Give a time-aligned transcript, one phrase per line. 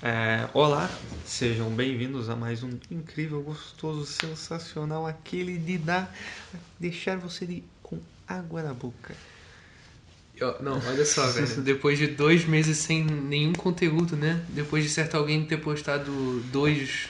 [0.00, 0.88] É, olá,
[1.24, 6.14] sejam bem-vindos a mais um incrível, gostoso, sensacional, aquele de dar,
[6.78, 9.12] deixar você de, com água na boca.
[10.62, 11.48] Não, olha só, velho.
[11.62, 14.40] Depois de dois meses sem nenhum conteúdo, né?
[14.50, 17.08] Depois de certo alguém ter postado dois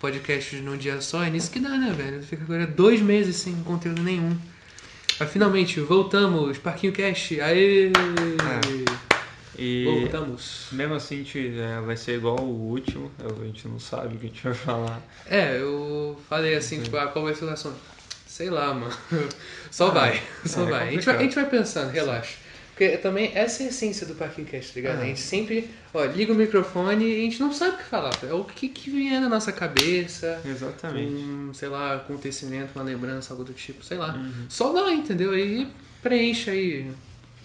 [0.00, 2.20] podcasts num dia só, é nisso que dá, né, velho?
[2.20, 4.36] Fica agora dois meses sem conteúdo nenhum.
[5.20, 7.92] Mas finalmente, voltamos, Parquinho Cast, aê!
[9.58, 10.66] E Voltamos.
[10.72, 14.18] mesmo assim, a gente, é, vai ser igual o último, a gente não sabe o
[14.18, 15.02] que a gente vai falar.
[15.26, 17.76] É, eu falei assim, tipo, ah, qual vai ser o assunto?
[18.26, 18.92] Sei lá, mano.
[19.70, 20.88] Só Ah, vai, só é vai.
[20.88, 21.16] A gente vai.
[21.16, 22.36] A gente vai pensando, relaxa.
[22.70, 24.98] Porque também essa é a essência do Parquinho Cast, tá ligado?
[24.98, 25.02] Ah.
[25.02, 28.10] A gente sempre, ó, liga o microfone e a gente não sabe o que falar.
[28.28, 30.40] É o que, que vier na nossa cabeça.
[30.44, 31.12] Exatamente.
[31.12, 34.14] Um, sei lá, acontecimento, uma lembrança, algo do tipo, sei lá.
[34.16, 34.46] Uhum.
[34.48, 35.30] Só vai, entendeu?
[35.30, 35.68] Aí
[36.02, 36.90] preenche aí,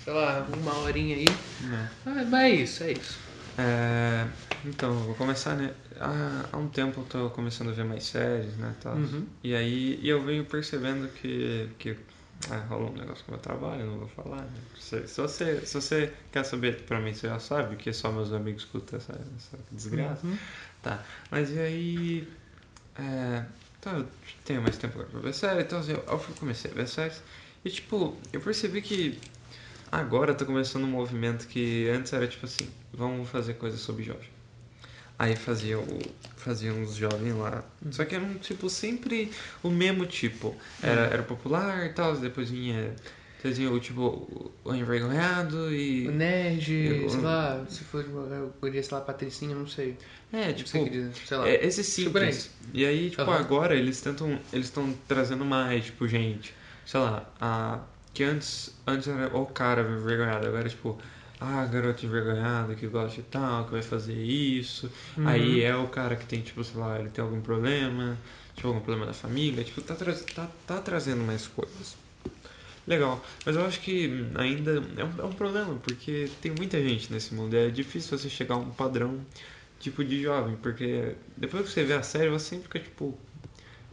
[0.09, 1.25] sei lá, uma horinha aí.
[1.25, 1.87] É.
[2.03, 3.19] Mas é isso, é isso.
[3.59, 4.25] É,
[4.65, 5.71] então, eu vou começar, né?
[5.99, 8.73] Há, há um tempo eu tô começando a ver mais séries, né?
[8.81, 8.95] Tal.
[8.95, 9.27] Uhum.
[9.43, 11.95] E aí e eu venho percebendo que, que
[12.49, 14.41] ah, rolou um negócio com o meu trabalho, não vou falar.
[14.41, 14.59] Né?
[14.79, 18.33] Se, se, você, se você quer saber, pra mim você já sabe, que só meus
[18.33, 20.25] amigos escutam essa, essa desgraça.
[20.25, 20.38] Uhum.
[20.81, 22.27] Tá, mas e aí.
[22.97, 23.44] É,
[23.79, 24.07] então eu
[24.44, 27.21] tenho mais tempo agora pra ver série, então assim, eu, eu comecei a ver séries.
[27.63, 29.19] E tipo, eu percebi que
[29.91, 34.27] agora tá começando um movimento que antes era tipo assim, vamos fazer coisas sobre jovem.
[35.17, 35.99] Aí fazia, o,
[36.37, 37.63] fazia uns jovens lá.
[37.91, 39.29] Só que eram tipo sempre
[39.61, 40.55] o mesmo tipo.
[40.81, 42.95] Era, era popular e tal, depois vinha.
[43.71, 46.07] O tipo o envergonhado e.
[46.07, 49.97] O nerd, Eu- sei lá, se for, eu poderia, sei lá, Patricinha, não sei.
[50.31, 50.69] É, tipo.
[50.69, 51.47] sei o que dizer, sei lá.
[51.47, 52.51] É, esse Super simples.
[52.73, 53.39] E aí, tipo, Aham.
[53.39, 54.39] agora eles tentam.
[54.51, 56.53] Eles estão trazendo mais, tipo, gente.
[56.85, 57.79] Sei lá, a.
[58.13, 60.97] Que antes, antes era o cara envergonhado, agora é tipo,
[61.39, 64.91] ah, garoto envergonhado que gosta de tal, que vai fazer isso.
[65.17, 65.27] Uhum.
[65.27, 68.17] Aí é o cara que tem, tipo, sei lá, ele tem algum problema,
[68.55, 71.95] tipo, algum problema da família, tipo, tá, tra tá, tá trazendo mais coisas.
[72.88, 77.13] Legal, mas eu acho que ainda é um, é um problema, porque tem muita gente
[77.13, 79.19] nesse mundo, é difícil você chegar a um padrão
[79.79, 83.17] tipo de jovem, porque depois que você vê a série, você sempre fica tipo.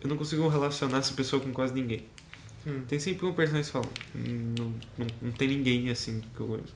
[0.01, 2.05] Eu não consigo relacionar essa pessoa com quase ninguém.
[2.67, 2.83] Hum.
[2.89, 6.47] Tem sempre um personagem que fala, "Hum, não, não, não tem ninguém assim que eu
[6.49, 6.75] conheço.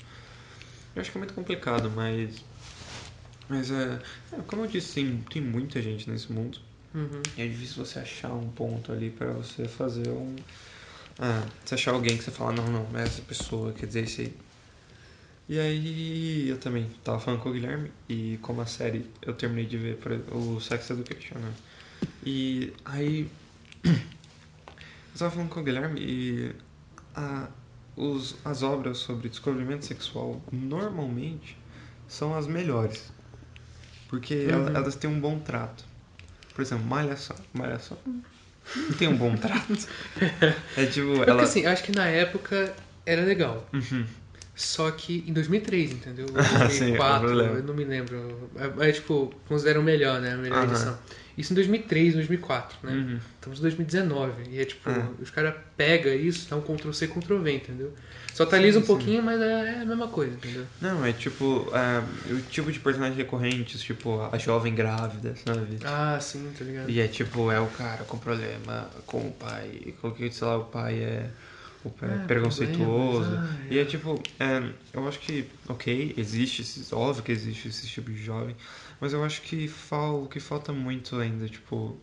[0.95, 2.45] Eu acho que é muito complicado, mas.
[3.49, 3.99] Mas é.
[4.33, 6.59] é, como eu disse, tem, tem muita gente nesse mundo.
[6.95, 7.23] Uhum.
[7.37, 10.37] E é difícil você achar um ponto ali pra você fazer um.
[11.19, 14.21] Ah, você achar alguém que você fala, não, não, é essa pessoa, quer dizer isso
[14.23, 14.33] aí.
[15.49, 19.67] E aí eu também tava falando com o Guilherme e como a série eu terminei
[19.67, 19.99] de ver
[20.33, 21.53] o Sex Education, né?
[22.25, 23.29] E aí
[25.13, 26.53] eu tava falando com o Guilherme e
[27.15, 27.49] a,
[27.97, 31.57] os, as obras sobre descobrimento sexual normalmente
[32.09, 33.13] são as melhores.
[34.09, 34.51] Porque Uhum.
[34.51, 35.85] elas, elas têm um bom trato.
[36.55, 37.37] Por exemplo, Malhação.
[37.53, 37.97] Malhação
[38.77, 39.87] não tem um bom trato.
[40.77, 41.43] É tipo, Porque ela.
[41.43, 42.75] assim, acho que na época
[43.07, 43.67] era legal.
[43.73, 44.07] Uhum.
[44.55, 46.27] Só que em 2003, entendeu?
[46.37, 48.51] Ah, sim, é 2004, eu não me lembro.
[48.81, 50.35] É, é, tipo, consideram melhor, né?
[50.35, 50.71] A melhor Aham.
[50.71, 50.99] edição.
[51.39, 52.93] Isso em 2003, 2004, né?
[52.93, 53.19] Uhum.
[53.37, 54.33] Estamos em 2019.
[54.51, 55.09] E é tipo, Ah.
[55.21, 57.93] os caras pegam isso, dá um Ctrl-C, Ctrl-V, entendeu?
[58.35, 58.87] Só atualiza um sim.
[58.87, 60.65] pouquinho, mas é, é a mesma coisa, entendeu?
[60.81, 61.67] Não, é tipo.
[61.75, 65.79] é, o tipo de personagens recorrentes, tipo, a jovem grávida, sabe?
[65.85, 66.89] Ah, sim, tá ligado?
[66.91, 70.59] E é tipo, é o cara com problema com o pai, com que, sei lá,
[70.59, 71.31] o pai é,
[71.85, 73.31] o pai é Ah, preconceituoso.
[73.37, 74.63] ah, E é tipo, é,
[74.93, 78.55] eu acho que, ok, existe, esses, óbvio que existe esse tipo de jovem,
[79.01, 81.97] mas eu acho que fal, o que falta muito ainda, tipo,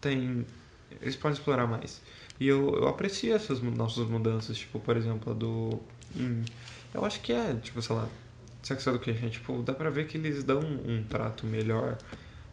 [0.00, 0.46] tem.
[1.00, 2.00] Eles podem explorar mais.
[2.40, 5.80] E eu, eu aprecio essas nossas mudanças, tipo, por exemplo, a do.
[6.16, 6.42] hum,
[6.92, 8.08] eu acho que é, tipo, sei lá,
[8.62, 11.98] Sex Education, tipo, dá pra ver que eles dão um trato melhor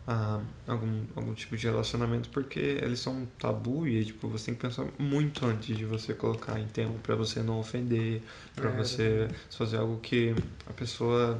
[0.07, 4.55] a algum, algum tipo de relacionamento porque eles são um tabu e tipo você tem
[4.55, 8.21] que pensar muito antes de você colocar em termo pra você não ofender
[8.55, 10.33] pra É, você fazer algo que
[10.65, 11.39] a pessoa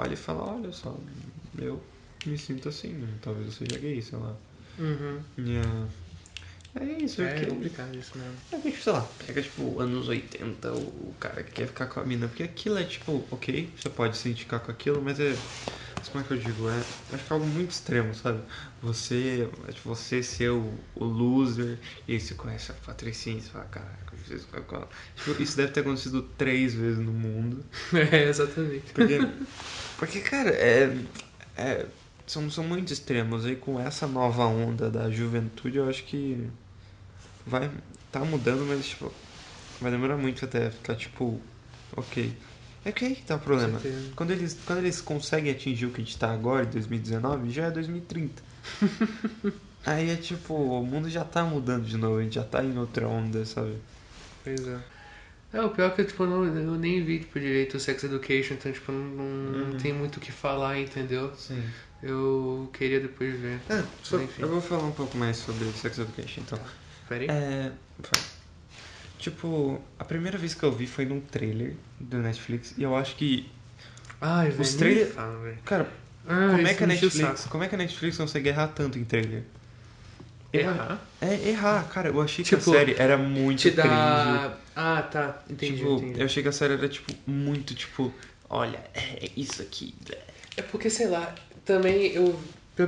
[0.00, 0.96] olha e fala olha só
[1.58, 1.80] eu
[2.26, 4.36] me sinto assim talvez eu seja gay sei lá
[4.78, 5.24] Uhum.
[5.38, 5.88] E, ah,
[6.80, 8.40] é isso É que complicado isso mesmo.
[8.52, 12.00] é que, sei lá, pega tipo anos 80, o, o cara que quer ficar com
[12.00, 15.40] a mina, porque aquilo é tipo, ok, você pode se identificar com aquilo, mas é.
[15.98, 16.68] mas Como é que eu digo?
[16.68, 18.42] É, acho que é algo muito extremo, sabe?
[18.82, 21.78] Você, é, tipo, você ser o, o loser,
[22.08, 24.88] e aí você conhece a Patricinha e você fala, caraca, eu preciso ficar com ela.
[25.16, 27.64] Tipo, isso deve ter acontecido três vezes no mundo.
[28.12, 28.92] É, exatamente.
[28.94, 29.18] Porque,
[30.00, 30.96] porque cara, é,
[31.58, 31.86] é,
[32.26, 33.44] são, são muito extremos.
[33.44, 36.48] E com essa nova onda da juventude, eu acho que
[37.46, 37.70] vai
[38.10, 39.12] tá mudando, mas tipo,
[39.78, 41.38] vai demorar muito até ficar tipo,
[41.94, 42.32] ok.
[42.82, 43.78] É que aí que tá o problema.
[44.16, 47.66] Quando eles, quando eles conseguem atingir o que a gente tá agora, em 2019, já
[47.66, 48.42] é 2030.
[49.84, 52.78] aí é tipo, o mundo já tá mudando de novo, a gente já tá em
[52.78, 53.76] outra onda, sabe?
[54.42, 54.78] Pois é.
[55.52, 58.04] É, o pior é que tipo, eu, não, eu nem vi tipo, direito o Sex
[58.04, 59.78] Education, então tipo, não, não, não Uhum.
[59.78, 61.32] tem muito o que falar, entendeu?
[61.36, 61.62] Sim.
[62.02, 63.60] Eu queria depois ver.
[63.68, 66.58] É, só- eu vou falar um pouco mais sobre Sex Education, então.
[67.08, 67.28] Pera aí.
[67.30, 67.72] É.
[68.02, 68.20] foi.
[69.18, 73.16] Tipo, a primeira vez que eu vi foi num trailer do Netflix e eu acho
[73.16, 73.50] que.
[74.20, 74.62] Ai, velho.
[74.62, 75.58] os nem trailer- me fala, velho.
[75.64, 75.88] Cara,
[76.26, 77.46] Ah, como é que a Netflix.
[77.46, 79.42] Como é que a Netflix consegue errar tanto em trailer?
[80.52, 81.00] Errar?
[81.20, 82.08] É errar, cara.
[82.08, 83.88] Eu achei que Tipo, a série era muito Te cringe.
[84.82, 85.42] Ah, tá.
[85.50, 86.20] Entendi, tipo, entendi.
[86.20, 88.12] eu achei que a série era, tipo, muito, tipo,
[88.48, 89.94] olha, é isso aqui.
[90.56, 91.34] É porque, sei lá,
[91.66, 92.40] também eu,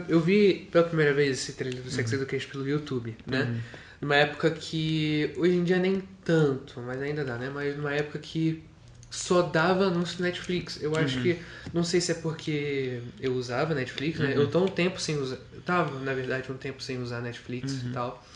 [0.08, 2.18] eu, vi pela primeira vez esse trailer do Sex Uhum.
[2.18, 3.60] Education pelo YouTube, né?
[4.00, 5.32] Numa época que.
[5.36, 7.50] Hoje em dia nem tanto, mas ainda dá, né?
[7.52, 8.64] Mas numa época que
[9.10, 10.82] só dava anúncio do Netflix.
[10.82, 11.22] Eu acho Uhum.
[11.22, 11.38] que.
[11.74, 14.28] Não sei se é porque eu usava Netflix, né?
[14.34, 14.42] Uhum.
[14.42, 15.36] Eu tô um tempo sem usar.
[15.52, 17.90] Eu tava, na verdade, um tempo sem usar Netflix Uhum.
[17.90, 18.26] e tal.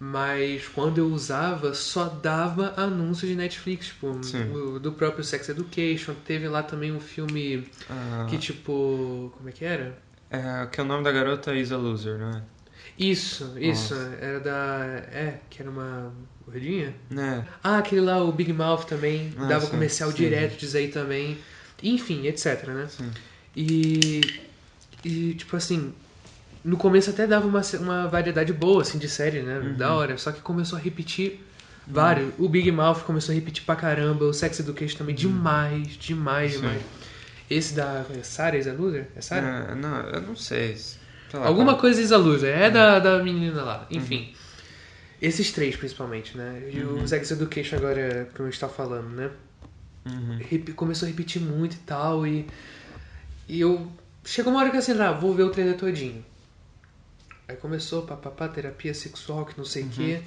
[0.00, 4.06] Mas quando eu usava, só dava anúncio de Netflix, tipo,
[4.54, 6.14] o- do próprio Sex Education.
[6.24, 9.32] Teve lá também um filme Ah, que tipo.
[9.36, 9.98] Como é que era?
[10.30, 12.42] é, que o nome da garota é Isa Loser, não é?
[12.98, 13.94] Isso, isso.
[14.20, 14.84] Era da.
[15.10, 16.12] É, que era uma
[16.46, 16.94] gordinha?
[17.10, 17.44] É.
[17.62, 19.32] Ah, aquele lá, o Big Mouth também.
[19.38, 20.16] Ah, dava sim, comercial sim.
[20.16, 21.38] direto disso aí também.
[21.82, 22.86] Enfim, etc, né?
[22.88, 23.10] Sim.
[23.56, 24.20] E.
[25.04, 25.92] E, tipo assim.
[26.64, 29.58] No começo até dava uma, uma variedade boa, assim, de série, né?
[29.58, 29.74] Uhum.
[29.74, 30.18] Da hora.
[30.18, 31.40] Só que começou a repetir
[31.86, 32.32] vários.
[32.38, 34.24] O Big Mouth começou a repetir pra caramba.
[34.24, 34.98] O Sex Education Uhum.
[34.98, 35.14] também.
[35.14, 36.60] Demais, demais, Sim.
[36.60, 36.82] demais.
[37.50, 38.04] Esse da.
[38.10, 39.06] é Sarah is a Loser?
[39.16, 39.68] É Sarah?
[39.70, 40.76] É, não, eu não sei.
[40.76, 40.98] sei
[41.40, 41.78] lá, Alguma cara.
[41.80, 42.54] coisa is a Loser.
[42.54, 43.86] É da, da menina lá.
[43.90, 44.34] Enfim.
[45.20, 46.62] Esses três, principalmente, né?
[46.72, 49.30] E o Sex Education agora, como a gente tá falando, né?
[50.06, 50.38] Uhum.
[50.76, 52.26] Começou a repetir muito e tal.
[52.26, 52.46] E,
[53.48, 53.90] e eu...
[54.24, 56.24] Chegou uma hora que assim, ah, vou ver o trailer todinho.
[57.48, 60.20] Aí começou, papapá, terapia sexual, que não sei o quê.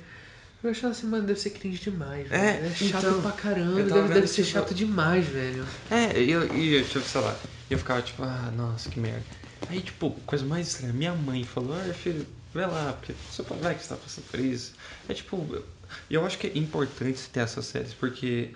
[0.63, 2.43] Eu achava assim, mano, deve ser cringe demais, velho.
[2.43, 5.63] É, É chato então, pra caramba, eu deve, deve ser tipo- chato demais, velho.
[5.89, 7.39] É, e eu, eu, tipo, sei lá,
[7.69, 9.25] eu ficava tipo, ah, nossa, que merda.
[9.69, 13.57] Aí, tipo, coisa mais estranha, minha mãe falou, ah, filho, vai lá, porque seu pai
[13.59, 14.73] vai que você tá passando por isso.
[15.07, 15.65] É tipo, eu,
[16.09, 18.51] eu acho que é importante ter essas séries, porque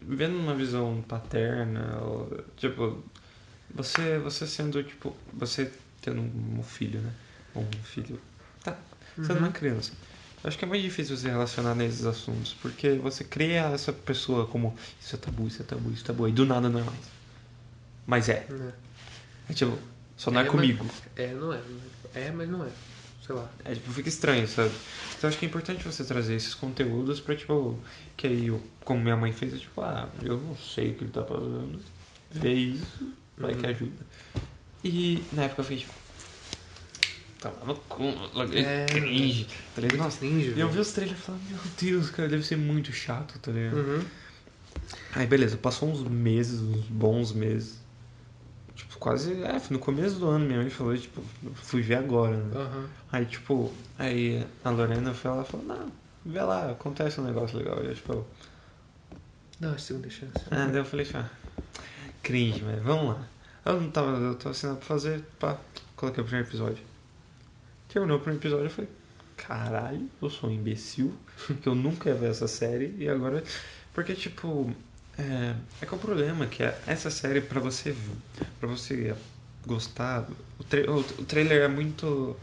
[0.00, 3.02] vendo uma visão paterna, ou, tipo,
[3.74, 5.70] você, você sendo, tipo, você
[6.00, 7.12] tendo um filho, né?
[7.54, 8.20] Ou um filho,
[8.62, 8.76] tá,
[9.16, 9.92] sendo uma criança.
[10.42, 14.46] Eu acho que é muito difícil você relacionar nesses assuntos, porque você cria essa pessoa
[14.46, 16.82] como isso é tabu, isso é tabu, isso é tabu, e do nada não é
[16.82, 17.00] mais.
[18.06, 18.46] Mas é.
[18.50, 18.72] Né?
[19.48, 19.78] É tipo,
[20.16, 20.86] só não é, É, comigo.
[21.16, 21.60] É, não é.
[22.14, 22.68] É, mas não é.
[23.26, 23.48] Sei lá.
[23.64, 24.70] É tipo, fica estranho, sabe?
[25.16, 27.78] Então acho que é importante você trazer esses conteúdos pra, tipo,
[28.16, 31.04] que aí, eu, como minha mãe fez, eu, tipo, ah, eu não sei o que
[31.04, 31.80] ele tá fazendo.
[32.30, 34.04] Vê isso, vai que ajuda.
[34.84, 35.94] E na época eu fiquei, tipo,
[37.44, 38.02] tá lá no cu,
[38.54, 38.86] É.
[38.86, 39.98] cringe, tá ligado?
[39.98, 42.92] Nossa, Cringe, E eu vi os trailers e falei, meu Deus, cara, deve ser muito
[42.92, 43.76] chato, tá ligado?
[43.76, 44.04] Uhum.
[45.14, 47.78] Aí beleza, passou uns meses, uns bons meses.
[48.74, 49.32] Tipo, quase.
[49.42, 51.22] É, no começo do ano minha mãe falou, tipo,
[51.54, 52.56] fui ver agora, né?
[52.56, 52.86] Aham.
[53.12, 55.92] Aí tipo, aí a Lorena foi lá e falou, não,
[56.24, 57.80] vê lá, acontece um negócio legal.
[57.84, 58.26] E eu, tipo,
[59.60, 60.42] uma segunda chance.
[60.50, 61.30] ah, daí eu falei, ah,
[62.22, 63.26] cringe, mas vamos lá.
[63.64, 65.56] Eu não tava, eu tava assinando pra fazer, pá,
[65.96, 66.82] coloquei o primeiro episódio.
[67.88, 68.90] Terminou o primeiro episódio, eu falei,
[69.36, 71.12] caralho, eu sou um imbecil,
[71.62, 73.42] que eu nunca ia ver essa série, e agora.
[73.92, 74.70] Porque, tipo,
[75.18, 77.94] é, é que é o problema, que é essa série, pra você
[78.58, 79.14] para você
[79.66, 82.36] gostar, o, tra- o, o trailer é muito.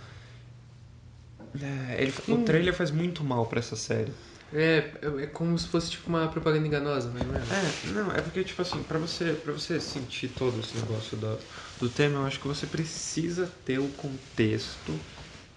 [1.60, 2.33] É, ele, Hum.
[2.33, 4.13] O trailer faz muito mal pra essa série.
[4.53, 4.91] É,
[5.24, 7.45] é como se fosse tipo uma propaganda enganosa, mas não é?
[7.50, 11.38] É, não, é porque, tipo assim, pra você, pra você sentir todo esse negócio do,
[11.77, 15.03] do tema, eu acho que você precisa ter o contexto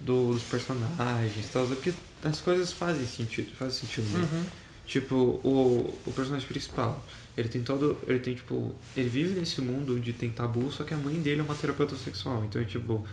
[0.00, 4.36] dos personagens e tal, porque as coisas fazem sentido, fazem sentido mesmo.
[4.36, 4.44] Uhum.
[4.86, 7.02] Tipo, o, o personagem principal,
[7.36, 7.98] ele tem todo.
[8.06, 8.74] Ele tem, tipo.
[8.94, 11.96] Ele vive nesse mundo onde tem tabu, só que a mãe dele é uma terapeuta
[11.96, 12.44] sexual.
[12.44, 13.06] Então, tipo.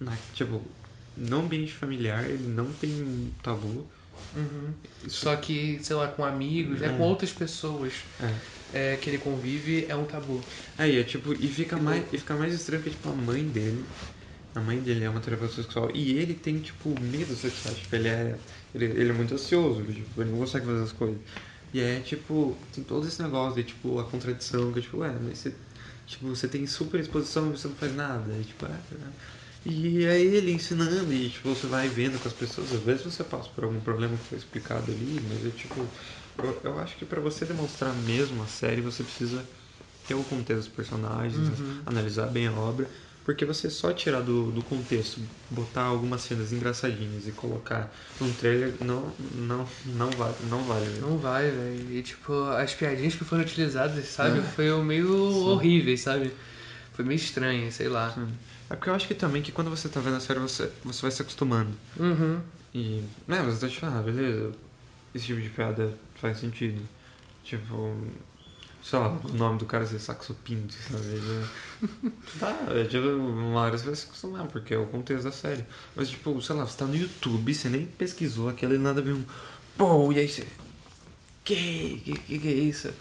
[0.00, 0.60] Na, tipo,
[1.16, 3.86] no ambiente familiar, ele não tem tabu.
[4.34, 4.74] Uhum.
[5.06, 6.88] Só que, sei lá, com amigos, né?
[6.88, 6.96] É.
[6.96, 8.94] Com outras pessoas É.
[8.94, 10.40] é, que ele convive, é um tabu.
[10.76, 13.84] Aí, é tipo, e fica mais, e fica mais estranho que, tipo, a mãe dele.
[14.54, 17.74] A mãe dele é uma terapeuta sexual e ele tem, tipo, medo sexual.
[17.74, 18.38] Tipo, ele é.
[18.74, 21.20] Ele, ele é muito ansioso, ele, tipo, ele não consegue fazer as coisas.
[21.72, 25.18] E é, tipo, tem todo esse negócio de, tipo, a contradição, que é, tipo, ué,
[25.20, 25.54] mas você.
[26.04, 28.38] Tipo, você tem super exposição e você não faz nada.
[28.38, 29.12] E, tipo, é, é.
[29.64, 33.22] E aí ele ensinando, e tipo, você vai vendo com as pessoas, às vezes você
[33.22, 35.92] passa por algum problema que foi explicado ali, mas é tipo.
[36.42, 39.48] eu, eu acho que pra você demonstrar mesmo a série, você precisa
[40.06, 41.82] ter o contexto dos personagens, Uhum.
[41.86, 42.90] analisar bem a obra.
[43.24, 48.74] Porque você só tirar do, do contexto, botar algumas cenas engraçadinhas e colocar num trailer,
[48.80, 50.86] não, não, não vale, não vale.
[50.86, 51.00] velho.
[51.02, 51.92] Não vai, velho.
[51.92, 54.40] E tipo, as piadinhas que foram utilizadas, sabe?
[54.40, 54.42] É.
[54.42, 55.12] Foi meio
[55.46, 56.32] horríveis, sabe?
[56.94, 58.12] Foi meio estranho, sei lá.
[58.68, 61.02] É porque eu acho que também que quando você tá vendo a série, você, você
[61.02, 61.70] vai se acostumando.
[61.98, 62.40] Uhum.
[62.74, 64.52] E, né, você tá tipo, ah, beleza,
[65.14, 66.80] esse tipo de piada faz sentido.
[67.44, 67.96] Tipo,
[68.82, 72.12] sei lá, o nome do cara ser Saxo Pinto, sabe?
[72.38, 75.64] tá, é, tipo, uma hora você vai se acostumar, porque é o contexto da série.
[75.94, 79.12] Mas, tipo, sei lá, você tá no YouTube, você nem pesquisou aquilo e nada ver
[79.12, 79.24] um.
[79.76, 80.46] Pô, e aí você.
[81.44, 82.00] Que?
[82.04, 82.92] Que, que, que é isso?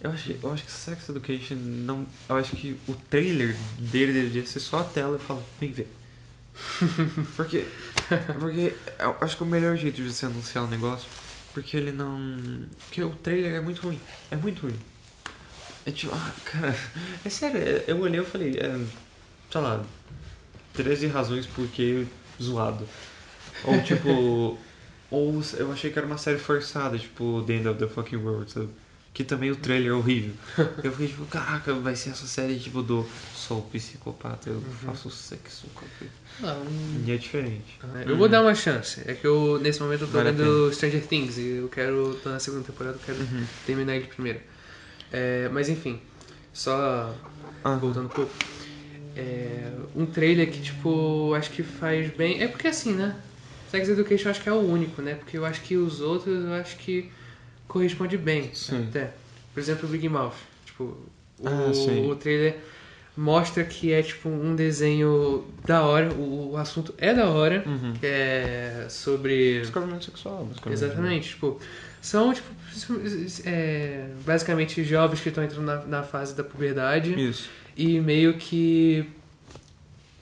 [0.00, 2.06] Eu acho, eu acho que Sex Education não.
[2.28, 5.88] Eu acho que o trailer dele deveria ser só a tela e falar, vem ver.
[7.36, 7.64] Porque.
[8.38, 11.08] Porque eu acho que é o melhor jeito de você anunciar um negócio.
[11.54, 12.66] Porque ele não.
[12.86, 14.00] Porque o trailer é muito ruim.
[14.30, 14.78] É muito ruim.
[15.88, 16.74] É tipo, ah, cara.
[17.24, 18.78] É sério, é- eu olhei e falei, é,
[19.50, 19.84] sei lá,
[20.74, 22.06] 13 razões por que
[22.40, 22.86] zoado.
[23.64, 24.08] Ou tipo.
[25.10, 28.50] ou eu achei que era uma série forçada, tipo The End of the Fucking World,
[28.52, 28.68] sabe?
[29.14, 30.34] Que também o trailer é horrível.
[30.84, 35.66] Eu fiquei tipo, caraca, vai ser essa série tipo do sou psicopata, eu faço sexo
[35.74, 37.80] com a Não, E é diferente.
[38.06, 39.02] eu vou dar uma chance.
[39.06, 42.28] É que eu, nesse momento, eu tô Vale vendo Stranger Things e eu quero, tô
[42.30, 43.46] na segunda temporada, eu quero Uhum.
[43.64, 44.40] terminar ele primeiro.
[45.12, 46.00] É, mas enfim,
[46.52, 47.14] só
[47.64, 47.74] Ah.
[47.76, 48.32] voltando um pouco.
[49.16, 52.40] É, um trailer que, tipo, acho que faz bem.
[52.42, 53.16] É porque assim, né?
[53.70, 55.14] Sex Education eu acho que é o único, né?
[55.14, 57.10] Porque eu acho que os outros eu acho que
[57.66, 58.50] corresponde bem.
[58.54, 58.86] Sim.
[58.88, 59.12] Até.
[59.52, 60.34] Por exemplo, o Big Mouth.
[60.64, 60.84] Tipo,
[61.40, 62.58] o, Ah, o trailer
[63.16, 67.92] mostra que é tipo um desenho da hora, o, o assunto é da hora, Uhum.
[67.94, 69.60] que é sobre.
[69.60, 70.82] Descobrimento sexual, basicamente.
[70.84, 71.60] Exatamente, tipo,
[72.00, 72.46] são tipo,
[73.44, 77.48] é, basicamente jovens que estão entrando na, na fase da puberdade Isso.
[77.76, 79.06] e meio que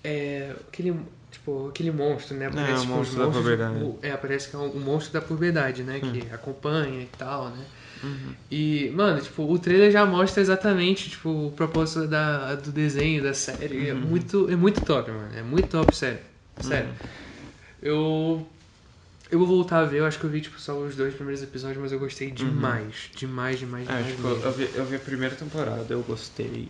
[0.02, 0.98] é, aquele
[1.30, 2.46] tipo aquele monstro, né?
[2.46, 3.84] É, Aparece, o tipo, monstro da puberdade.
[3.84, 6.00] o- é, aparece que é um, um monstro da puberdade, né?
[6.02, 6.12] Hum.
[6.12, 7.64] Que acompanha e tal, né?
[8.02, 8.34] Uhum.
[8.50, 13.34] E, mano, tipo, o trailer já mostra exatamente, tipo, o propósito da, do desenho, da
[13.34, 13.88] série.
[13.88, 14.00] É Uhum.
[14.00, 15.30] muito, é muito top, mano.
[15.36, 16.18] É muito top, sério.
[16.60, 16.90] Sério.
[17.82, 18.46] Eu.
[19.30, 21.42] Eu vou voltar a ver, eu acho que eu vi, tipo, só os dois primeiros
[21.42, 23.10] episódios, mas eu gostei demais.
[23.16, 24.06] Demais, demais, É, demais.
[24.14, 24.44] tipo, mesmo.
[24.44, 26.68] eu vi, eu vi a primeira temporada, eu gostei.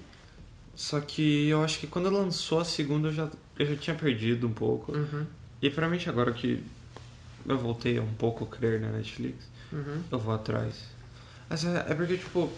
[0.75, 4.47] Só que eu acho que quando lançou a segunda eu já, eu já tinha perdido
[4.47, 4.93] um pouco.
[4.93, 5.27] Uhum,
[5.61, 6.63] E provavelmente agora que
[7.47, 9.37] eu voltei a um pouco crer na Netflix,
[9.73, 10.03] uhum.
[10.11, 10.75] eu vou atrás.
[11.49, 12.51] Mas é, é porque, tipo,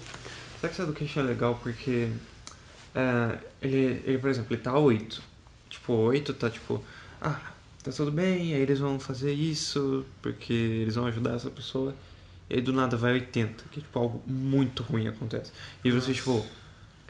[0.61, 2.09] Sex Education é legal porque
[2.95, 5.23] é, ele, ele, por exemplo, ele tá 8.
[5.69, 6.83] Tipo, 8 tá tipo,
[7.21, 7.39] ah,
[7.91, 11.95] tá tudo bem, aí eles vão fazer isso porque eles vão ajudar essa pessoa.
[12.51, 15.53] E aí do nada vai 80, que tipo, algo muito ruim acontece.
[15.85, 16.45] E você, tipo,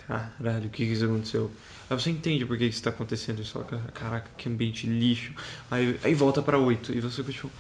[0.07, 1.51] caralho, o que que isso aconteceu?
[1.89, 5.33] Aí você entende por que isso tá acontecendo e só, caraca, que ambiente lixo.
[5.71, 7.51] Aí, aí volta pra 8 e você fica tipo.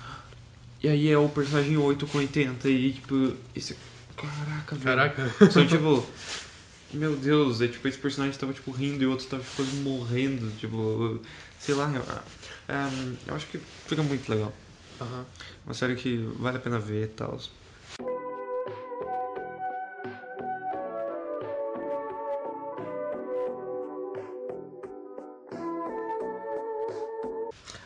[0.82, 3.76] E aí é o personagem 8 com 80 e tipo, esse.
[4.16, 4.84] Caraca, velho.
[4.84, 5.50] Caraca.
[5.50, 6.04] Só tipo.
[6.92, 9.76] Meu Deus, é tipo, esse personagem tava tipo rindo e o outro tava tipo, quase
[9.76, 11.20] morrendo, tipo.
[11.58, 12.02] Sei lá, eu,
[12.74, 12.88] é,
[13.26, 14.54] eu acho que fica muito legal.
[15.00, 15.26] Aham.
[15.66, 17.38] Uma série que vale a pena ver e tal.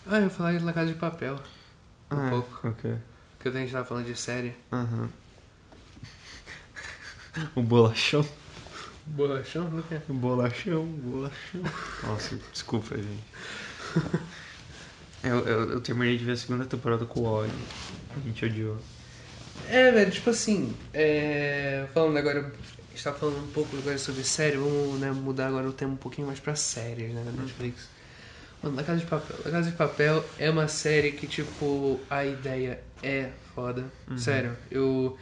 [0.06, 1.34] Ah, eu ia falar de La Casa de Papel.
[2.10, 2.68] Um Ah, pouco.
[2.68, 2.94] ok.
[3.40, 4.54] Que a gente tava falando de série.
[4.72, 5.08] Aham.
[7.56, 8.22] O bolachão.
[9.06, 9.82] Bolachão?
[9.88, 10.02] Quer?
[10.08, 11.62] O bolachão, bolachão.
[12.04, 13.24] Nossa, desculpa, gente.
[15.22, 17.50] Eu, eu, eu terminei de ver a segunda temporada com o Oli.
[18.16, 18.76] A gente odiou.
[19.68, 24.24] É, velho, tipo assim, é, falando agora, a gente tá falando um pouco agora sobre
[24.24, 27.88] série, vamos né, mudar agora o tema um pouquinho mais pra séries, né, na Netflix.
[28.62, 29.36] Mano, La Casa de Papel.
[29.44, 33.84] La Casa de Papel é uma série que, tipo, a ideia é foda.
[34.16, 35.16] Sério, eu...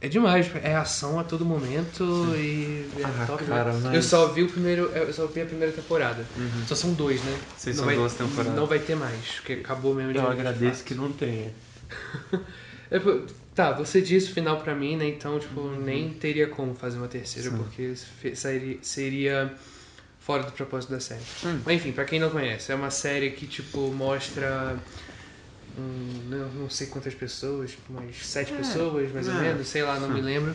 [0.00, 2.04] É demais, é ação a todo momento
[2.36, 3.44] e é Ah, top.
[3.44, 6.26] cara, mas- Eu só vi o primeiro, eu só vi a primeira temporada.
[6.66, 7.34] Só são dois, né?
[7.56, 8.54] Sim, Não são vai- duas temporadas.
[8.54, 11.50] Não vai ter mais, porque acabou mesmo de Eu de agradeço que não tenha.
[12.88, 13.00] É,
[13.52, 15.08] tá, você disse o final pra mim, né?
[15.08, 17.56] Então, tipo, nem teria como fazer uma terceira, Sim.
[17.56, 17.94] porque
[18.36, 19.52] seria, seria
[20.20, 21.20] fora do propósito da série.
[21.44, 21.58] Hum.
[21.66, 24.76] Mas enfim, pra quem não conhece, é uma série que, tipo, mostra.
[25.78, 29.40] Hum, não, não sei quantas pessoas, umas sete É, pessoas, mais ou é.
[29.40, 30.24] menos, sei lá, não me Hum.
[30.24, 30.54] lembro.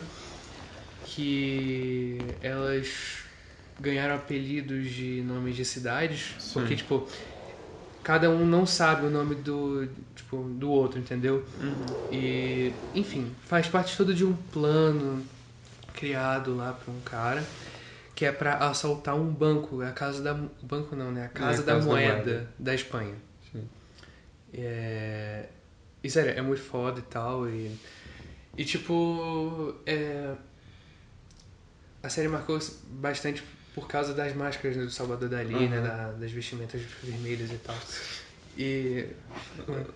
[1.04, 3.20] Que elas
[3.80, 6.60] ganharam apelidos de nomes de cidades, Sim.
[6.60, 7.08] porque, tipo,
[8.02, 11.44] cada um não sabe o nome do, tipo, do outro, entendeu?
[11.60, 11.84] Uhum.
[12.10, 15.24] E, enfim, faz parte todo de um plano
[15.94, 17.44] criado lá por um cara
[18.14, 21.24] que é pra assaltar um banco, a casa da banco não, né?
[21.24, 22.50] A casa, É, da, Casa da moeda Moeda.
[22.58, 23.14] da Espanha.
[24.54, 25.46] É...
[26.02, 27.48] E sério, é muito foda e tal.
[27.48, 27.70] E,
[28.56, 29.74] e tipo.
[29.86, 30.34] É...
[32.02, 33.42] A série marcou bastante
[33.74, 35.78] por causa das máscaras do Salvador Dali, né?
[35.78, 35.84] Uhum.
[35.84, 37.76] Da- das vestimentas vermelhas e tal.
[38.58, 39.06] E.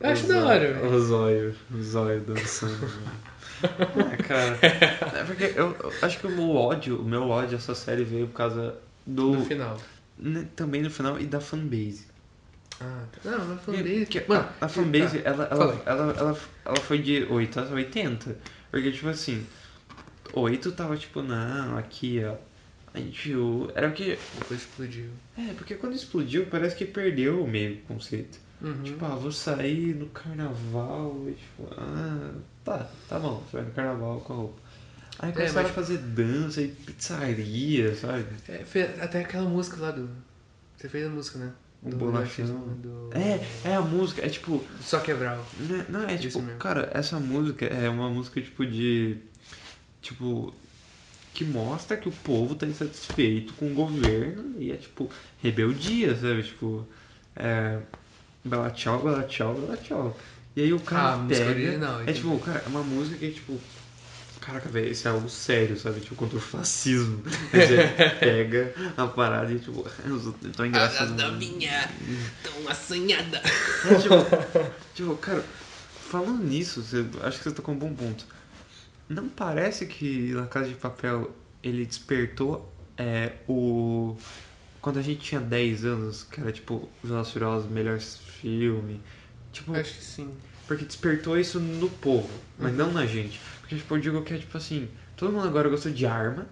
[0.01, 0.95] Eu acho da hora, velho.
[0.95, 2.89] O zóio, o zóio dançando.
[4.13, 4.59] é, cara.
[4.63, 8.05] É porque eu, eu acho que o meu ódio, o meu ódio a essa série
[8.05, 9.33] veio por causa do.
[9.35, 9.77] No final.
[10.19, 12.07] né, também no final e da fanbase.
[12.81, 13.31] Ah, tá.
[13.31, 14.05] Não, falei.
[14.05, 15.31] porque Mano, a, a fanbase, tá.
[15.31, 18.37] ela, ela, ela, ela, ela foi de 8 a 80.
[18.71, 19.47] Porque, tipo assim,
[20.33, 22.35] 8 tava tipo, não, aqui, ó.
[22.93, 23.33] A gente.
[23.75, 24.19] Era o que.
[24.39, 25.11] Depois explodiu.
[25.39, 28.39] É, porque quando explodiu, parece que perdeu o meio conceito.
[28.61, 28.83] Uhum.
[28.83, 32.33] Tipo, ah, vou sair no carnaval e tipo, ah,
[32.65, 34.61] tá, tá bom, você vai no carnaval com a roupa.
[35.19, 38.25] Aí começaram mas- a fazer dança e pizzaria, sabe?
[38.49, 38.65] É,
[39.03, 40.09] até aquela música lá do.
[40.77, 41.53] Você fez a música, né?
[41.87, 42.47] O Do bolachão.
[42.83, 43.11] Do...
[43.15, 43.41] É,
[43.71, 45.39] é a música, é tipo, Só quebrar.
[45.59, 49.17] né, não, é Isso tipo, cara, essa música é uma música tipo de,
[50.03, 50.53] tipo,
[51.33, 55.11] que mostra que o povo tá insatisfeito com o governo e é tipo,
[55.43, 56.43] rebeldia, sabe?
[56.43, 56.87] Tipo,
[57.37, 57.79] é,
[58.45, 60.17] bela tchau, bela tchau, bela tchau.
[60.57, 63.61] E aí o cara Ah, pega, original, é tipo, cara, é uma música que tipo,
[64.47, 66.01] caraca, velho, isso é algo sério, sabe?
[66.01, 67.23] Tipo, contra o fascismo.
[67.53, 67.77] Aí Você
[68.21, 71.33] pega a parada e tipo, eu tô engraçado.
[71.33, 71.91] minha
[72.45, 73.39] tão assanhada.
[73.39, 74.15] É, tipo,
[74.95, 75.45] tipo, cara,
[76.09, 78.25] falando nisso, você, acho que você tocou um bom ponto.
[79.09, 84.17] Não parece que La Casa de Papel ele despertou é, o.
[84.81, 89.01] Quando a gente tinha 10 anos, que era tipo Velozes e Furiosos, melhor filme.
[89.53, 90.31] Tipo, Acho que sim.
[90.69, 93.41] porque despertou isso no povo, mas não na gente.
[93.67, 96.47] Porque tipo, eu digo que é tipo assim, todo mundo agora gosta de arma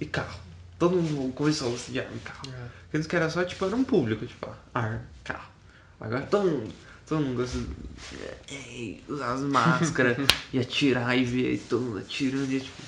[0.00, 0.40] e carro.
[0.78, 2.48] Todo mundo começou a gostar de arma e carro.
[2.48, 2.96] É.
[2.96, 5.50] Antes que era só, tipo, era um público, tipo, arma, carro.
[6.00, 6.72] Agora todo mundo,
[7.08, 10.16] todo mundo gosta de ei, usar as máscaras
[10.52, 12.82] e atirar e ver todo mundo atirando e é tipo.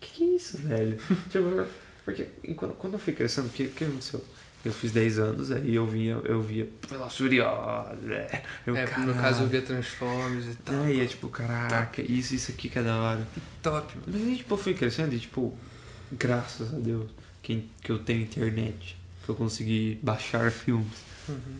[0.00, 0.98] Que que é isso, velho?
[1.30, 1.66] tipo,
[2.04, 4.22] porque enquanto, quando eu fui crescendo, o que, que aconteceu?
[4.64, 8.42] Eu fiz 10 anos, aí eu via, eu via Velozes Furiosos, é.
[8.64, 10.82] Eu, É, no caso eu via Transformers e tal.
[10.82, 13.26] Aí é tipo, caraca, isso, isso aqui que é da hora.
[13.60, 13.92] Top.
[14.06, 15.56] Mas aí, tipo, eu fui crescendo e, tipo,
[16.12, 17.10] graças a Deus
[17.42, 21.02] que, que eu tenho internet, que eu consegui baixar filmes.
[21.28, 21.56] Uhum.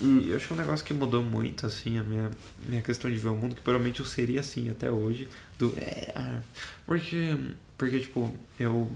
[0.00, 2.30] E eu acho que é um negócio que mudou muito, assim, a minha,
[2.68, 5.28] minha questão de ver o mundo, que provavelmente eu seria assim até hoje,
[5.58, 5.74] do...
[5.78, 6.40] É, ah,
[6.84, 7.36] porque,
[7.76, 8.90] porque, tipo, eu...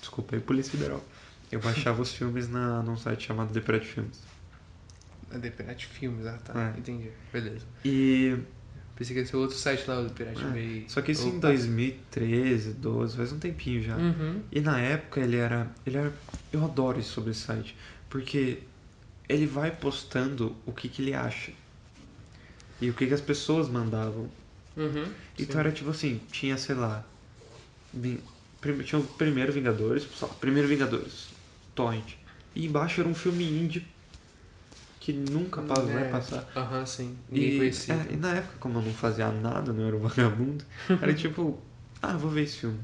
[0.00, 1.04] Desculpa aí, Polícia Federal.
[1.50, 4.20] Eu baixava os filmes na, num site chamado The Pirate Films.
[5.32, 6.72] A The Pirate Filmes, ah tá.
[6.74, 6.78] É.
[6.78, 7.10] Entendi.
[7.32, 7.66] Beleza.
[7.84, 8.36] E...
[8.94, 10.84] Pensei que ia ser outro site lá, o do Pirate é, Bay.
[10.86, 11.48] só que isso em Opa.
[11.48, 13.96] 2013, 12, faz um tempinho já.
[13.96, 14.42] Uhum.
[14.52, 16.12] E na época ele era, ele era.
[16.52, 17.74] Eu adoro isso sobre esse site.
[18.10, 18.58] Porque
[19.26, 21.52] ele vai postando o que, que ele acha.
[22.80, 24.28] E o que, que as pessoas mandavam.
[24.76, 25.06] Uhum.
[25.38, 25.58] Então Sim.
[25.58, 27.04] era tipo assim, tinha, sei lá.
[28.84, 31.28] Tinha o primeiro Vingadores, só, primeiro Vingadores,
[31.74, 32.14] Torrent.
[32.54, 33.86] E embaixo era um filme indie
[35.00, 36.08] que nunca pa- vai É.
[36.08, 36.50] passar.
[36.54, 37.18] Aham, sim.
[37.28, 38.06] Ninguém E, conhecia.
[38.10, 40.64] é, e na época, como eu não fazia nada, não era um vagabundo,
[41.00, 41.62] era tipo,
[42.02, 42.80] ah, vou ver esse filme.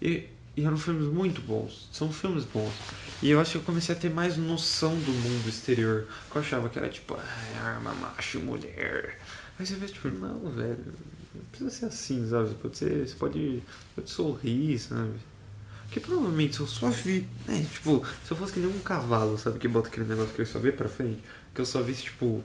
[0.00, 2.82] E, e eram filmes muito bons, são filmes bons.
[3.20, 6.08] E eu acho que eu comecei a ter mais noção do mundo exterior.
[6.30, 9.20] Que eu achava que era tipo, ah, arma, macho, mulher.
[9.58, 10.94] Aí você vê, tipo, não, velho,
[11.34, 12.54] não precisa ser assim, sabe?
[12.54, 13.64] Pode ser, você pode,
[13.94, 15.20] pode sorrir, sabe?
[15.90, 19.58] Porque provavelmente eu só vi, né, tipo, se eu fosse que nem um cavalo, sabe,
[19.58, 21.18] que bota aquele negócio que eu só vê pra frente,
[21.52, 22.44] que eu só visse, tipo,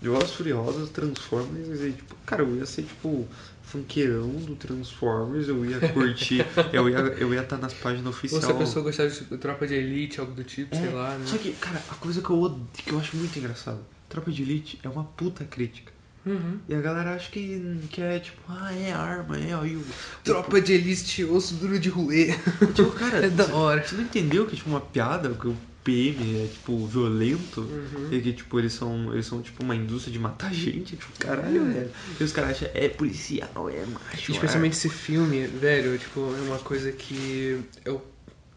[0.00, 3.26] Velozes e Furiosos, Transformers, e tipo, cara, eu ia ser, tipo,
[3.64, 8.44] funkeirão do Transformers, eu ia curtir, eu ia eu ia estar nas páginas Ou oficiais.
[8.44, 11.26] se a pessoa gostava de Tropa de Elite, algo do tipo, sei lá, né?
[11.26, 14.40] Só que, cara, a coisa que eu odeio, que eu acho muito engraçado, Tropa de
[14.40, 15.97] Elite é uma puta crítica.
[16.28, 16.58] Uhum.
[16.68, 19.84] E a galera acha que, que é tipo, ah, é arma, é aí o.
[20.24, 22.34] Tropa de Elite, osso duro de ruê.
[22.74, 23.82] Tipo, cara, É da você- hora.
[23.86, 27.62] Você não entendeu que é tipo uma piada, que o PM é tipo violento?
[27.62, 28.08] Uhum.
[28.12, 29.12] E que tipo, eles são.
[29.12, 31.72] Eles são tipo uma indústria de matar gente, tipo, caralho, É.
[31.72, 31.90] velho.
[32.20, 34.32] E os caras acham, é policial, é macho.
[34.32, 38.04] Especialmente esse filme, velho, tipo, é uma coisa que eu,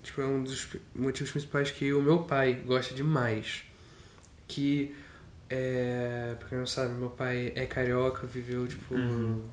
[0.04, 3.64] tipo, é um dos motivos principais que o meu pai gosta demais.
[4.48, 4.94] Que,
[5.52, 9.44] é, pra quem não sabe, meu pai é carioca, viveu, tipo, Uhum.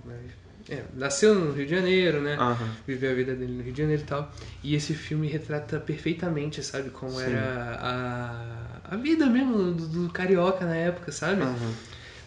[0.68, 2.36] é, nasceu no Rio de Janeiro, né?
[2.36, 2.70] Aham.
[2.86, 4.32] Viveu a vida dele no Rio de Janeiro e tal.
[4.62, 7.22] E esse filme retrata perfeitamente, sabe, como Sim.
[7.32, 11.42] era a, a vida mesmo do, do carioca na época, sabe?
[11.42, 11.74] Aham.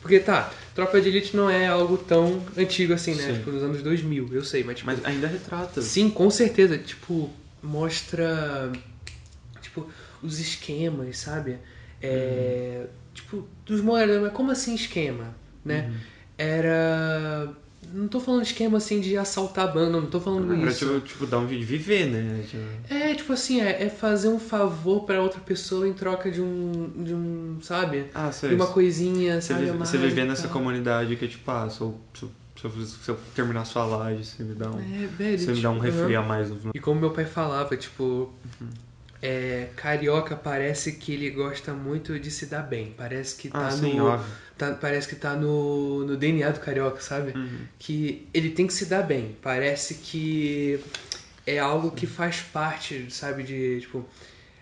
[0.02, 3.28] Porque tá, Tropa de Elite não é algo tão antigo assim, né?
[3.28, 3.34] Sim.
[3.36, 4.88] Tipo, nos anos 2000, eu sei, mas tipo.
[4.88, 5.80] Mas ainda retrata.
[5.82, 6.78] Sim, com certeza.
[6.78, 7.32] Tipo,
[7.62, 8.72] mostra.
[9.62, 9.88] Tipo,
[10.24, 11.60] os esquemas, sabe?
[12.02, 13.82] É, Tipo, dos.
[13.82, 15.36] Mas como assim esquema?
[15.66, 15.88] Né?
[15.90, 15.98] Uhum.
[16.38, 17.50] Era.
[17.94, 20.86] Não tô falando esquema assim de assaltar a banda, não tô falando Era isso.
[20.86, 22.44] tipo, tipo, dar um jeito de viver, né?
[22.48, 26.42] Tipo, É, tipo assim, é, é fazer um favor pra outra pessoa em troca de
[26.42, 26.90] um.
[27.04, 27.58] de um.
[27.62, 28.06] sabe?
[28.14, 28.50] Ah, sei.
[28.50, 29.66] De uma coisinha, Você, sabe?
[29.66, 32.24] vive, você viver nessa comunidade que, tipo, ah, se eu, se
[32.64, 35.40] eu, se eu, terminar sua laje, você me dá um, É, velho.
[35.40, 36.50] você me dá um tipo, refri a mais.
[36.50, 38.32] no- E como meu pai falava, tipo,
[39.22, 42.94] é, carioca parece que ele gosta muito de se dar bem.
[42.98, 44.20] Parece que tá Ah, sim, no.
[44.58, 47.32] tá- parece que tá no, no DNA do carioca, sabe?
[47.38, 47.60] Uhum.
[47.78, 49.36] Que ele tem que se dar bem.
[49.42, 50.80] Parece que
[51.46, 53.44] é algo que faz parte, sabe?
[53.44, 54.06] De tipo.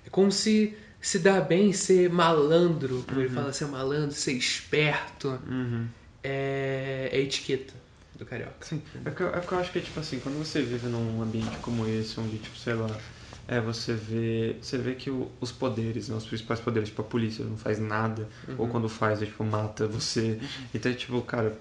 [0.05, 5.39] É como se se dar bem, ser malandro, como ele fala, ser malandro, ser esperto,
[5.47, 5.87] Uhum.
[6.21, 7.73] é, é etiqueta
[8.15, 8.55] do carioca.
[8.59, 11.21] Sim, é porque, eu- é porque eu acho que, tipo assim, quando você vive num
[11.21, 12.89] ambiente como esse, onde, tipo, sei lá,
[13.49, 17.05] é, você vê, você vê que o- os poderes, né, os principais poderes, tipo, a
[17.05, 20.39] polícia não faz nada, ou quando faz, é, tipo, mata você.
[20.73, 21.57] Então, é, tipo, cara,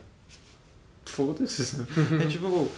[1.06, 1.88] foda-se, sabe?
[2.22, 2.76] É, tipo,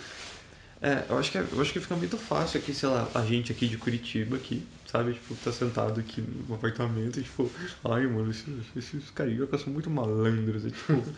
[0.80, 3.24] é, eu acho que, é- eu acho que fica muito fácil aqui, sei lá, a
[3.24, 7.52] gente aqui de Curitiba, aqui, sabe, tipo, tá sentado aqui no apartamento e, tipo,
[7.84, 11.02] ai, mano, esses, esses cariocas são muito malandros, é, tipo...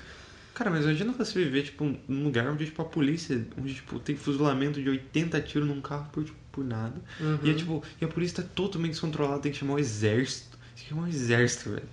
[0.55, 4.17] Cara, mas imagina você viver, tipo, num lugar onde, tipo, a polícia, onde, tipo, tem
[4.17, 6.95] fuzilamento de 80 tiros num carro por, tipo, por nada.
[7.43, 10.57] E, é, tipo, e a polícia tá totalmente descontrolada, tem que chamar o exército.
[10.77, 11.89] Tem que chamar o exército, velho.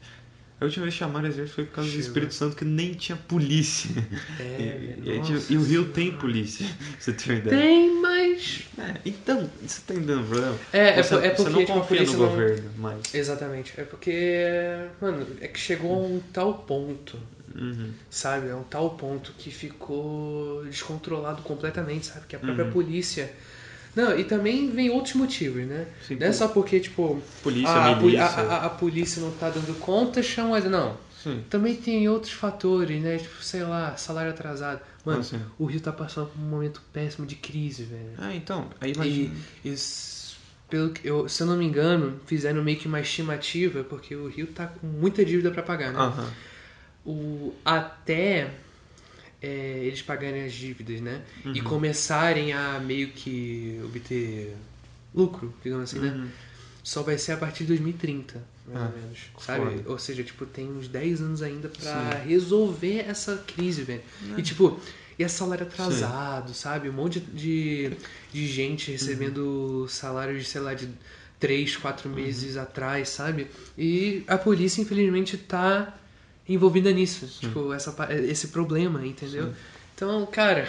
[0.62, 2.08] A última vez que chamaram o exército foi por causa do Chegou.
[2.08, 3.90] Espírito Santo, que nem tinha polícia.
[4.40, 4.44] É,
[5.06, 6.66] e, e, aí, tipo, nossa e o Rio tem polícia,
[7.00, 7.62] você ter uma ideia.
[7.62, 8.64] Tem, mas.
[8.78, 10.58] É, então, você tá entendendo o problema?
[10.74, 13.16] É, é você, é você porque não tipo, a confia no não- governo, mas...
[13.16, 13.74] Exatamente.
[13.78, 14.44] É porque,
[15.00, 17.18] mano, é que chegou a um tal ponto,
[17.56, 17.92] Uhum.
[18.10, 18.50] sabe?
[18.50, 22.26] É um tal ponto que ficou descontrolado completamente, sabe?
[22.28, 22.72] Que a própria Uhum.
[22.72, 23.32] polícia.
[23.96, 25.88] Não, e também vem outros motivos, né?
[26.08, 29.50] Sim, não é só porque, tipo, Polícia, a, a a, a- a polícia não tá
[29.50, 30.52] dando conta, chama.
[30.52, 30.98] mas Não.
[31.24, 31.44] Sim.
[31.50, 33.18] Também tem outros fatores, né?
[33.18, 34.80] Tipo, sei lá, salário atrasado.
[35.04, 38.12] Mano, Ah, o Rio tá passando por um momento péssimo de crise, velho.
[38.18, 39.36] Ah, então, aí imagina...
[39.66, 40.38] E, es-
[40.70, 44.28] pelo que eu, se eu não me engano, fizeram meio que uma estimativa, porque o
[44.28, 46.00] Rio tá com muita dívida pra pagar, né?
[46.00, 46.30] Aham.
[47.06, 48.52] O, até
[49.42, 51.22] é, eles pagarem as dívidas, né?
[51.46, 51.54] Uhum.
[51.54, 54.56] E começarem a meio que obter
[55.14, 56.12] lucro, digamos assim, né?
[56.12, 56.28] Uhum.
[56.84, 59.20] Só vai ser a partir de 2030, mais Ah, ou menos.
[59.40, 59.66] Sabe?
[59.78, 59.90] foda.
[59.92, 62.28] Ou seja, tipo, tem uns 10 anos ainda pra Sim.
[62.30, 64.02] resolver essa crise, velho.
[64.36, 64.40] É.
[64.40, 64.80] E tipo,
[65.18, 66.90] e é salário atrasado, sabe?
[66.90, 67.92] Um monte de,
[68.32, 70.90] de gente recebendo salários, sei lá, de
[71.40, 73.48] 3, 4 meses atrás, sabe?
[73.78, 75.96] E a polícia, infelizmente, tá
[76.50, 77.28] envolvida nisso.
[77.40, 79.48] Tipo, essa, esse problema, entendeu?
[79.48, 79.54] Sim.
[79.96, 80.68] Então, cara,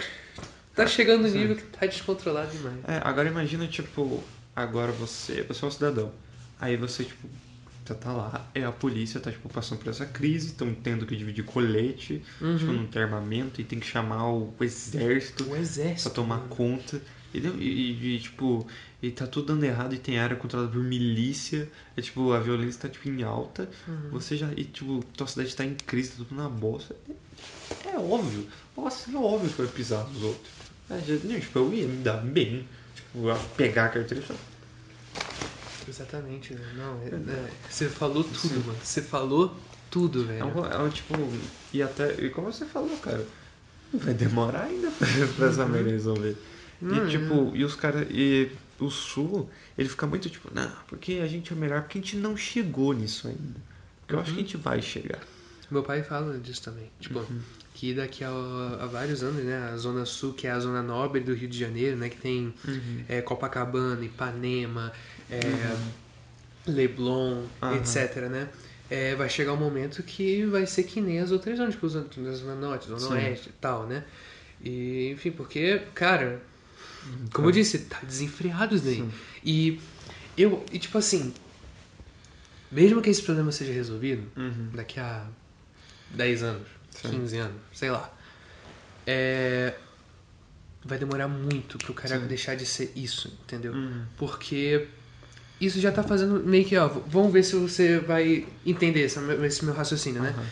[0.75, 1.39] tá chegando no Sim.
[1.39, 2.77] nível que tá descontrolado demais.
[2.87, 4.23] É, agora imagina, tipo,
[4.55, 6.11] agora você, você é um cidadão.
[6.59, 7.27] Aí você, tipo,
[7.83, 11.15] você tá lá, é a polícia, tá, tipo, passando por essa crise, estão tendo que
[11.15, 12.57] dividir colete, Uhum.
[12.57, 16.09] tipo, não tem armamento, e tem que chamar o, o exército O exército.
[16.09, 16.49] pra tomar mano.
[16.49, 17.01] conta.
[17.33, 18.67] E, e- e, tipo,
[19.01, 21.69] e tá tudo dando errado e tem área controlada por milícia.
[21.95, 23.69] É tipo, a violência tá tipo em alta.
[23.87, 24.09] Uhum.
[24.11, 24.49] Você já.
[24.55, 26.95] E tipo, tua cidade tá em crise, tá tudo na bosta.
[27.85, 28.47] É, é óbvio.
[28.75, 30.51] Nossa, é óbvio que vai pisar nos outros.
[30.89, 32.67] É, já- não, tipo, eu ia me dar bem.
[32.95, 36.73] Tipo, a pegar a carteira e Exatamente, velho.
[36.77, 38.59] Não, é- é- você falou tudo, Sim.
[38.65, 38.77] mano.
[38.83, 39.57] Você falou
[39.89, 40.45] tudo, É velho.
[40.57, 41.13] um, é um tipo.
[41.73, 42.13] E até.
[42.23, 43.25] E como você falou, cara.
[43.93, 46.37] Vai demorar ainda pra, pra essa merda resolver.
[46.81, 48.07] Hum, E tipo, e os caras.
[48.11, 52.01] E o sul, ele fica muito tipo, não, porque a gente é melhor, porque a
[52.01, 53.61] gente não chegou nisso ainda.
[54.01, 55.21] Porque eu acho que a gente vai chegar.
[55.69, 56.91] Meu pai fala disso também.
[56.99, 57.43] Tipo, Uhum.
[57.73, 59.57] que daqui a, a vários anos, né?
[59.69, 62.09] A Zona Sul, que é a zona nobre do Rio de Janeiro, né?
[62.09, 62.53] Que tem
[63.07, 64.91] é, Copacabana, Ipanema,
[65.29, 65.77] é,
[66.67, 67.77] Leblon, Aham.
[67.77, 68.49] etc, né?
[68.89, 71.89] É, vai chegar um momento que vai ser que nem as outras zonas, tipo, a
[72.33, 73.09] Zona Norte, Zona Sim.
[73.09, 74.05] Oeste e tal, né?
[74.61, 76.41] E, enfim, porque, cara,
[77.33, 78.95] como eu disse, tá desenfreado isso daí.
[78.97, 79.11] Sim.
[79.43, 79.79] E
[80.37, 81.33] eu, e tipo assim,
[82.71, 84.69] mesmo que esse problema seja resolvido, Uhum.
[84.73, 85.27] daqui a
[86.11, 87.09] 10 anos, Sim.
[87.11, 88.13] 15 anos, sei lá.
[89.05, 89.73] É,
[90.85, 92.27] vai demorar muito pro carioca Sim.
[92.27, 93.73] deixar de ser isso, entendeu?
[93.73, 94.05] Uhum.
[94.17, 94.87] Porque
[95.59, 99.65] isso já tá fazendo meio que, ó, vamos ver se você vai entender esse, esse
[99.65, 100.29] meu raciocínio, né?
[100.29, 100.45] Aham.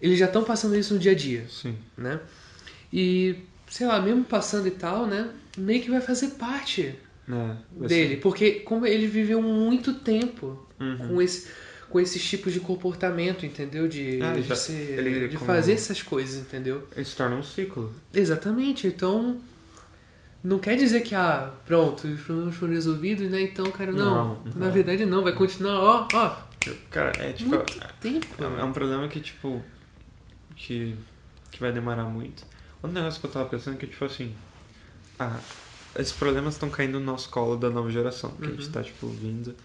[0.00, 1.76] Eles já estão passando isso no dia a dia, Sim.
[1.96, 2.20] né?
[2.92, 3.36] E
[3.68, 5.28] sei lá, mesmo passando e tal, né?
[5.58, 6.94] Meio que vai fazer parte
[7.28, 8.16] É, dele.
[8.18, 10.98] Porque como ele viveu muito tempo Uhum.
[11.08, 11.48] com, esse,
[11.88, 13.88] com esses tipos de comportamento, entendeu?
[13.88, 16.86] De, Ah, de, ser- ele de fazer essas coisas, entendeu?
[16.94, 17.92] Ele se torna um ciclo.
[18.12, 18.86] Exatamente.
[18.86, 19.40] Então,
[20.44, 23.40] não quer dizer que, ah, pronto, os problemas foram resolvidos, né?
[23.40, 23.98] Então, cara, não.
[24.44, 24.72] Não, Na não.
[24.72, 25.22] verdade, não.
[25.24, 26.36] Vai continuar, ó, ó,
[26.90, 27.50] Cara, é tipo.
[27.50, 28.26] muito tempo.
[28.38, 29.62] É, é um problema que, tipo.
[30.54, 30.94] Que,
[31.50, 32.44] que vai demorar muito.
[32.86, 34.36] Outro negócio que eu tava pensando é que, tipo assim.
[35.18, 35.44] Ah,
[35.94, 39.08] esses problemas estão caindo no nosso colo da nova geração, que a gente tá, tipo,
[39.12, 39.56] vindo.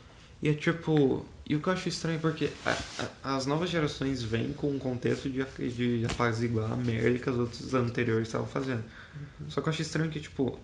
[0.42, 1.26] E é tipo.
[1.48, 2.84] E o que eu acho estranho é porque a-
[3.24, 7.38] a- as novas gerações vêm com um contexto de, de apaziguar a merda que as
[7.38, 8.84] outras anteriores estavam fazendo.
[9.48, 10.60] Só que eu acho estranho que, tipo,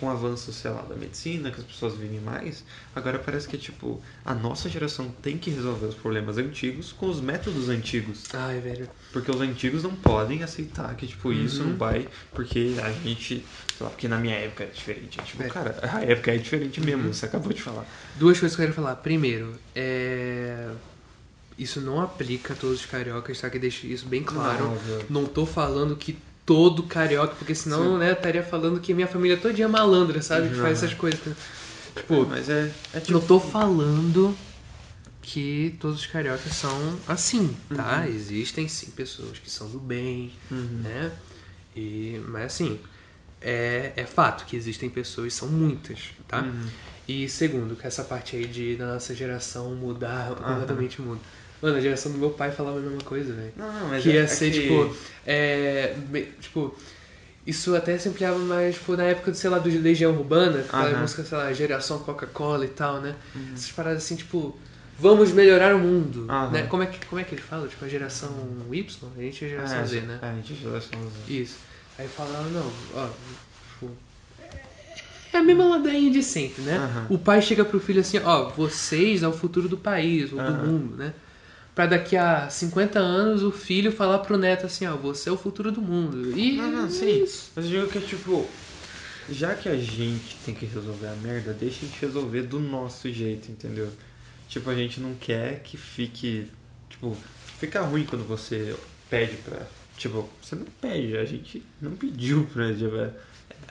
[0.00, 2.64] com o avanço, sei lá, da medicina, que as pessoas vivem mais,
[2.96, 7.20] agora parece que, tipo, a nossa geração tem que resolver os problemas antigos com os
[7.20, 8.28] métodos antigos.
[8.32, 8.88] Ai, velho.
[9.12, 11.70] Porque os antigos não podem aceitar que, tipo, isso Uhum.
[11.70, 13.44] não vai, porque a gente,
[13.76, 15.20] sei lá, porque na minha época era diferente.
[15.22, 15.48] Tipo, É.
[15.48, 17.84] cara, a época é diferente mesmo, você acabou de falar.
[18.16, 18.96] Duas coisas que eu quero falar.
[18.96, 20.68] Primeiro, é...
[21.58, 23.50] Isso não aplica a todos os cariocas, tá?
[23.50, 24.78] Que deixe isso bem claro.
[25.10, 25.22] Não.
[25.22, 26.16] Não tô falando que
[26.50, 27.98] todo carioca, porque senão, Sim.
[27.98, 30.48] né, eu estaria falando que minha família todinha é malandra, sabe?
[30.48, 31.20] Que faz essas coisas.
[31.94, 34.36] Tipo, mas é, é tipo, não tô falando
[35.22, 38.00] que todos os cariocas são assim, tá?
[38.04, 38.12] Uhum.
[38.12, 40.80] Existem sim pessoas que são do bem, Uhum.
[40.82, 41.12] né?
[41.76, 42.80] E, mas assim,
[43.40, 46.40] é, é fato que existem pessoas, são muitas, tá?
[46.40, 46.66] Uhum.
[47.06, 51.20] E segundo, que essa parte aí de da nossa geração mudar completamente muda.
[51.62, 53.52] Mano, a geração do meu pai falava a mesma coisa, velho.
[53.56, 54.96] Não, não, mas Que é, ia é ser, que- tipo,
[55.26, 55.94] é,
[56.40, 56.74] tipo,
[57.46, 61.00] isso até se ampliava mais, tipo, na época, sei lá, do Legião Urbana, aquela Aham.
[61.02, 63.14] música, sei lá, geração Coca-Cola e tal, né?
[63.54, 64.58] Essas paradas assim, tipo,
[64.98, 66.62] vamos melhorar o mundo, né?
[66.68, 67.68] Como é, que, como é que ele fala?
[67.68, 68.30] Tipo, a geração
[68.72, 69.08] Y?
[69.16, 70.18] A gente é a geração é, Z, né?
[70.22, 71.32] É, a gente é geração Z.
[71.32, 71.58] Isso.
[71.98, 73.08] Aí falaram, não, ó,
[73.74, 73.90] tipo,
[75.32, 76.80] é a mesma ladainha de sempre, né?
[77.08, 80.52] O pai chega pro filho assim, ó, vocês é o futuro do país, ou do
[80.52, 81.12] mundo, né?
[81.80, 85.36] Pra daqui a 50 anos o filho falar pro neto assim, ó, você é o
[85.38, 86.38] futuro do mundo.
[86.38, 87.22] E Não, não, é sim.
[87.22, 87.50] isso.
[87.56, 88.46] Mas eu digo que é tipo.
[89.30, 93.10] Já que a gente tem que resolver a merda, deixa a gente resolver do nosso
[93.10, 93.90] jeito, entendeu?
[94.46, 96.48] Tipo, a gente não quer que fique.
[96.90, 97.16] Tipo,
[97.58, 98.76] fica ruim quando você
[99.08, 99.66] pede pra.
[99.96, 103.14] Tipo, você não pede, a gente não pediu pra.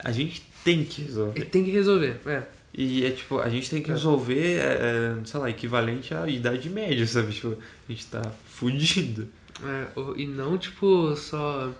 [0.03, 1.45] A gente tem que resolver.
[1.45, 2.41] Tem que resolver, é.
[2.73, 6.69] E é tipo, a gente tem que resolver, é, é, sei lá, equivalente à idade
[6.69, 7.33] média, sabe?
[7.33, 9.27] Tipo, a gente tá fudido.
[9.63, 11.73] É, e não, tipo, só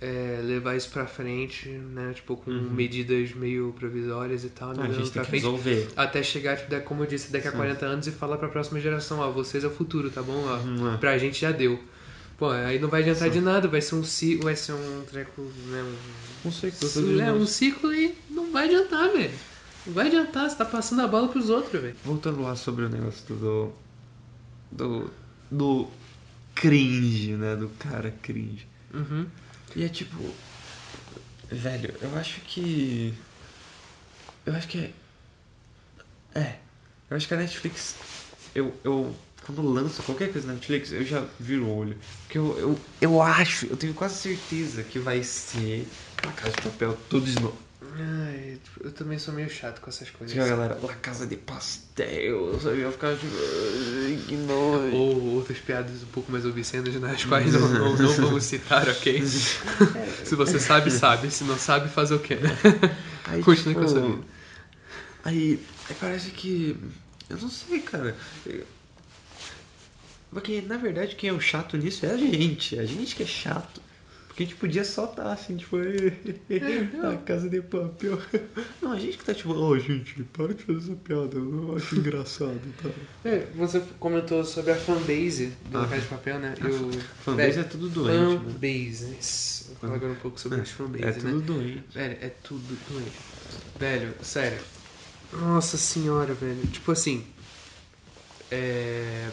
[0.00, 2.12] é, levar isso pra frente, né?
[2.14, 4.74] Tipo, com medidas meio provisórias e tal, né?
[4.74, 4.80] Uhum.
[4.80, 5.42] a levando gente tem que frente.
[5.42, 5.88] resolver.
[5.96, 9.20] Até chegar, tipo, como eu disse, daqui a 40 anos e falar pra próxima geração,
[9.20, 10.44] ó, vocês é o futuro, tá bom?
[10.46, 10.96] Ó, Uhum, é.
[10.98, 11.80] Pra gente já deu.
[12.36, 15.42] Pô, aí não vai adiantar de nada, vai ser um ciclo, vai ser um treco,
[15.68, 15.82] né?
[15.82, 15.94] Um,
[16.44, 19.30] Não sei o que eu tô é, um ciclo e não vai adiantar, velho.
[19.86, 21.96] Não vai adiantar, você tá passando a bola pros outros, velho.
[22.04, 23.72] Voltando lá sobre o negócio do.
[24.70, 25.10] do.
[25.50, 25.90] do
[26.54, 27.56] cringe, né?
[27.56, 28.66] Do cara cringe.
[28.94, 29.26] Uhum.
[29.74, 30.18] E é tipo.
[31.50, 33.12] Velho, eu acho que.
[34.46, 34.92] Eu acho que é.
[36.34, 36.58] É.
[37.10, 37.96] Eu acho que a Netflix.
[38.54, 38.74] Eu.
[38.84, 39.14] eu
[39.44, 41.98] quando lança qualquer coisa na Netflix, eu já viro o olho.
[42.22, 45.88] Porque eu, eu, eu acho, eu tenho quase certeza que vai ser
[46.24, 47.58] La Casa de Papel tudo de novo.
[47.82, 48.31] Ai,
[48.62, 50.32] tipo, eu também sou meio chato com essas coisas.
[50.32, 52.80] Tinha a galera, La Casa de Pastel, sabe?
[52.80, 54.96] Eu ficava tipo, "Ai, que nojo.
[54.96, 59.22] Ou outras piadas um pouco mais obscenas, nas quais não, não, não vamos citar, ok?
[60.24, 61.30] Se você sabe, sabe.
[61.30, 62.50] Se não sabe, fazer o quê, né?
[63.26, 64.22] Aí, Continue com a tipo, sua vida.
[65.24, 66.76] Aí, aí parece que.
[67.30, 68.16] Eu não sei, cara.
[70.30, 72.78] Porque, na verdade, quem é o chato nisso é a gente.
[72.78, 73.80] A gente que é chato.
[74.32, 75.76] Porque a gente podia só estar assim, tipo,
[77.06, 78.18] a casa de papel.
[78.80, 81.96] Não, a gente que tá tipo, ô gente, para de fazer essa piada, eu acho
[81.96, 82.88] engraçado, tá?
[83.26, 85.86] É, você comentou sobre a fanbase do Ah.
[85.86, 86.54] Casa de Papel, né?
[86.64, 86.90] Eu,
[87.22, 88.52] Fanbase é tudo doente, né?
[88.52, 89.64] Fanbases.
[89.68, 91.30] Vou falar agora um pouco sobre as fanbases, É né?
[91.32, 91.84] tudo doente.
[91.92, 93.12] Velho, é tudo doente.
[93.78, 94.58] Velho, sério.
[95.30, 96.66] Nossa senhora, velho.
[96.68, 97.22] Tipo assim.
[98.50, 99.28] É.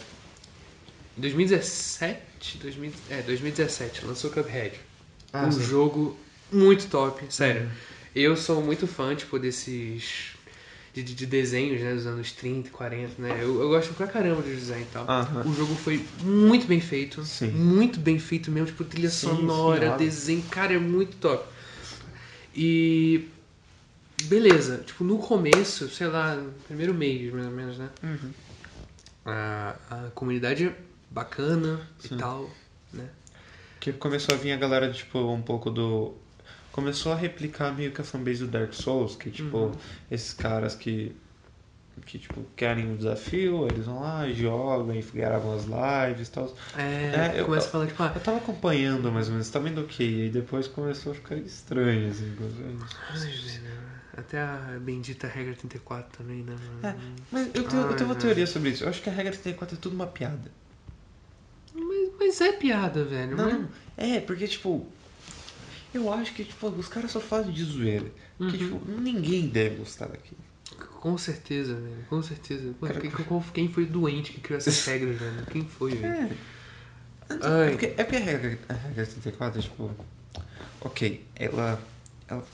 [1.18, 2.58] Em 2017.
[2.62, 4.89] 2000, é, 2017, lançou Cuphead.
[5.34, 5.64] Ah, um sim.
[5.64, 6.18] jogo
[6.52, 7.70] muito top, sério.
[8.16, 10.34] Eu sou muito fã, tipo, desses.
[10.92, 13.32] De, de- de desenhos, né, dos anos 30, 40, né?
[13.44, 15.06] Eu, eu gosto pra caramba de design e tal.
[15.46, 17.24] O jogo foi muito bem feito.
[17.24, 17.52] Sim.
[17.52, 21.48] Muito bem feito mesmo, tipo, trilha Sim, sonora, desenho, cara, é muito top.
[22.56, 23.30] E.
[24.30, 27.90] Beleza, tipo, no começo, sei lá, no primeiro mês, mais ou menos, né?
[28.04, 28.34] Uhum.
[29.26, 29.76] A,
[30.08, 30.76] a comunidade é
[31.10, 32.16] bacana Sim.
[32.16, 32.50] e tal,
[32.92, 33.10] né?
[33.80, 36.14] Que começou a vir a galera, tipo, um pouco do.
[36.72, 39.72] começou a replicar meio que a fanbase do Dark Souls, que tipo, Uhum.
[40.12, 41.16] esses caras que
[42.06, 46.56] que tipo querem um desafio, eles vão lá, jogam e gravam as lives e tal.
[47.12, 49.70] É, É, eu- começa a falar, tipo, ah, Eu tava acompanhando mais ou menos, tava
[49.70, 52.36] indo ok, e depois começou a ficar estranho, assim.
[53.10, 56.96] ai, velho, até a bendita regra 34 também, né, É,
[57.32, 58.84] mas eu tenho, eu tenho uma Ai, teoria sobre isso.
[58.84, 60.52] Eu acho que a regra 34 é tudo uma piada.
[62.20, 63.38] Mas, é piada, velho.
[63.38, 64.86] mas- Não, é, porque tipo.
[65.94, 68.12] Eu acho que tipo, os caras só fazem de zoeira.
[68.38, 68.80] Porque Uhum.
[68.80, 70.38] tipo, ninguém deve gostar daquilo.
[71.02, 72.06] Com certeza, velho.
[72.10, 72.74] Com certeza.
[72.80, 73.12] Pô, Cara, quem,
[73.54, 75.46] quem foi doente que criou essas regras, velho?
[75.48, 76.14] Quem foi, velho?
[76.14, 76.30] É.
[77.32, 79.92] É porque, é porque a regra, a regra 34 é tipo.
[80.82, 81.82] Ok, ela.
[82.28, 82.46] Ela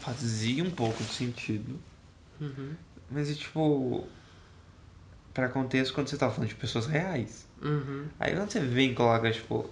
[0.00, 1.78] fazia um pouco de sentido.
[2.40, 2.70] Uhum.
[3.10, 4.06] Mas tipo.
[5.36, 7.44] Pra contexto quando você tá falando de pessoas reais.
[7.62, 8.04] Uhum.
[8.18, 9.68] Aí quando você vem e coloca, tipo.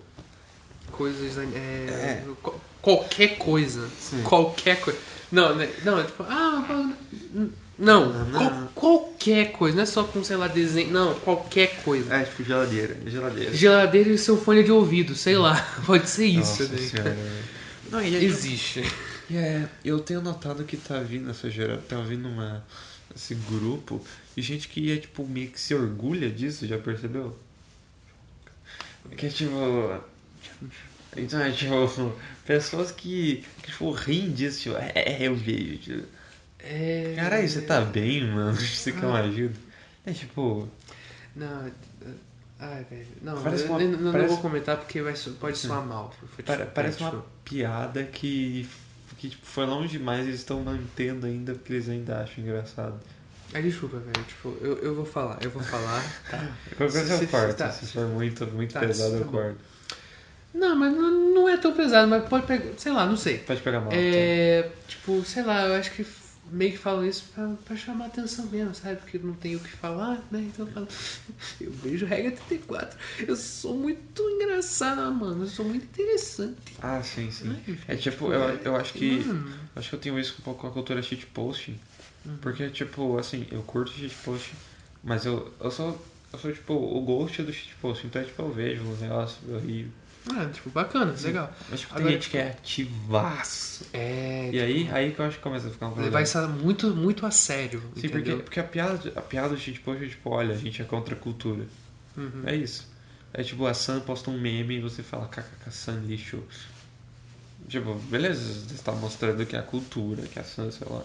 [0.92, 1.38] Coisas.
[1.38, 2.24] É, É.
[2.42, 3.88] co- Qualquer coisa.
[3.98, 4.22] Sim.
[4.22, 4.98] Qualquer coisa.
[5.32, 5.70] Não, né?
[5.82, 6.22] Não, é tipo.
[6.28, 6.92] Ah,
[7.32, 7.48] não.
[7.78, 8.66] Não, qual- não.
[8.74, 9.74] qualquer coisa.
[9.76, 10.92] Não é só com, sei lá, desenho.
[10.92, 12.14] Não, qualquer coisa.
[12.14, 12.98] É, tipo geladeira.
[13.06, 13.54] Geladeira.
[13.54, 15.56] Geladeira e seu fone de ouvido, sei lá.
[15.86, 16.76] Pode ser isso, Nossa né?
[16.78, 17.16] senhora.
[17.90, 18.82] Não, e é, tipo, Existe.
[19.30, 22.62] e é, eu tenho notado que tá vindo essa geração, tá vindo uma,
[23.14, 24.04] esse grupo
[24.36, 27.38] de gente que é tipo meio que se orgulha disso, já percebeu?
[29.16, 30.00] Que é tipo.
[31.16, 32.12] Então é tipo,
[32.44, 35.78] pessoas que, que tipo, riem disso, tipo, é, é, eu vejo.
[35.78, 36.06] Tipo,
[36.60, 37.14] É.
[37.16, 38.56] Caralho, você tá bem, mano?
[38.58, 39.54] Você quer uma ajuda?
[40.06, 40.68] É tipo.
[41.36, 41.66] Não.
[41.66, 41.72] é-
[42.58, 43.06] Ai, velho.
[43.20, 46.14] Não, Parece eu, uma- eu não, não parece- vou comentar porque vai, pode soar mal.
[46.74, 48.66] Parece tipo, uma piada que,
[49.18, 53.00] que tipo, foi longe demais eles estão mantendo ainda porque eles ainda acham engraçado.
[53.52, 54.24] Ah, desculpa, velho.
[54.26, 56.38] Tipo, eu, eu vou falar, eu vou falar, tá?
[56.76, 57.70] Qualquer coisa eu corto, tá.
[57.70, 59.58] se for muito, muito Tá, pesado tá eu corto.
[60.52, 62.72] Não, mas não, não é tão pesado, mas pode pegar.
[62.76, 63.38] Sei lá, não sei.
[63.38, 63.90] Pode pegar mal.
[63.90, 63.96] tá?
[63.96, 64.70] É.
[64.86, 66.04] Tipo, sei lá, eu acho que
[66.50, 68.96] meio que falam isso pra, pra chamar atenção mesmo, sabe?
[68.96, 70.40] Porque não tem o que falar, né?
[70.40, 70.88] Então eu falo.
[71.60, 72.98] Eu vejo regra 34.
[73.26, 75.44] Eu sou muito engraçado, mano.
[75.44, 76.74] Eu sou muito interessante.
[76.80, 77.56] Ah, sim, sim.
[77.88, 79.18] É tipo, eu, eu acho que.
[79.18, 79.54] Mano.
[79.74, 81.78] Acho que eu tenho isso um pouco com a cultura shitposting.
[82.24, 82.36] Uhum.
[82.38, 84.56] Porque, tipo, assim, eu curto shitposting,
[85.02, 86.00] mas eu, eu sou.
[86.32, 89.60] Eu sou tipo o ghost do shitposting, então é tipo, eu vejo os negócios, eu
[89.60, 89.88] rio.
[90.32, 91.52] Ah, tipo, bacana, legal.
[91.68, 93.86] Mas tipo, Agora, tem gente que é ativaço.
[93.92, 94.50] É.
[94.52, 96.08] E aí, aí que eu acho que começa a ficar um problema.
[96.08, 97.80] Levar isso muito, muito a sério.
[97.94, 98.40] Sim, porque, entendeu?
[98.40, 101.64] porque a piada, a piada shitpost é tipo, olha, a gente é contra a cultura.
[102.16, 102.42] Uhum.
[102.46, 102.88] É isso.
[103.34, 106.42] É tipo, a Sam posta um meme e você fala, kkk, Sam lixo.
[107.68, 111.02] Tipo, beleza, você está mostrando que é a cultura, que a Sam, sei lá,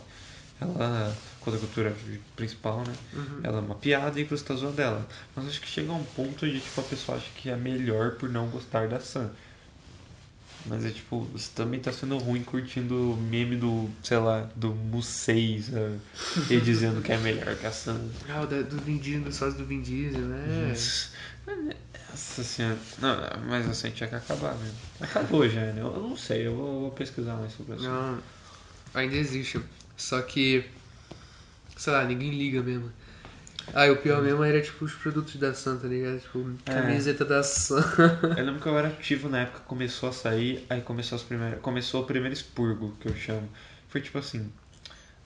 [0.59, 1.95] ela, contra a cultura
[2.35, 2.93] principal, né?
[3.13, 3.39] Uhum.
[3.43, 5.07] Ela é uma piada e você tá zoando dela.
[5.35, 8.11] Mas acho que chega a um ponto de, tipo, a pessoa acha que é melhor
[8.17, 9.31] por não gostar da Sam.
[10.65, 14.69] Mas é tipo, você também tá sendo ruim curtindo o meme do, sei lá, do
[14.75, 15.99] Musei, sabe?
[16.49, 18.09] E dizendo que é melhor que a Sam.
[18.29, 20.73] Ah, o da- do Vin Diesel, do sócio do Vin Diesel, né?
[22.09, 22.77] Nossa senhora.
[23.01, 23.17] Não,
[23.47, 24.77] mas assim, tinha que acabar mesmo.
[24.99, 25.81] Acabou já, né?
[25.81, 27.87] Eu não sei, eu vou, vou pesquisar mais sobre isso.
[27.89, 28.19] Não,
[28.93, 29.59] ainda existe.
[29.99, 30.63] Só que,
[31.75, 32.89] sei lá, ninguém liga mesmo.
[33.73, 36.19] Ah, e o pior mesmo era tipo os produtos da Sam, tá ligado?
[36.21, 36.73] Tipo, É.
[36.73, 37.83] camiseta da Sam.
[38.35, 41.59] Eu lembro que eu era ativo na época, começou a sair, aí começou as primeiras.
[41.61, 43.47] Começou o primeiro expurgo, que eu chamo.
[43.89, 44.49] Foi tipo assim.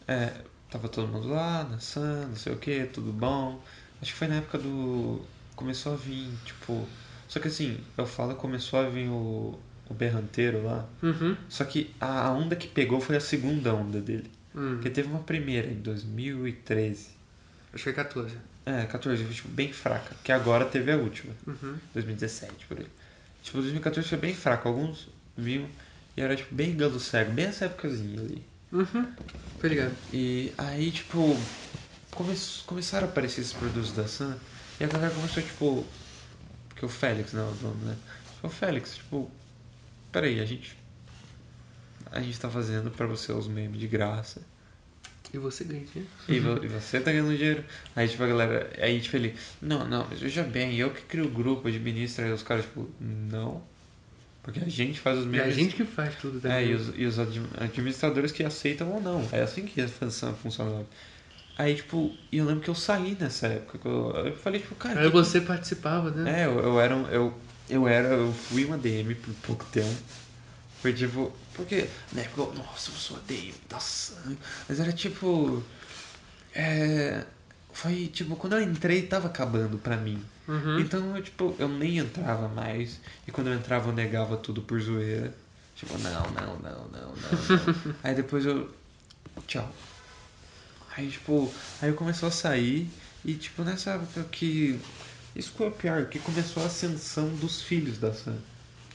[0.08, 0.34] É,
[0.70, 3.64] tava todo mundo lá, na Sam, não sei o que, tudo bom.
[4.02, 5.22] Acho que foi na época do.
[5.56, 6.86] Começou a vir, tipo.
[7.30, 9.58] Só que assim, eu falo começou a vir o,
[9.88, 10.86] o berranteiro lá.
[11.02, 11.38] Uhum.
[11.48, 14.30] Só que a onda que pegou foi a segunda onda dele.
[14.56, 17.08] Hum, Porque teve uma primeira em 2013.
[17.74, 18.36] acho que é 14.
[18.66, 20.16] É, 14, foi tipo, bem fraca.
[20.24, 21.76] Que agora teve a última, Uhum.
[21.94, 22.88] 2017, por aí.
[23.42, 24.68] Tipo, 2014 foi bem fraco.
[24.70, 25.68] Alguns viam
[26.16, 28.44] e era tipo bem galo cego, bem essa épocazinha ali.
[28.72, 29.12] Uhum.
[29.60, 29.94] Tô ligado.
[30.14, 31.36] E aí, tipo,
[32.12, 32.36] come
[32.66, 34.34] começaram a aparecer esses produtos da Sun
[34.80, 35.86] e a galera começou, tipo.
[36.70, 37.42] Porque o Félix, né?
[37.42, 37.96] O dono, né?
[38.42, 39.30] O Félix, tipo,
[40.12, 40.78] peraí, a gente.
[42.14, 44.42] A gente tá fazendo pra você os memes de graça.
[45.34, 46.04] E você ganha, né?
[46.30, 47.64] E, vo- e você tá ganhando dinheiro.
[47.96, 48.70] Aí, tipo, a galera.
[48.80, 49.36] Aí, tipo, ele.
[49.62, 52.24] Não, não, mas veja bem, eu que crio o grupo, administro.
[52.26, 53.62] Aí os caras, tipo, não.
[54.44, 55.48] Porque a gente faz os É memes.
[55.48, 58.92] a gente que faz tudo, tá É, e os, e os admi- administradores que aceitam
[58.92, 59.28] ou não.
[59.32, 60.86] É assim que a função funciona.
[61.58, 63.80] Aí, tipo, e eu lembro que eu saí nessa época.
[63.88, 65.00] Eu, eu falei, tipo, cara.
[65.00, 66.42] Aí que- você participava, né?
[66.42, 67.08] É, eu, eu era um.
[67.08, 67.34] Eu,
[67.70, 68.10] eu era.
[68.10, 69.96] Eu fui uma DM por pouco tempo.
[70.84, 71.32] Foi tipo.
[71.54, 74.36] Porque na época eu, nossa, eu sou a DM da Sam.
[74.68, 75.64] Mas era tipo.
[76.54, 77.24] É.
[77.72, 80.22] Foi tipo, quando eu entrei tava acabando pra mim.
[80.46, 80.80] Uhum.
[80.82, 83.00] Então eu, tipo, eu nem entrava mais.
[83.26, 85.34] E quando eu entrava eu negava tudo por zoeira.
[85.74, 87.16] Tipo, não, não, não, não, não.
[87.16, 87.96] não.
[88.04, 88.70] aí depois eu.
[89.48, 89.74] Tchau.
[90.98, 92.92] Aí, tipo, aí eu começou a sair
[93.24, 94.78] e, tipo, nessa época que.
[95.34, 98.38] Isso foi o pior, que começou a ascensão dos filhos da Sam.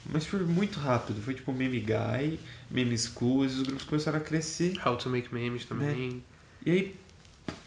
[0.08, 2.40] Mas foi muito rápido, foi tipo Meme Guy,
[2.70, 4.74] Meme Schools, os grupos começaram a crescer.
[4.84, 6.22] How to make memes também.
[6.64, 6.96] E aí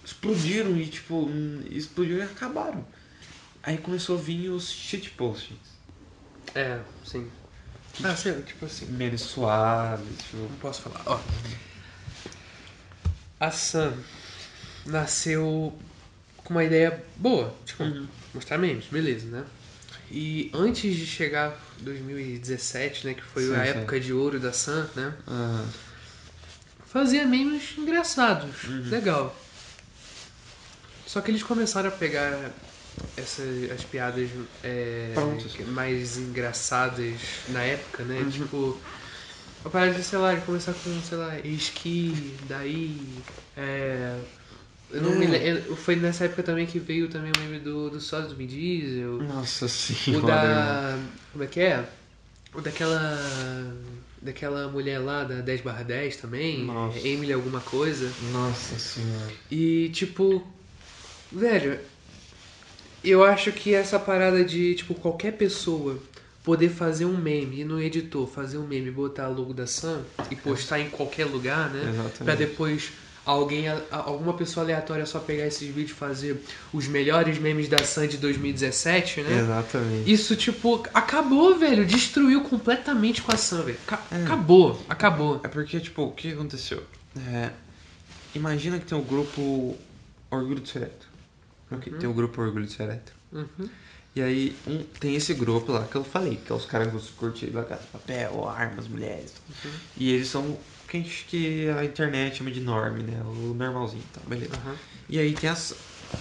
[0.04, 1.30] explodiram e tipo,
[1.70, 2.86] explodiram e acabaram.
[3.62, 5.60] Aí começou a vir os shitpostings.
[6.56, 7.30] É, sim.
[8.04, 8.88] Ah, sim, tipo assim.
[8.88, 10.38] Memes suaves, tipo.
[10.38, 11.04] Não posso falar.
[11.06, 11.20] Ó.
[13.40, 13.94] A Sam
[14.86, 15.78] nasceu
[16.38, 17.54] com uma ideia boa.
[17.66, 18.08] Tipo, Uhum.
[18.34, 19.46] mostrar memes, beleza, né?
[20.10, 23.14] E antes de chegar 2017, né?
[23.14, 23.70] Que foi Sim, a sim.
[23.70, 25.14] época de ouro da Sam, né?
[25.28, 25.66] Ah,
[26.86, 28.64] Fazia memes engraçados.
[28.66, 28.90] Uhum.
[28.90, 29.36] Legal.
[31.06, 32.52] Só que eles começaram a pegar
[33.18, 34.30] essas as piadas
[34.64, 35.14] é,
[35.68, 37.20] mais engraçadas
[37.50, 38.20] na época, né?
[38.20, 38.30] Uhum.
[38.30, 38.82] Tipo,
[39.64, 43.24] a parada de, sei lá, de começar com, sei lá, esqui, daí.
[43.56, 44.41] É,
[44.94, 45.16] eu não É.
[45.16, 45.76] me lembro.
[45.76, 49.22] Foi nessa época também que veio também o meme do, do sócio do Vin Diesel.
[49.24, 50.26] nossa O senhora.
[50.28, 51.00] da.
[51.32, 51.86] Como é que é?
[52.54, 53.20] O daquela.
[54.22, 56.64] Daquela mulher lá da 10 barra 10 também.
[56.66, 57.00] Nossa.
[57.00, 58.12] Emily alguma coisa.
[58.32, 59.32] Nossa senhora.
[59.50, 60.46] E tipo.
[61.32, 61.80] Velho.
[63.04, 65.98] Eu acho que essa parada de, tipo, qualquer pessoa
[66.44, 70.02] poder fazer um meme e no editor fazer um meme, botar o logo da Sam
[70.30, 71.82] e postar em qualquer lugar, né?
[71.90, 72.24] Exatamente.
[72.24, 72.92] Pra depois
[73.26, 76.44] alguém, alguma pessoa aleatória só pegar esses vídeos e fazer
[76.74, 79.40] os melhores memes da Sam de 2017, né?
[79.40, 80.12] Exatamente.
[80.12, 81.86] Isso, tipo, acabou, velho.
[81.86, 83.78] Destruiu completamente com a Sam, velho.
[84.12, 84.24] É.
[84.24, 85.40] Acabou, acabou.
[85.44, 86.84] É porque, tipo, o que aconteceu?
[87.30, 87.52] É,
[88.34, 89.78] imagina que tem o grupo
[90.30, 91.12] Orgulho Ser Hétero.
[91.72, 93.16] Ok, Tem o grupo Orgulho Ser Hétero.
[93.32, 93.70] Uhum.
[94.14, 97.12] E aí um, tem esse grupo lá que eu falei, que é os caras que
[97.14, 99.34] curtem La Casa de Papel, armas, mulheres.
[99.96, 100.58] E eles são
[100.92, 103.22] que, a gente- que a internet chama de norme, né?
[103.24, 104.22] O normalzinho, tá?
[104.28, 104.54] Beleza.
[104.58, 104.76] Aham.
[105.10, 105.72] E aí tem as.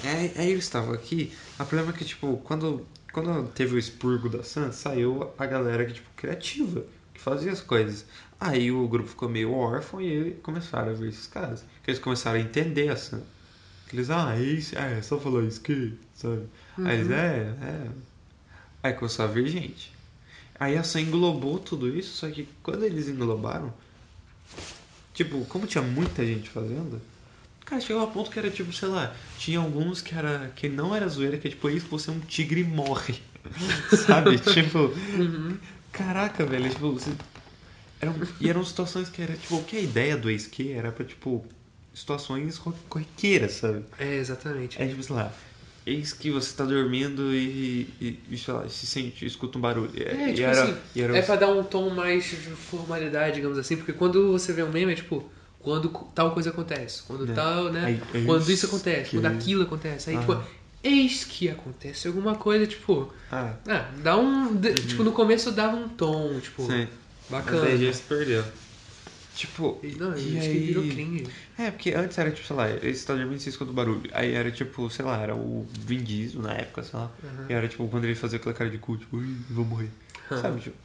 [0.02, 1.32] É, aí eles estavam aqui.
[1.58, 5.84] O problema é que, tipo, quando, quando teve o expurgo da Sun, saiu a galera
[5.84, 8.06] que, tipo, criativa, que fazia as coisas.
[8.38, 11.64] Aí o grupo ficou meio órfão e começaram a ver esses caras.
[11.82, 13.20] Que eles começaram a entender a Sun.
[13.88, 16.46] Que eles, ah, é isso, é, é só falar isso que, sabe?
[16.84, 17.90] Aí eles, é, é.
[18.82, 19.92] Aí começou a ver gente.
[20.58, 23.72] Aí a Sun englobou tudo isso, só que quando eles englobaram,
[25.12, 27.00] tipo, como tinha muita gente fazendo,
[27.64, 30.94] Cara, chegou a ponto que era tipo, sei lá, tinha alguns que era que não
[30.94, 33.20] era zoeira, que é tipo, isso você é um tigre e morre.
[33.88, 34.38] Sabe?
[34.40, 35.58] tipo, Uhum.
[35.92, 37.16] caraca, velho, tipo, você.
[38.00, 40.92] Eram, e eram situações que era, tipo, o que a ideia do ex que era
[40.92, 41.46] pra, tipo,
[41.94, 43.84] situações cor- corriqueiras, sabe?
[43.98, 44.82] É, exatamente.
[44.82, 45.36] É tipo, sei lá,
[45.86, 49.90] eis que você tá dormindo e, e, e, sei lá, se sente, escuta um barulho.
[49.94, 52.50] E, É, e tipo era, assim, e era é pra dar um tom mais de
[52.50, 57.02] formalidade, digamos assim, porque quando você vê um meme é tipo, quando tal coisa acontece,
[57.04, 57.34] quando É.
[57.34, 57.84] tal, né?
[57.86, 60.10] Aí, eis quando isso acontece, que- quando aquilo acontece.
[60.10, 60.36] Aí, Aham.
[60.42, 60.50] tipo,
[60.82, 64.56] eis que acontece alguma coisa, tipo, Ah, ah, dá um.
[64.56, 66.88] de- Tipo, no começo dava um tom, tipo, sim.
[67.28, 67.60] bacana.
[67.62, 68.44] Mas aí já se perdeu.
[69.34, 70.52] Tipo, E, Não, e acho aí...
[70.52, 71.26] que virou cringe.
[71.56, 74.10] É, porque antes era tipo, sei lá, esse tá dormindo e você escuta o barulho.
[74.12, 77.10] Aí era tipo, sei lá, era o Vin Diesel na época, sei lá.
[77.22, 77.46] Uhum.
[77.48, 79.90] E era tipo, quando ele fazia aquela cara de cu, tipo, ui, vou morrer.
[80.30, 80.40] Uhum.
[80.40, 80.76] Sabe, tipo,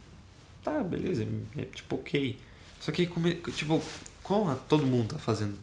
[0.64, 1.28] tá, beleza,
[1.58, 2.38] é tipo, ok.
[2.80, 3.10] Só que,
[3.56, 3.82] tipo,
[4.22, 5.58] como todo mundo tá fazendo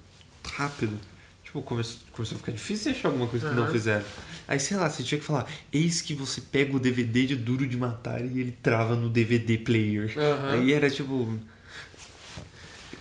[0.44, 0.98] rápido,
[1.44, 4.04] tipo, começou, começou a ficar difícil achar alguma coisa que não fizeram.
[4.48, 7.66] Aí, sei lá, você tinha que falar, eis que você pega o DVD de Duro
[7.66, 10.12] de Matar e ele trava no DVD player.
[10.50, 11.38] Aí era tipo.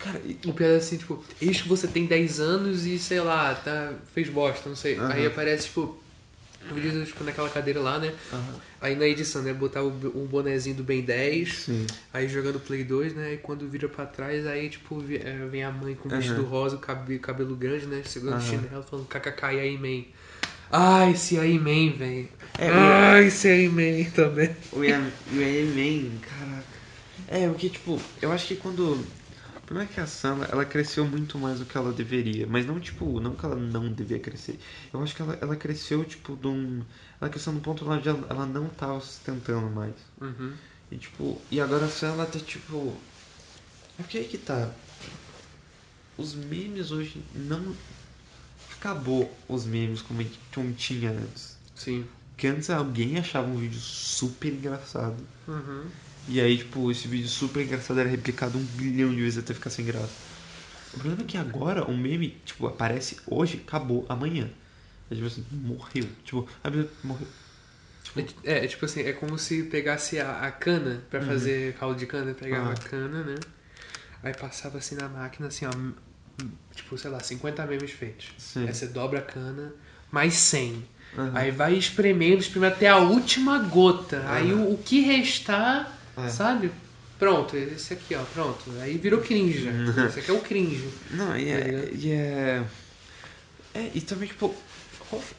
[0.04, 3.54] Cara, O pior é assim, tipo, eis que você tem 10 anos e, sei lá,
[3.56, 4.98] tá, fez bosta, não sei.
[4.98, 5.12] Aham.
[5.14, 5.98] Aí aparece, tipo,
[6.72, 8.14] um vídeo tipo, naquela cadeira lá, né?
[8.34, 8.56] Aham.
[8.82, 9.54] Aí na edição, né?
[9.54, 11.86] Botar o, o bonezinho do Ben 10, Sim.
[12.12, 13.34] aí jogando Play 2, né?
[13.34, 16.20] E quando vira pra trás, aí, tipo, é, vem a mãe com o Aham.
[16.20, 18.02] vestido rosa, o cabelo, cabelo grande, né?
[18.04, 18.50] Segurando o Aham.
[18.50, 20.04] chinelo, falando kkk e aí, man.
[20.72, 22.28] Ai, esse aí, man, velho.
[22.58, 24.50] É, Ai, esse aí, man também.
[24.72, 25.12] O o Ian
[26.22, 26.66] caraca.
[27.28, 29.06] É, porque, tipo, eu acho que quando.
[29.72, 32.46] O problema é que a Sam, ela cresceu muito mais do que ela deveria.
[32.46, 34.60] Mas não, tipo, não que ela não devia crescer.
[34.94, 36.84] Eu acho que ela, ela cresceu, tipo, de um.
[37.22, 39.94] Ela cresceu num ponto onde ela, ela não tava sustentando mais.
[40.20, 40.54] Uhum.
[40.92, 42.98] E, tipo, e agora a Sam, ela tá, tipo.
[43.98, 44.70] É porque aí que tá.
[46.18, 47.74] Os memes hoje não.
[48.74, 50.22] Acabou os memes como,
[50.54, 51.56] como tinha antes.
[51.76, 52.06] Sim.
[52.32, 55.26] Porque antes alguém achava um vídeo super engraçado.
[55.48, 55.86] Uhum.
[56.28, 59.70] E aí, tipo, esse vídeo super engraçado era replicado um bilhão de vezes até ficar
[59.70, 60.16] sem graça.
[60.94, 64.50] O problema é que agora um meme, tipo, aparece hoje, acabou, amanhã.
[65.10, 66.08] É tipo assim, morreu.
[66.24, 67.28] Tipo, a pessoa morreu.
[68.44, 72.06] É, é tipo assim, é como se pegasse a, a cana pra fazer caldo de
[72.06, 72.74] cana, pegava Ah.
[72.74, 73.36] a cana, né?
[74.24, 75.72] Aí passava assim na máquina, assim, ó.
[76.76, 78.30] Tipo, sei lá, 50 memes feitos.
[78.38, 78.68] Sim.
[78.68, 79.74] Aí você dobra a cana,
[80.12, 80.84] mais 100.
[81.18, 81.32] Aham.
[81.36, 84.24] Aí vai espremendo, espremendo até a última gota.
[84.30, 86.30] Aí o, o que restar, É.
[86.30, 86.72] sabe?
[87.18, 88.72] Pronto, esse aqui, ó, pronto.
[88.80, 89.68] Aí virou cringe.
[90.10, 91.00] esse aqui é o cringe.
[91.10, 91.96] Não, e Tá é, ligado?
[91.96, 92.66] e é.
[93.74, 94.64] É, e também, tipo,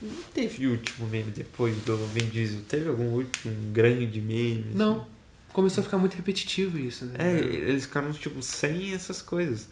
[0.01, 2.63] não teve último meme depois do Vin Diesel?
[2.65, 4.61] Teve algum último grande meme?
[4.69, 4.79] assim?
[4.79, 5.07] Não.
[5.53, 7.15] Começou a ficar muito repetitivo isso, né?
[7.19, 9.69] É, eles ficaram, tipo, sem essas coisas.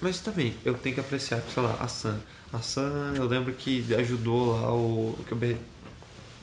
[0.00, 2.22] Mas também, eu tenho que apreciar, sei lá, a Sam.
[2.52, 5.24] A Sam, eu lembro que ajudou lá o.
[5.26, 5.56] Que eu be...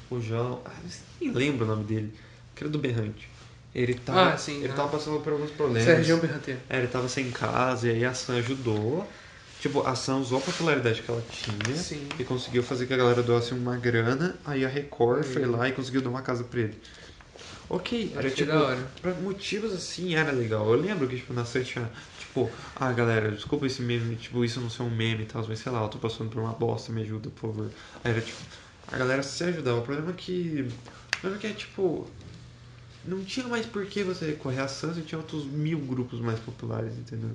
[0.09, 0.61] O João.
[0.65, 0.81] Ah,
[1.21, 2.13] nem lembro o nome dele.
[2.53, 3.34] Que era do Berrante.
[3.75, 4.75] Ele tava, Ah, sim, ele ah.
[4.75, 5.83] tava passando por alguns problemas.
[5.83, 6.61] Sérgio Berranteiro.
[6.69, 9.11] É, ele tava sem casa e aí a Sam ajudou.
[9.59, 12.07] Tipo, a Sam usou a popularidade que ela tinha Sim.
[12.17, 14.35] e conseguiu fazer que a galera doasse uma grana.
[14.45, 15.33] Aí a Record Uhum.
[15.33, 16.79] foi lá e conseguiu dar uma casa pra ele.
[17.67, 18.51] Ok, era Achei tipo.
[18.51, 18.91] da hora.
[19.01, 20.67] Pra motivos assim era legal.
[20.71, 21.91] Eu lembro que, tipo, na série tinha.
[22.17, 25.59] Tipo, ah, galera, desculpa esse meme, tipo, isso não ser um meme e tal, mas
[25.59, 27.71] sei lá, eu tô passando por uma bosta, me ajuda, por favor.
[28.03, 28.45] Aí era tipo.
[28.87, 29.79] A galera se ajudava.
[29.79, 30.61] O problema é que.
[31.17, 32.11] O problema é que é tipo.
[33.07, 36.39] Não tinha mais por que você recorrer a Sans e tinha outros mil grupos mais
[36.39, 37.31] populares, entendeu?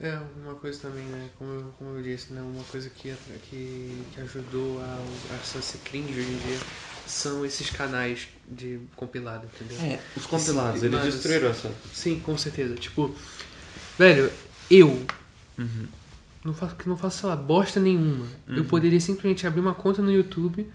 [0.00, 1.28] É, uma coisa também, né?
[1.38, 2.40] Como eu, como eu disse, né?
[2.42, 3.14] Uma coisa que,
[3.48, 6.58] que, que ajudou a, a Sam ser cringe hoje em dia
[7.06, 9.78] são esses canais de compilado, entendeu?
[9.78, 11.70] É, os compilados, eles Mano, destruíram essa.
[11.92, 12.74] Sim, com certeza.
[12.74, 13.14] Tipo,
[13.98, 14.32] velho,
[14.70, 14.88] eu
[15.58, 15.86] Uhum.
[16.44, 18.26] não faço, não faço, sei lá, bosta nenhuma.
[18.48, 20.66] Eu poderia simplesmente abrir uma conta no YouTube,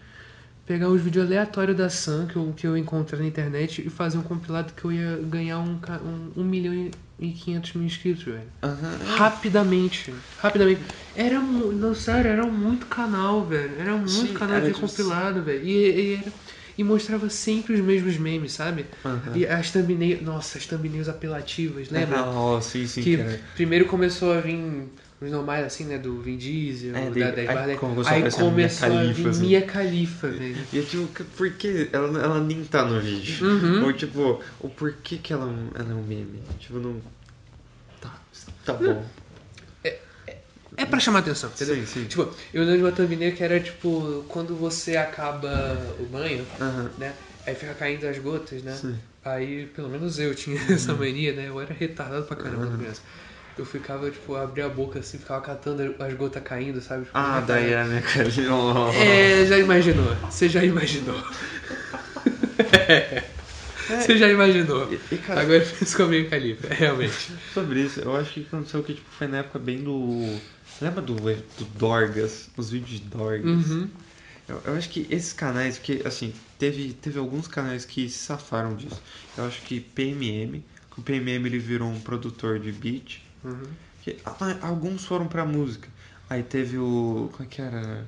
[0.68, 4.20] pegar os vídeos aleatórios da Sam que eu, que eu encontrar na internet e fazer
[4.20, 8.44] um compilado que eu ia ganhar um, um, um milhão e quinhentos mil inscritos, velho.
[8.62, 9.00] Aham.
[9.18, 10.14] Rapidamente.
[10.38, 10.82] Rapidamente.
[11.16, 13.80] Era não, sério, era muito canal, velho.
[13.80, 15.64] Era muito Sim, canal de compilado, velho.
[15.66, 16.34] E, e, era-
[16.78, 18.86] e mostrava sempre os mesmos memes, sabe?
[19.04, 19.36] Aham.
[19.36, 20.22] E as thumbnails.
[20.22, 22.24] Nossa, as thumbnails apelativas, lembra?
[22.24, 23.40] Oh, sim, sim, que cara.
[23.56, 24.58] primeiro começou a vir
[25.20, 25.98] os normais assim, né?
[25.98, 27.80] Do Vin Diesel, É, da daí- 10 aí barra 10.
[27.80, 29.42] começou Aí começou a vir Khalifa, assim.
[29.42, 30.58] Mia Khalifa, velho.
[30.72, 33.46] E é tipo, por que ela, ela nem tá no vídeo?
[33.48, 33.84] Uhum.
[33.86, 36.42] Ou tipo, o porquê que ela, é um- ela é um meme?
[36.60, 37.02] Tipo, não.
[38.00, 38.14] Tá,
[38.66, 39.04] tá bom.
[40.80, 41.76] É pra chamar atenção, entendeu?
[41.78, 42.06] Sim, sim.
[42.06, 46.92] Tipo, eu lembro de uma thumbnail que era tipo, quando você acaba o banho, Aham.
[47.00, 47.16] né?
[47.48, 48.76] Aí fica caindo as gotas, né?
[48.76, 48.96] Sim.
[49.26, 51.48] Aí, pelo menos eu tinha essa mania, né?
[51.48, 53.02] Eu era retardado pra caramba quando criança.
[53.58, 57.06] Eu ficava, tipo, abria a boca assim, ficava catando as gotas caindo, sabe?
[57.06, 58.30] Tipo, Ah, daí é a minha cara.
[58.94, 60.16] É, já imaginou.
[60.30, 61.24] Você já imaginou.
[63.88, 64.92] Você já imaginou.
[64.92, 67.32] E, e, cara, Agora fez com a minha califa, realmente.
[67.54, 70.38] sobre isso, eu acho que aconteceu que tipo, foi na época bem do.
[70.82, 72.50] Lembra do, do Dorgas?
[72.58, 73.46] Os vídeos de Dorgas?
[73.46, 73.90] Uhum.
[74.48, 78.76] Eu, eu acho que esses canais, que assim, teve, teve alguns canais que se safaram
[78.76, 79.02] disso.
[79.38, 80.62] Eu acho que PMM,
[80.94, 83.22] que o PMM ele virou um produtor de beat.
[83.44, 83.64] Uhum.
[84.02, 85.90] Que, ah, alguns foram pra música.
[86.30, 87.30] Aí teve o.
[87.32, 88.06] Como é que era?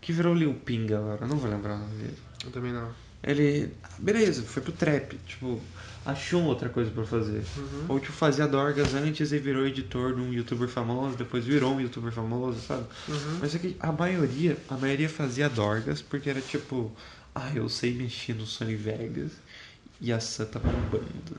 [0.00, 2.18] Que virou Lil Ping agora, não vou lembrar o nome dele.
[2.44, 2.92] Eu também não.
[3.22, 3.72] Ele.
[3.98, 5.16] Beleza, foi pro trap.
[5.26, 5.60] Tipo,
[6.04, 7.44] achou outra coisa pra fazer.
[7.56, 7.86] Uhum.
[7.88, 11.80] Ou tipo, fazia Dorgas antes e virou editor de um youtuber famoso, depois virou um
[11.80, 12.84] youtuber famoso, sabe?
[13.08, 13.38] Uhum.
[13.40, 16.90] Mas é que a maioria, a maioria fazia Dorgas porque era tipo,
[17.34, 19.32] ah, eu sei mexer no Sony Vegas
[20.00, 21.36] e a Sam tá bombando.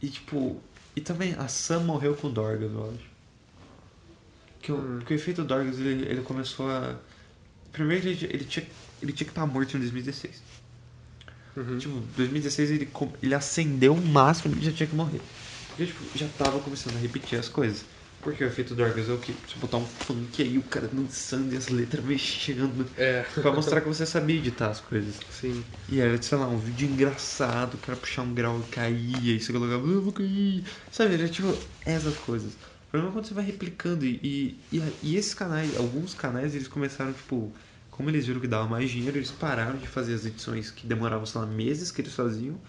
[0.00, 0.60] E tipo,
[0.96, 3.06] e também a Sam morreu com Dorgas, eu acho.
[4.62, 4.96] Que o, Hum.
[4.98, 6.96] porque o efeito Dorgas ele, ele começou a.
[7.70, 8.66] Primeiro ele, ele tinha,
[9.02, 10.42] ele tinha que estar morto em 2016.
[11.56, 11.78] Uhum.
[11.78, 12.88] Tipo, 2016 ele,
[13.22, 15.20] ele acendeu o máximo e já tinha que morrer.
[15.68, 17.84] Porque, tipo, já tava começando a repetir as coisas.
[18.26, 19.34] Porque o efeito Dorgas é o que?
[19.46, 22.90] Você botar um funk aí, o cara dançando e as letras mexendo.
[22.96, 25.22] É, Pra mostrar que você sabia editar as coisas.
[25.28, 25.64] sim.
[25.88, 29.40] E era, sei lá, um vídeo engraçado, o cara puxar um grau e caía, e
[29.40, 30.66] você colocava, "Ah, eu vou cair.
[30.90, 32.54] Sabe, era tipo essas coisas.
[32.56, 36.54] O problema é quando você vai replicando e, e, e, e esses canais, alguns canais,
[36.54, 37.54] eles começaram, tipo,
[37.90, 41.26] como eles viram que dava mais dinheiro, eles pararam de fazer as edições que demoravam,
[41.26, 42.60] sei lá, meses que eles faziam,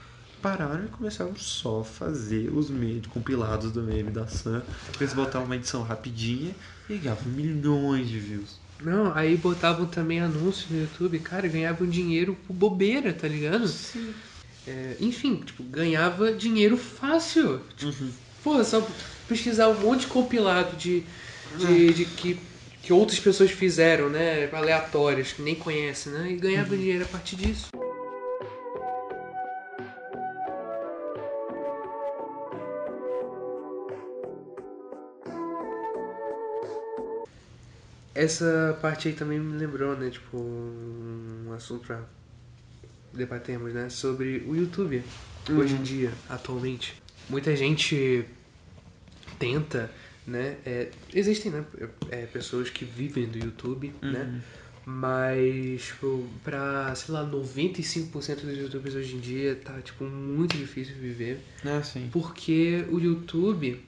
[0.42, 4.64] pararam e começaram só a fazer os memes compilados do meme da Sam.
[5.00, 6.56] Eles botavam uma edição rapidinha
[6.90, 8.60] e ganhavam milhões de views.
[8.82, 13.68] Não, aí botavam também anúncios no YouTube, cara, ganhavam dinheiro por bobeira, tá ligado?
[13.68, 14.14] Sim.
[14.68, 17.62] É, enfim, tipo, ganhava dinheiro fácil.
[17.76, 18.12] Tipo, Uhum.
[18.44, 18.88] Pô, só
[19.28, 21.04] pesquisar um monte de compilado de,
[21.58, 22.40] de, de que,
[22.84, 24.50] que outras pessoas fizeram, né?
[24.54, 26.32] Aleatórias, que nem conhecem, né?
[26.32, 27.68] E ganhava dinheiro a partir disso.
[38.18, 40.10] Essa parte aí também me lembrou, né?
[40.10, 42.02] Tipo, uma assunto pra
[43.14, 43.92] debatermos, né?
[43.92, 45.04] Sobre o YouTube,
[45.48, 47.00] hoje em dia, atualmente.
[47.30, 48.26] Muita gente
[49.38, 49.92] tenta,
[50.26, 50.58] né?
[50.66, 51.64] é, existem, né?
[52.10, 54.42] é, pessoas que vivem do YouTube, né?
[54.84, 60.96] Mas, tipo, pra, sei lá, 95% dos youtubers hoje em dia tá, tipo, muito difícil
[60.96, 61.40] viver.
[61.64, 62.10] É, sim.
[62.12, 63.80] Porque o YouTube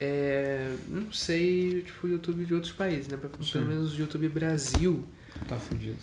[0.00, 0.74] é.
[0.88, 3.18] Não sei, tipo, o YouTube de outros países, né?
[3.42, 3.52] Sim.
[3.52, 5.04] Pelo menos o YouTube Brasil
[5.48, 5.96] Tá fudido.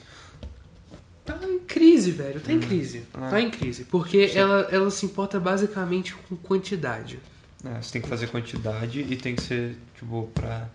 [1.26, 2.40] tá em crise, velho.
[2.40, 2.62] Tá em Hum.
[2.62, 3.04] crise.
[3.14, 3.30] Ah.
[3.30, 3.84] Tá em crise.
[3.86, 4.38] Porque Sim.
[4.40, 7.20] ela, ela se importa basicamente com quantidade.
[7.66, 10.70] É, você tem que fazer quantidade e tem que ser, tipo, pra.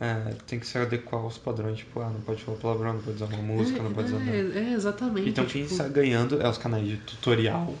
[0.00, 3.16] é, tem que se adequar aos padrões, tipo, ah, não pode falar palavrão, não pode
[3.16, 4.30] usar uma música, não pode usar nada.
[4.36, 5.28] é, é, exatamente.
[5.28, 7.74] Então quem tipo, está ganhando é os canais de tutorial,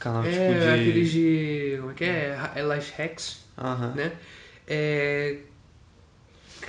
[0.00, 0.68] canal É, tipo de.
[0.68, 1.76] aqueles de.
[1.78, 2.50] Como é que é?
[2.56, 3.94] É Life Hacks, Aham.
[3.94, 4.12] né?
[4.66, 5.36] É.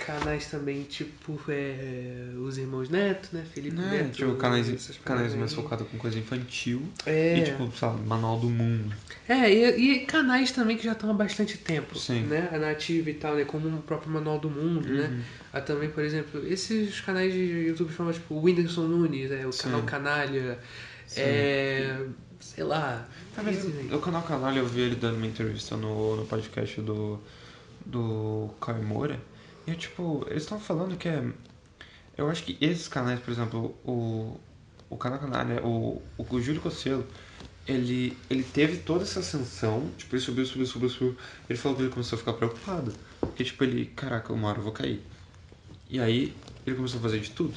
[0.05, 3.45] Canais também, tipo, é, os irmãos Neto, né?
[3.53, 4.03] Felipe Né?
[4.03, 4.15] Neto.
[4.15, 6.81] Tipo, canais, canais mais focados com coisa infantil.
[7.05, 7.37] É.
[7.37, 8.95] E tipo, sabe, manual do mundo.
[9.27, 12.21] É, e, e canais também que já estão há bastante tempo, Sim.
[12.21, 12.49] né?
[12.53, 13.43] A Nativa e tal, né?
[13.43, 15.07] Como o próprio Manual do Mundo, né?
[15.07, 15.21] Uhum.
[15.53, 19.51] Há também, por exemplo, esses canais de YouTube chamam, tipo, o Whindersson Nunes, é, o
[19.51, 19.63] Sim.
[19.63, 20.57] canal Canalha,
[21.05, 21.21] Sim.
[21.21, 22.05] é...
[22.39, 23.07] sei lá...
[23.95, 27.19] O canal Canalha eu vi ele dando uma entrevista no, no podcast do,
[27.85, 29.19] do Caio Moura.
[29.65, 31.23] E tipo, eles estão falando que é.
[32.17, 34.37] Eu acho que esses canais, por exemplo, o,
[34.89, 35.19] o canal
[35.63, 37.05] o, o, o Júlio Cosselo,
[37.67, 41.17] ele, ele teve toda essa ascensão, tipo, ele subiu, subiu, subiu, subiu.
[41.49, 42.93] Ele falou que ele começou a ficar preocupado.
[43.19, 45.01] Porque, tipo, ele, caraca, uma hora eu vou cair.
[45.89, 47.53] E aí, ele começou a fazer de tudo.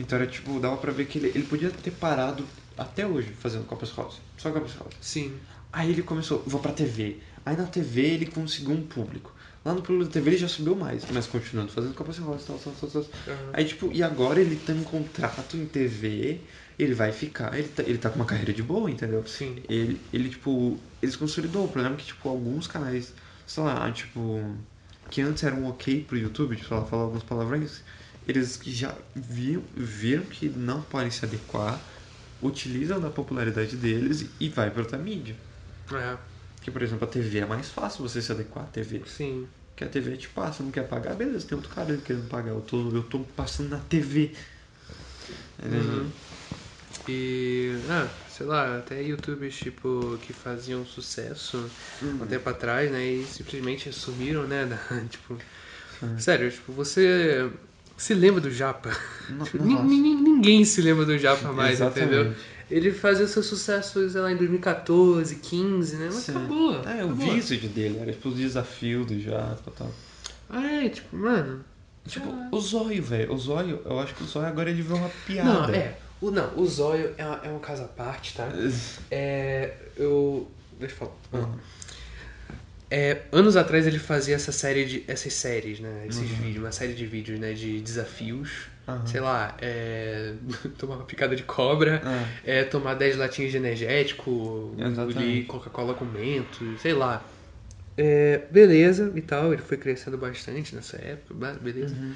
[0.00, 2.44] Então era tipo, dava pra ver que ele, ele podia ter parado
[2.76, 4.18] até hoje fazendo Copas Rosa.
[4.36, 4.90] Só Copas Rosa.
[5.00, 5.38] Sim.
[5.72, 7.18] Aí ele começou, vou pra TV.
[7.44, 9.32] Aí na TV ele conseguiu um público.
[9.64, 12.58] Lá no público da TV ele já subiu mais, mas continuando fazendo Copas Rosa, tal,
[12.58, 13.02] tal, tal, tal.
[13.02, 13.50] Aham.
[13.52, 16.40] Aí tipo, e agora ele tem um contrato em TV,
[16.78, 19.24] ele vai ficar, ele tá, ele tá com uma carreira de boa, entendeu?
[19.26, 19.62] Sim.
[19.68, 21.64] Ele, ele tipo, eles consolidou.
[21.64, 23.14] O problema é que, tipo, alguns canais,
[23.46, 24.44] sei lá, tipo,
[25.10, 27.82] que antes eram ok pro YouTube, tipo, falar alguns palavrões,
[28.26, 31.80] eles já viram, viram que não podem se adequar,
[32.42, 35.36] utilizam da popularidade deles e vai pra outra mídia.
[35.92, 36.18] É,
[36.60, 39.00] Que, por exemplo, a TV é mais fácil você se adequar à TV.
[39.04, 39.48] sim.
[39.70, 42.50] Porque a TV te passa, não quer pagar, beleza, tem outro cara querendo pagar.
[42.52, 44.32] Eu tô, eu tô passando na TV.
[45.62, 46.12] Uhum.
[47.08, 51.70] E, ah, sei lá, até youtubers, tipo, que faziam sucesso
[52.20, 54.78] um tempo atrás, né, e simplesmente sumiram, né, da-
[55.08, 55.36] tipo...
[56.18, 57.50] Sério, tipo, você
[57.96, 58.90] se lembra do Japa?
[59.28, 59.84] No- nossa.
[59.84, 62.14] nin- nin- ninguém se lembra do Japa mais, Exatamente.
[62.14, 62.34] entendeu?
[62.70, 66.06] Ele fazia seu sucesso, sei lá, em 2014, 15, né?
[66.06, 66.32] Mas Sim.
[66.32, 66.72] acabou.
[66.74, 67.14] É, eu acabou.
[67.16, 69.94] vi isso de dele, era tipo o desafio do Japa e tal.
[70.62, 71.64] É, tipo, mano...
[72.06, 72.48] Tipo, Ah.
[72.50, 73.32] o Zóio, velho.
[73.32, 75.52] O Zóio, eu acho que o Zóio agora ele virou uma piada.
[75.68, 75.96] Não, é.
[76.20, 78.48] O, não, o Zóio é, uma- é um caso à parte, tá?
[79.10, 79.72] É.
[79.96, 80.50] Eu.
[80.80, 80.98] Deixa eu
[81.30, 81.44] falar.
[81.44, 81.54] Uhum.
[82.90, 85.04] É, anos atrás ele fazia essa série de.
[85.06, 86.06] essas séries, né?
[86.08, 86.36] Esses Uhum.
[86.38, 87.52] vídeos, uma série de vídeos, né?
[87.54, 88.50] De desafios.
[88.88, 89.06] Aham.
[89.06, 90.34] Sei lá, é.
[90.78, 92.02] tomar uma picada de cobra,
[92.44, 92.60] É.
[92.60, 97.22] é tomar 10 latinhas de energético, engolir Coca-Cola com mento, sei lá.
[97.96, 101.94] É, beleza e tal, ele foi crescendo bastante nessa época, beleza.
[101.94, 102.14] Uhum.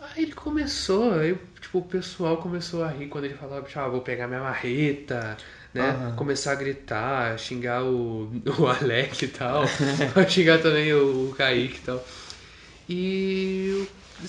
[0.00, 3.88] Aí ele começou, aí tipo, o pessoal começou a rir quando ele falava, tipo, ah,
[3.88, 5.36] vou pegar minha marreta,
[5.72, 5.90] né?
[5.90, 6.16] Aham.
[6.16, 9.64] Começar a gritar, xingar o, o Alec e tal,
[10.28, 12.06] xingar também o, o Kaique e tal.
[12.88, 13.86] E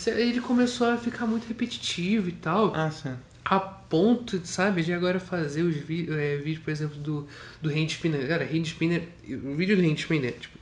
[0.07, 3.13] ele começou a ficar muito repetitivo e tal, Ah, sim.
[3.45, 7.27] a ponto, sabe, de agora fazer os é, vídeos, por exemplo, do,
[7.61, 8.27] do Hand Spinner.
[8.27, 9.03] Cara, Hand Spinner,
[9.43, 10.57] o vídeo do Hand Spinner, tipo,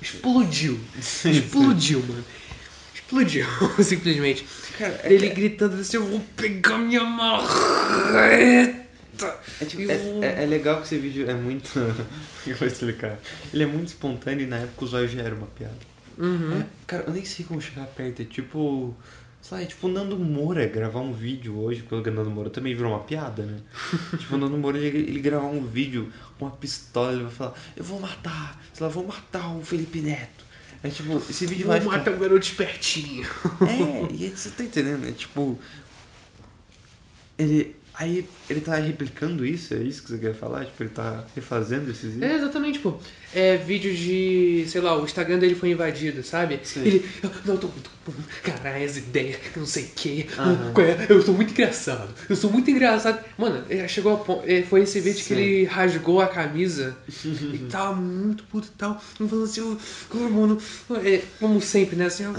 [0.00, 0.78] explodiu.
[1.24, 2.24] Explodiu, mano.
[2.94, 3.46] Explodiu,
[3.84, 4.46] simplesmente.
[4.78, 8.78] Cara, é, Ele gritando assim, eu vou pegar minha marreta.
[9.60, 11.70] é, tipo, Eu- é, é- é legal que esse vídeo é muito.
[12.46, 13.18] eu vou explicar.
[13.52, 15.87] Ele é muito espontâneo e na época o Zóio já era uma piada.
[16.18, 16.60] Uhum.
[16.60, 18.22] É, cara, eu nem sei como chegar perto.
[18.22, 18.94] É tipo.
[19.40, 22.50] Sei lá, é tipo o Nando Moura gravar um vídeo hoje, porque o Nando Moura
[22.50, 23.60] também virou uma piada, né?
[24.18, 27.54] tipo, o Nando Moura ele, ele gravar um vídeo com uma pistola, ele vai falar,
[27.76, 30.48] eu vou matar, sei lá, vou matar o Felipe Neto.
[30.82, 31.98] É tipo, esse vídeo Vou vai ficar...
[31.98, 33.26] matar o garoto espertinho.
[33.62, 35.08] É, e você tá entendendo?
[35.08, 35.58] É tipo.
[37.36, 37.76] Ele.
[37.94, 40.66] Aí ele tá replicando isso, é isso que você quer falar?
[40.66, 42.30] Tipo, ele tá refazendo esses vídeos?
[42.30, 42.96] É, exatamente, pô.
[43.34, 46.60] É, vídeos de, sei lá, o Instagram dele foi invadido, sabe?
[46.62, 46.80] Sim.
[46.84, 47.90] Ele, eu, não, eu tô muito,
[48.42, 51.06] caralho, as ideias, não sei o qual é?
[51.10, 53.22] eu sou muito engraçado, eu sou muito engraçado.
[53.36, 55.36] Mano, é, chegou a pon- é, foi esse vídeo que Sim.
[55.36, 56.96] ele rasgou a camisa
[57.52, 60.58] e tava muito puto e tal, falando assim, "Ô, mano,
[61.04, 62.32] é, como sempre, né, assim, eu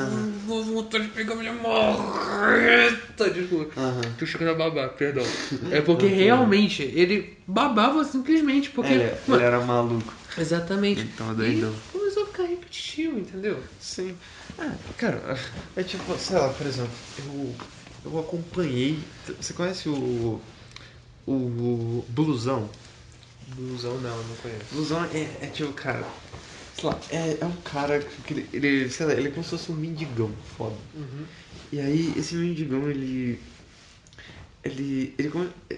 [0.48, 3.80] vou vontade de pegar minha morta, desculpa.
[3.80, 4.02] Aham.
[4.18, 5.24] Tô chegando a babar, perdão.
[5.72, 8.92] É porque realmente ele babava simplesmente, porque.
[8.94, 10.14] Ele, ele Mano, era maluco.
[10.40, 11.02] Exatamente.
[11.02, 11.74] Ele tava doidão.
[11.74, 13.64] E começou a ficar repetitivo, entendeu?
[13.80, 14.16] Sim.
[14.58, 15.38] Ah, cara,
[15.76, 17.56] é tipo, sei lá, por exemplo, eu,
[18.06, 19.04] eu acompanhei.
[19.40, 20.40] Você conhece o.
[21.26, 22.70] O Blusão?
[23.56, 24.74] Blusão não, não conheço.
[24.74, 26.06] Blusão é, é tipo, cara.
[26.74, 29.50] Sei lá, é, é um cara que ele, ele, sei lá, ele é como se
[29.52, 30.76] fosse um mendigão, foda.
[30.96, 31.26] Uhum.
[31.72, 33.40] E aí, esse mendigão, ele.
[34.64, 35.14] Ele.
[35.18, 35.32] ele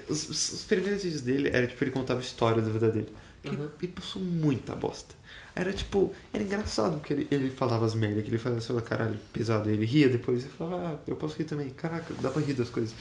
[0.09, 3.09] os, os- os primeiros vídeos dele era tipo, ele contava a história da vida dele.
[3.43, 3.69] Ele, Uhum.
[3.81, 5.15] ele passou muita bosta.
[5.55, 9.17] Era tipo, era engraçado porque ele, ele falava as merdas, que ele fazia, lá, caralho,
[9.33, 9.69] pesado.
[9.69, 11.69] Ele ria depois e falava, ah, eu posso rir também.
[11.71, 12.93] Caraca, dá pra rir das coisas.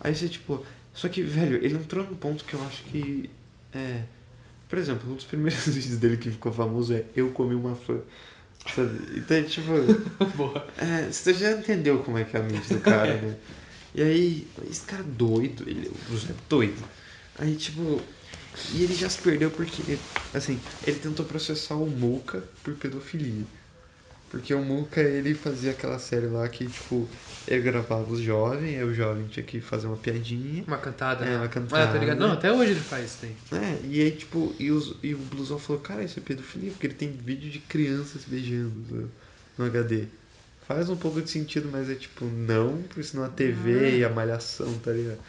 [0.00, 0.64] Aí você, tipo.
[0.94, 3.28] Só que, velho, ele entrou num ponto que eu acho que.
[3.72, 4.02] É.
[4.68, 7.98] Por exemplo, um dos primeiros vídeos dele que ficou famoso é Eu Comi uma Fã.
[8.74, 9.18] Sabe?
[9.18, 9.72] Então, tipo.
[10.36, 10.66] Boa.
[10.78, 13.36] É, você já entendeu como é que é a mente do cara, né?
[13.94, 16.84] E aí, esse cara doido, ele o José é doido.
[17.38, 17.98] Aí, tipo,
[18.64, 20.00] e ele já se perdeu porque,
[20.32, 23.46] assim, ele tentou processar o Muca por pedofilia.
[24.28, 27.10] Porque o Muca, ele fazia aquela série lá que, tipo,
[27.46, 30.64] ele gravava os jovens, aí o jovem tinha que fazer uma piadinha.
[30.66, 31.24] Uma cantada.
[31.24, 31.36] É, né?
[31.38, 31.84] uma cantada.
[31.90, 32.18] Ah, tá ligado?
[32.18, 33.36] Não, até hoje ele faz isso daí.
[33.52, 36.86] É, e aí, tipo, e, os, e o Blusão falou, cara, isso é pedofilia, porque
[36.88, 39.12] ele tem vídeo de crianças beijando no,
[39.56, 40.08] no HD.
[40.66, 44.10] Faz um pouco de sentido, mas é tipo, não, porque senão a TV e a
[44.10, 45.20] malhação, tá ligado?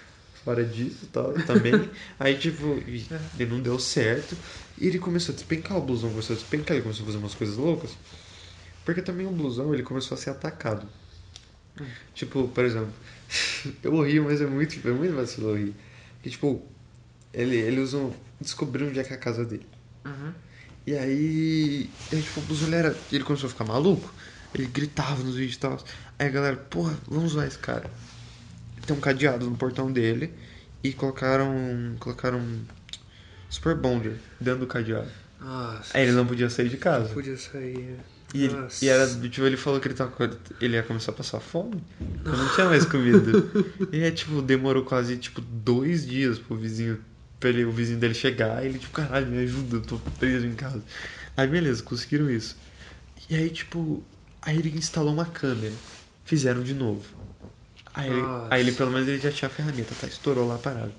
[0.48, 1.74] Fora disso e tal, também.
[2.18, 3.06] aí, tipo, e
[3.38, 4.34] ele não deu certo.
[4.78, 7.36] E ele começou a despencar, o Blusão começou a despencar, ele começou a fazer umas
[7.36, 7.91] coisas loucas.
[8.86, 10.88] Porque também o Blusão, ele começou a ser atacado.
[12.14, 12.93] Tipo, por exemplo,
[13.84, 15.76] eu ri, mas é muito, é muito vacilo eu rir.
[16.24, 16.66] Que, tipo,
[17.34, 18.16] ele, ele usou.
[18.39, 19.68] Descobriu onde é que é a casa dele.
[20.06, 20.32] Uhum.
[20.86, 21.89] E aí.
[22.14, 24.14] aí tipo, o Blusão, ele, era, ele começou a ficar maluco.
[24.56, 25.78] Ele gritava nos vídeos e tal.
[26.18, 27.91] Aí a galera, porra, vamos zoar esse cara.
[28.88, 30.34] Tem um cadeado no portão dele.
[30.84, 31.96] E colocaram.
[32.00, 32.42] Colocaram.
[33.50, 35.10] Super Bonder dentro do cadeado.
[35.40, 35.98] Nossa.
[35.98, 37.14] Aí ele não podia sair de casa.
[37.14, 37.98] Podia sair.
[38.34, 40.12] E, ele- e era, tipo, ele falou que ele, tava,
[40.60, 41.82] ele ia começar a passar fome.
[42.24, 43.32] Porque não tinha mais comida.
[43.92, 47.00] e aí, tipo, demorou quase, tipo, dois dias pro vizinho,
[47.40, 48.64] pra ele, o vizinho dele chegar.
[48.64, 50.82] E ele, tipo, caralho, me ajuda, eu tô preso em casa.
[51.38, 52.58] Aí, beleza, conseguiram isso.
[53.30, 54.04] E aí, tipo,
[54.42, 55.74] aí ele instalou uma câmera.
[56.26, 57.06] Fizeram de novo.
[57.98, 60.08] Aí, ele, aí ele, pelo menos, ele já tinha a ferramenta, tá?
[60.08, 60.93] Estourou lá a parada.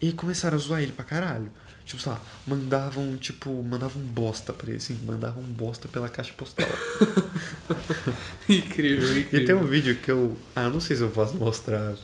[0.00, 1.52] E começaram a zoar ele pra caralho.
[1.84, 6.66] Tipo, sei lá, mandavam, tipo, mandavam bosta pra ele, assim, mandavam bosta pela caixa postal.
[8.48, 9.46] incrível, E incrível.
[9.46, 10.36] tem um vídeo que eu.
[10.54, 11.94] Ah, não sei se eu posso mostrar.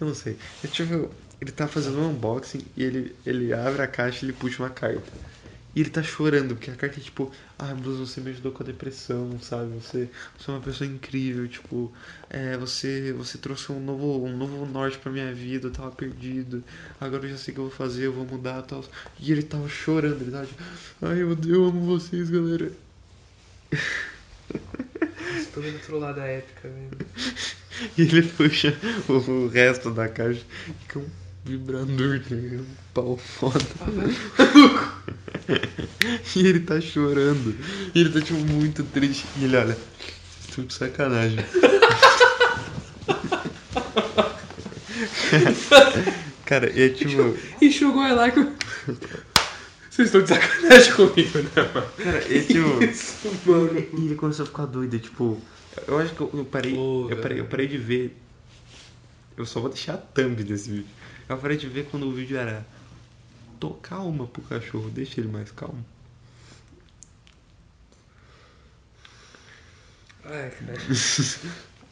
[0.00, 0.36] Eu não sei.
[0.62, 1.08] Eu tive,
[1.40, 4.70] ele tá fazendo um unboxing e ele, ele abre a caixa e ele puxa uma
[4.70, 5.12] carta.
[5.74, 8.62] E ele tá chorando, porque a carta é tipo, ah, Bruce, você me ajudou com
[8.62, 9.72] a depressão, sabe?
[9.74, 11.92] Você, você é uma pessoa incrível, tipo,
[12.28, 16.64] é, você, você trouxe um novo, um novo norte pra minha vida, eu tava perdido,
[17.00, 18.84] agora eu já sei o que eu vou fazer, eu vou mudar e tal.
[19.20, 20.62] E ele tava chorando, ele tava tipo,
[21.02, 22.72] ai eu, eu amo vocês, galera.
[25.54, 26.90] Tô vendo outro lado da épica, velho.
[27.96, 28.76] E ele puxa
[29.08, 31.08] o, resto da caixa e fica um
[31.44, 32.34] vibrador, tá?
[32.34, 33.58] Um pau foda.
[36.36, 37.54] e ele tá chorando.
[37.94, 39.26] E ele tá tipo muito triste.
[39.38, 39.76] E ele olha,
[40.54, 41.38] tudo de sacanagem.
[46.44, 47.36] Cara, e é tipo.
[47.60, 48.40] E chegou lá que.
[49.88, 51.86] Vocês estão de sacanagem comigo, né, mano?
[51.96, 52.82] Cara, e é tipo.
[52.84, 53.78] Isso, mano.
[53.78, 55.40] E ele começou a ficar doido, tipo.
[55.86, 57.40] Eu acho que eu, parei, Pô, eu parei.
[57.40, 58.16] Eu parei de ver.
[59.36, 60.86] Eu só vou deixar a thumb desse vídeo.
[61.28, 62.66] Eu parei de ver quando o vídeo era.
[63.60, 65.84] Tô calma pro cachorro, deixa ele mais calmo.
[70.24, 70.78] Ai, cara.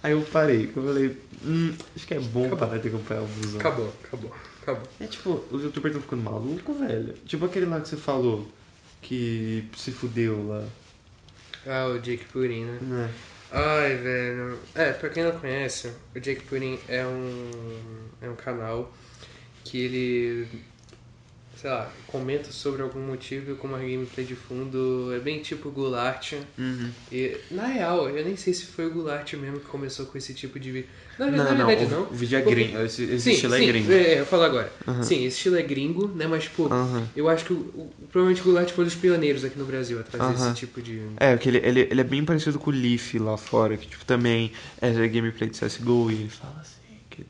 [0.03, 3.61] Aí eu parei, eu falei, hum, acho que é bom parar de acompanhar o busão.
[3.61, 4.89] Acabou, acabou, acabou.
[5.01, 7.15] É tipo, os youtubers estão ficando malucos, velho.
[7.27, 8.49] Tipo aquele lá que você falou
[9.03, 10.65] que se fudeu lá.
[11.67, 12.79] Ah, o Jake Pudding, né?
[12.81, 13.15] Né?
[13.51, 14.59] Ai, velho.
[14.75, 17.51] É, pra quem não conhece, o Jake Pudding é um,
[18.23, 18.91] é um canal
[19.65, 20.49] que ele
[21.61, 25.13] sei lá, comenta sobre algum motivo com uma gameplay de fundo.
[25.15, 26.35] É bem tipo Goulart.
[26.57, 26.91] Uhum.
[27.11, 30.33] E, na real, eu nem sei se foi o Goulart mesmo que começou com esse
[30.35, 30.89] tipo de vídeo.
[31.19, 32.03] Na, Não, na não, verdade, o, não.
[32.05, 32.79] o vídeo é porque- gringo.
[32.79, 33.91] Esse, esse Sim, estilo sim, é gringo.
[33.93, 34.73] É, eu falo agora.
[34.87, 35.03] Aham.
[35.03, 36.29] Sim, esse estilo é gringo, né?
[36.29, 37.09] Mas, tipo, Aham.
[37.17, 39.99] eu acho que o, o- provavelmente o Goulart foi um dos pioneiros aqui no Brasil
[39.99, 41.03] a trazer esse tipo de.
[41.17, 44.05] É, porque ele, ele, ele é bem parecido com o Leaf lá fora, que tipo,
[44.05, 46.78] também é gameplay de CSGO e ele fala assim,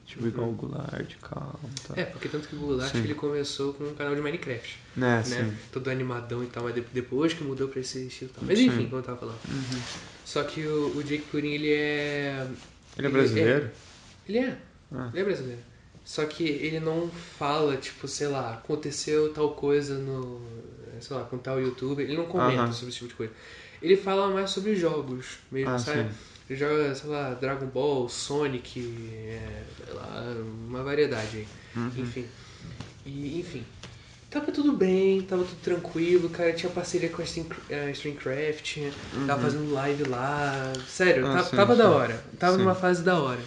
[0.09, 1.95] que tipo igual o Goulart, calma, tá.
[2.01, 2.99] É, porque tanto que o Goulart Sim.
[3.05, 5.23] ele começou com um canal de Minecraft, Né, né?
[5.23, 5.57] sim.
[5.71, 8.45] Todo animadão e tal, mas de- depois que mudou pra esse estilo e tal.
[8.47, 8.67] Mas Sim.
[8.67, 9.39] enfim, como eu tava falando.
[10.25, 12.47] Só que o, o Jake Purin, ele é.
[12.97, 13.71] Ele é brasileiro?
[14.29, 14.59] Ele é.
[14.93, 15.11] Ah.
[15.13, 15.61] Ele é brasileiro.
[16.05, 20.41] Só que ele não fala, tipo, sei lá, aconteceu tal coisa no.
[21.01, 22.05] sei lá, com tal youtuber.
[22.07, 22.73] Ele não comenta Aham.
[22.73, 23.33] sobre esse tipo de coisa.
[23.83, 26.03] Ele fala mais sobre jogos mesmo, Ah, sabe?
[26.05, 26.09] sim.
[26.49, 28.81] Ele joga, sei lá, Dragon Ball, Sonic,
[29.13, 30.35] é, sei lá,
[30.67, 31.49] uma variedade aí.
[31.77, 31.93] Uhum.
[31.99, 32.27] Enfim.
[33.05, 33.65] E, enfim.
[34.31, 36.53] Tava tudo bem, tava tudo tranquilo, cara.
[36.53, 38.79] Tinha parceria com a Stream, a Streamcraft,
[39.27, 40.73] tava fazendo live lá.
[40.87, 41.33] Sério, Uhum.
[41.33, 41.79] Ah, tá- sim, tava sim.
[41.79, 42.25] da hora.
[42.39, 42.59] Tava Sim.
[42.63, 43.41] numa fase da hora.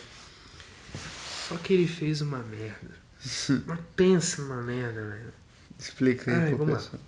[1.49, 2.95] Só que ele fez uma merda.
[3.67, 5.33] Mas pensa numa merda, velho.
[5.77, 6.99] Explica aí Ai, pro vamos lá.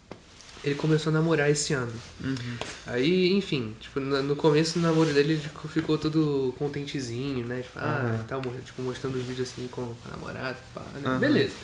[0.64, 2.02] Ele começou a namorar esse ano.
[2.24, 2.58] Uhum.
[2.86, 7.62] Aí, enfim, tipo, no começo do namoro dele ele ficou- todo contentezinho, né?
[7.62, 8.26] Tipo, ah, Aham.
[8.28, 11.02] tal, tipo, mostrando os vídeos assim com a namorada, pá, né?
[11.06, 11.20] Aham.
[11.20, 11.56] Beleza.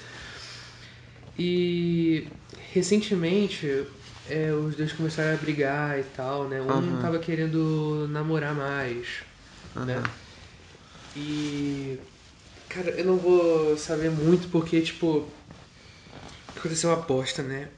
[1.38, 2.28] E
[2.74, 3.86] recentemente
[4.26, 6.62] é, os dois começaram a brigar e tal, né?
[6.62, 7.02] Um Aham.
[7.02, 9.24] tava querendo namorar mais,
[9.76, 10.02] né?
[11.16, 11.98] E.
[12.70, 15.32] Cara, eu não vou saber muito porque, tipo.
[16.56, 17.70] Aconteceu uma aposta, né?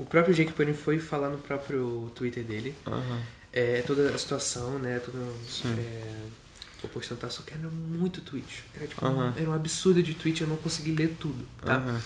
[0.00, 2.74] O próprio Jake Purin foi falar no próprio Twitter dele.
[2.86, 3.20] Aham.
[3.52, 4.98] É, toda a situação, né?
[5.00, 5.18] Toda.
[5.78, 7.28] É, postando, tá?
[7.28, 8.64] Só que era muito tweet.
[8.74, 9.32] Era, tipo, Aham.
[9.36, 11.74] era um absurdo de tweet, eu não consegui ler tudo, tá?
[11.74, 12.00] Aham.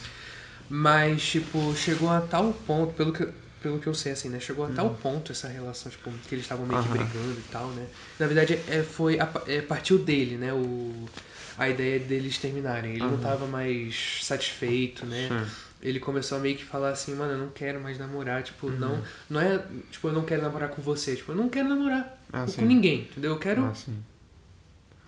[0.68, 3.26] Mas, tipo, chegou a tal ponto, pelo que,
[3.60, 4.40] pelo que eu sei, assim, né?
[4.40, 4.94] Chegou a tal Uhum.
[4.94, 7.86] ponto essa relação, tipo, que eles estavam meio que brigando e tal, né?
[8.18, 10.52] Na verdade, é, foi a, é, partiu dele, né?
[10.52, 11.08] O,
[11.56, 12.94] a ideia deles terminarem.
[12.94, 15.28] Ele não tava mais satisfeito, né?
[15.28, 15.46] Sim.
[15.84, 18.78] Ele começou a meio que falar assim, mano, eu não quero mais namorar, tipo, Uhum.
[18.78, 22.18] não, não é, tipo, eu não quero namorar com você, tipo, eu não quero namorar
[22.32, 23.32] Ah, com ninguém, entendeu?
[23.32, 24.02] Eu quero, Ah, sim.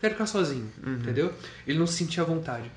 [0.00, 0.96] quero ficar sozinho, Uhum.
[0.96, 1.32] entendeu?
[1.66, 2.70] Ele não se sentia à vontade.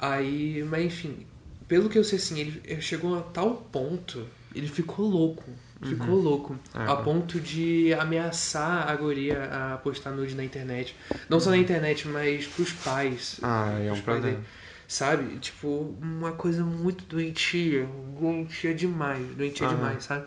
[0.00, 1.26] Aí, mas enfim,
[1.68, 5.44] pelo que eu sei assim, ele ele chegou a tal ponto, ele ficou louco.
[5.84, 6.56] Ficou louco.
[6.76, 6.86] É.
[6.86, 9.44] A ponto de ameaçar a guria
[9.74, 10.94] a postar nude na internet.
[11.28, 13.40] Não só na internet, mas pros pais.
[13.42, 14.36] Ah, é um problema.
[14.36, 14.46] dele.
[14.88, 15.38] Sabe?
[15.38, 17.88] Tipo, uma coisa muito doentia.
[18.18, 19.26] Doentia demais.
[19.34, 19.76] Doentia Aham.
[19.76, 20.26] demais, sabe?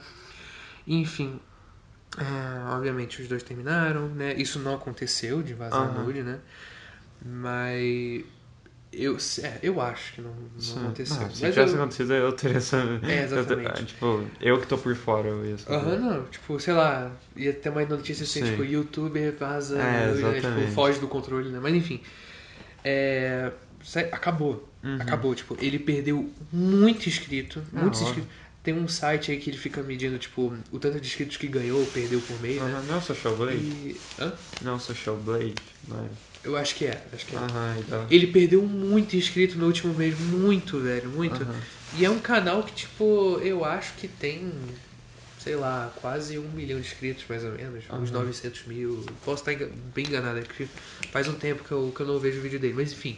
[0.87, 1.39] Enfim.
[2.17, 4.33] é, obviamente os dois terminaram, né?
[4.35, 6.03] Isso não aconteceu de vazar Aham.
[6.03, 6.39] nude, né?
[7.23, 8.23] Mas.
[8.97, 11.17] Eu, é, eu acho que não, não aconteceu.
[11.17, 12.77] Não, se Mas tivesse eu- acontecido, eu teria essa.
[12.77, 13.85] É, eu exatamente.
[13.85, 15.29] tipo, eu que tô por fora.
[15.67, 16.25] Aham, não.
[16.25, 18.51] Tipo, sei lá, ia ter uma notícia assim, Sim.
[18.51, 20.39] tipo, youtuber vaza, É, né?
[20.39, 21.59] tipo, foge do controle, né?
[21.61, 22.01] Mas enfim.
[22.85, 23.51] É,
[24.11, 24.67] acabou.
[24.83, 24.97] Uhum.
[25.01, 28.23] Acabou, tipo, ele perdeu muito inscrito, Ah, muitos óbvio.
[28.23, 28.45] inscritos.
[28.63, 31.81] Tem um site aí que ele fica medindo, tipo, o tanto de inscritos que ganhou
[31.81, 32.67] ou perdeu por mês, né?
[32.67, 33.59] Aham, Não é o Social Blade?
[33.59, 33.95] E.
[34.19, 34.33] Hã?
[34.63, 35.53] Não é o Social Blade,
[35.87, 36.09] não é?
[36.43, 37.39] Eu acho que é, acho que é.
[37.39, 38.07] Aham, então.
[38.09, 41.41] Ele perdeu muito inscrito no último mês, muito, velho, muito.
[41.41, 41.55] Aham.
[41.93, 44.51] E é um canal que, tipo, eu acho que tem,
[45.37, 47.83] sei lá, quase um milhão de inscritos, mais ou menos.
[47.85, 48.11] Uns Aham.
[48.11, 48.99] 900 mil.
[49.23, 50.67] Posso estar bem enganado, é que
[51.11, 52.73] faz um tempo que eu, que eu não vejo o vídeo dele.
[52.75, 53.17] Mas, enfim.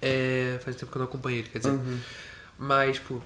[0.00, 1.70] É, faz tempo que eu não acompanho ele, quer dizer.
[1.70, 1.98] Uhum.
[2.58, 3.22] Mas, tipo,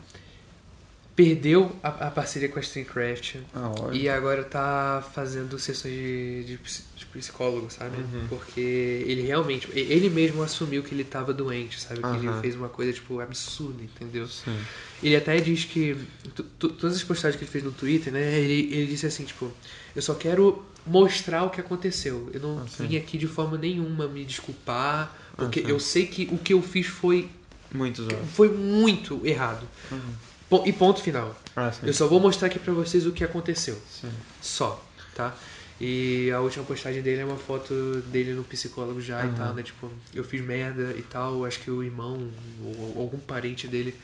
[1.15, 3.37] perdeu a, a parceria com a Streamcraft.
[3.55, 3.71] Ah.
[3.93, 6.59] E agora tá fazendo sessões de, de,
[6.97, 7.99] de psicólogo, sabe?
[7.99, 8.27] Uhum.
[8.29, 12.01] Porque ele realmente, ele mesmo assumiu que ele tava doente, sabe?
[12.01, 12.41] Que ele Aham.
[12.41, 14.27] fez uma coisa, tipo, absurda, entendeu?
[14.27, 14.57] Sim.
[15.03, 15.97] Ele até diz que
[16.35, 18.39] tu- tu- todas as postagens que ele fez no Twitter, né?
[18.39, 19.53] Ele, ele disse assim, tipo,
[19.95, 22.31] eu só quero mostrar o que aconteceu.
[22.33, 25.69] Eu não Ah, vim aqui de forma nenhuma me desculpar, porque sim.
[25.69, 27.29] eu sei que o que eu fiz foi,
[27.75, 28.31] olhos.
[28.35, 29.67] foi muito errado.
[29.91, 30.63] Uhum.
[30.67, 31.41] E ponto final.
[31.57, 31.73] Ah.
[31.83, 33.81] Eu só vou mostrar aqui pra vocês o que aconteceu.
[33.89, 34.11] Sim.
[34.41, 35.35] Só, tá?
[35.81, 39.35] E a última postagem dele é uma foto dele no psicólogo já e Aham.
[39.35, 39.63] tal, né?
[39.63, 41.45] Tipo, eu fiz merda e tal.
[41.45, 42.31] Acho que o irmão
[42.63, 43.95] ou algum parente dele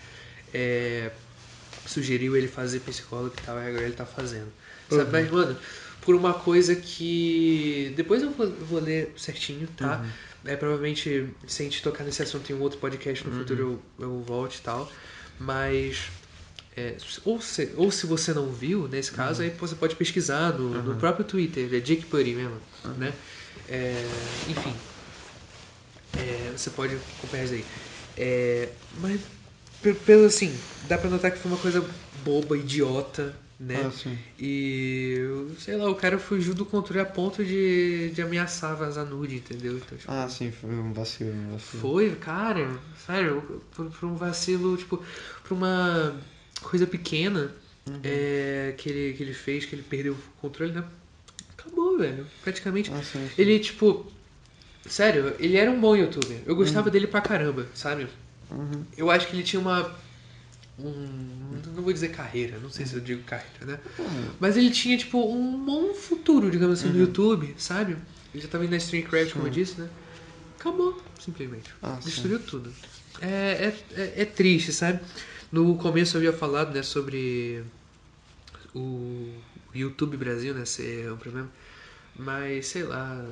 [0.52, 1.12] é,
[1.86, 3.58] sugeriu ele fazer psicólogo e tal.
[3.58, 4.48] E agora ele tá fazendo.
[4.88, 5.02] Sabe?
[5.04, 5.10] Uhum.
[5.12, 5.58] Mas, mano,
[6.00, 7.92] por uma coisa que.
[7.94, 9.98] Depois eu vou, vou ler certinho, tá?
[9.98, 10.08] Uhum.
[10.44, 13.38] É, provavelmente, se a gente tocar nesse assunto em um outro podcast no Uhum.
[13.38, 14.90] futuro, eu, eu volte e tal.
[15.38, 16.10] Mas.
[16.76, 20.68] é, ou, se, ou se você não viu, nesse caso, aí você pode pesquisar no,
[20.82, 20.96] no Uhum.
[20.98, 22.60] próprio Twitter, é Jake Putty mesmo,
[22.96, 23.14] né?
[23.68, 24.80] É, enfim.
[26.14, 27.66] É, você pode acompanhar isso aí.
[28.16, 29.20] É, mas
[29.80, 31.80] pe- pelo assim, dá pra notar que foi uma coisa
[32.12, 33.90] boba, idiota, né?
[34.06, 34.10] Ah.
[34.38, 35.18] E,
[35.58, 39.76] sei lá, o cara fugiu do controle a ponto de, de ameaçar vazar nude, entendeu?
[39.76, 41.80] Então, tipo, Ah, sim, foi um vacilo, um vacilo.
[41.82, 45.02] foi, cara, sério, por, por um vacilo, tipo,
[45.44, 46.14] por uma
[46.62, 47.52] coisa pequena
[47.88, 48.00] Uhum.
[48.04, 50.84] é, que, ele, que ele fez, que ele perdeu o controle, né?
[51.56, 52.26] Acabou, velho.
[52.44, 52.92] Praticamente.
[52.92, 53.30] Ah, sim, sim.
[53.38, 54.06] Ele, tipo.
[54.84, 56.38] Sério, ele era um bom youtuber.
[56.44, 58.06] Eu gostava dele pra caramba, sabe?
[58.50, 58.84] Uhum.
[58.96, 59.90] Eu acho que ele tinha uma.
[60.78, 63.80] Um, não vou dizer carreira, não sei se eu digo carreira, né?
[63.98, 64.28] Uhum.
[64.38, 67.96] Mas ele tinha, tipo, um bom futuro, digamos assim, no YouTube, sabe?
[68.32, 69.88] Ele já tava indo na Streamcraft, como eu disse, né?
[70.58, 71.72] Acabou, simplesmente.
[71.82, 72.10] Ah, sim.
[72.10, 72.72] Destruiu tudo.
[73.20, 75.00] É, é, é, é triste, sabe?
[75.50, 77.64] No começo eu havia falado, né, sobre
[78.74, 79.32] o
[79.74, 81.50] YouTube Brasil, né, ser um problema.
[82.16, 83.24] Mas, sei lá,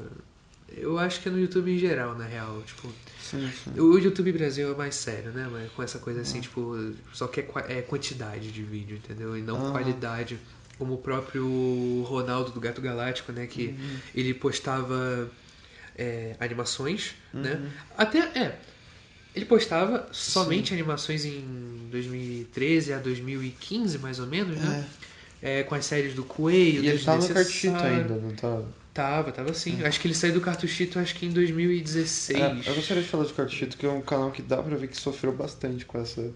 [0.76, 2.62] eu acho que é no YouTube em geral, na real.
[2.66, 2.88] Tipo,
[3.20, 3.80] Sim, sim.
[3.80, 5.48] o YouTube Brasil é mais sério, né?
[5.50, 6.76] Mas com essa coisa assim, tipo,
[7.12, 9.36] só quer qua- é quantidade de vídeo, entendeu?
[9.36, 9.70] E não Ah.
[9.72, 10.38] qualidade.
[10.78, 13.46] Como o próprio Ronaldo do Gato Galáctico, né?
[13.46, 13.74] Que
[14.14, 15.30] ele postava
[15.98, 17.70] é, animações, né?
[17.96, 18.58] Até, é.
[19.34, 24.86] Ele postava somente animações em 2013 a 2015, mais ou menos, né?
[25.42, 28.62] É, com as séries do Coelho, E ele tá no cartito ainda, não tá?
[28.96, 29.84] Tava, tava sim.
[29.84, 32.40] Acho que ele saiu do Cartuchito acho que em 2016.
[32.40, 34.88] É, eu gostaria de falar de Cartito, que é um canal que dá pra ver
[34.88, 36.30] que sofreu bastante com essa.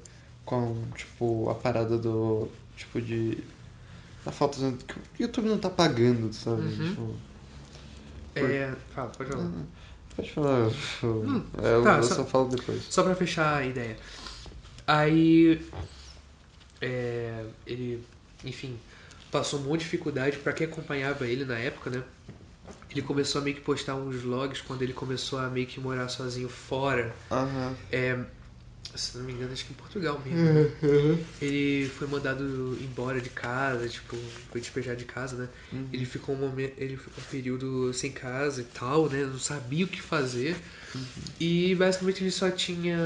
[0.44, 2.48] Com, tipo, a parada do.
[2.76, 3.38] Tipo, de.
[4.26, 4.84] Da falta de.
[4.84, 6.60] que O YouTube não tá pagando, sabe?
[6.60, 6.88] Uhum.
[6.90, 7.14] Tipo,
[8.34, 9.50] É, fala, pode falar.
[10.16, 10.58] pode falar.
[11.02, 12.82] eu- é, eu, tá, eu só- só falo depois.
[12.90, 13.96] Só pra fechar a ideia.
[14.86, 15.66] Aí.
[16.80, 18.02] é, ele,
[18.44, 18.78] enfim,
[19.30, 22.02] passou um monte de dificuldade pra quem acompanhava ele na época, né?
[22.90, 26.08] Ele começou a meio que postar uns vlogs quando ele começou a meio que morar
[26.08, 27.14] sozinho fora.
[27.30, 27.76] Aham.
[27.92, 28.18] É,
[28.94, 30.40] se não me engano, acho que em Portugal mesmo.
[31.40, 34.16] Ele foi mandado embora de casa, tipo,
[34.50, 35.48] foi despejado de casa, né?
[35.92, 39.24] Ele ficou um momento, ele ficou um período sem casa e tal, né?
[39.24, 40.56] Não sabia o que fazer.
[41.38, 42.98] E basicamente ele só tinha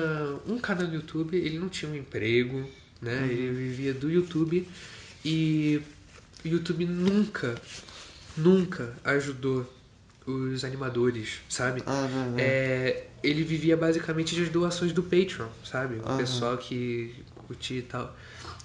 [0.46, 2.68] um canal no YouTube, ele não tinha um emprego,
[3.00, 3.26] né?
[3.30, 4.66] Ele vivia do YouTube
[5.24, 5.80] e
[6.44, 7.54] o YouTube nunca,
[8.36, 9.73] nunca ajudou
[10.26, 11.82] os animadores, sabe?
[11.86, 12.38] Ah, não, não.
[12.38, 15.96] É, ele vivia basicamente das doações do Patreon, sabe?
[15.96, 16.16] O Aham.
[16.16, 18.14] pessoal que curtia e tal.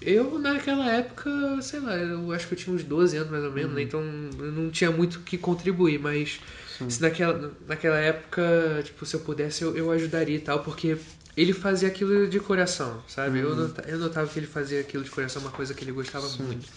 [0.01, 1.29] Eu, naquela época,
[1.61, 3.81] sei lá, eu acho que eu tinha uns 12 anos mais ou menos, né?
[3.81, 6.39] Então eu não tinha muito o que contribuir, mas
[6.77, 6.89] Sim.
[6.89, 10.97] se naquela, naquela época, tipo, se eu pudesse, eu, eu ajudaria e tal, porque
[11.35, 13.39] ele fazia aquilo de coração, sabe?
[13.39, 16.29] Eu, nota, eu notava que ele fazia aquilo de coração, uma coisa que ele gostava
[16.29, 16.67] muito,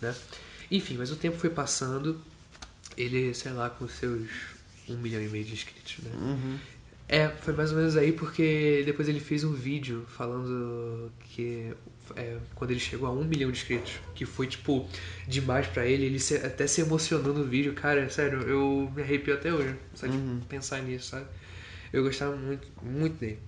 [0.00, 0.14] né?
[0.70, 2.20] Enfim, mas o tempo foi passando,
[2.96, 4.28] ele, sei lá, com seus
[4.88, 6.10] um milhão e meio de inscritos, né?
[6.14, 6.58] Uhum.
[7.08, 11.72] É, foi mais ou menos aí porque depois ele fez um vídeo falando que
[12.16, 14.88] é, quando ele chegou a um milhão de inscritos, que foi tipo
[15.28, 19.34] demais pra ele, ele se- até se emocionou no vídeo, cara, sério, eu me arrepio
[19.34, 20.40] até hoje, só de Uhum.
[20.48, 21.26] pensar nisso, sabe?
[21.92, 23.38] Eu gostava muito, muito dele.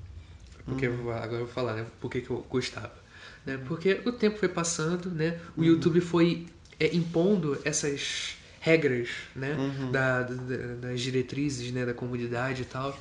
[0.65, 1.87] Porque vou- agora eu vou falar, né?
[2.01, 2.93] Por que, que eu gostava.
[3.45, 3.59] Né?
[3.67, 5.39] Porque o tempo foi passando, né?
[5.57, 6.47] O YouTube foi
[6.79, 8.37] é, impondo essas
[8.67, 9.55] regras, né?
[9.55, 9.93] Uhum.
[9.93, 11.87] Da, da- das diretrizes, né?
[11.87, 12.99] Da comunidade e tal.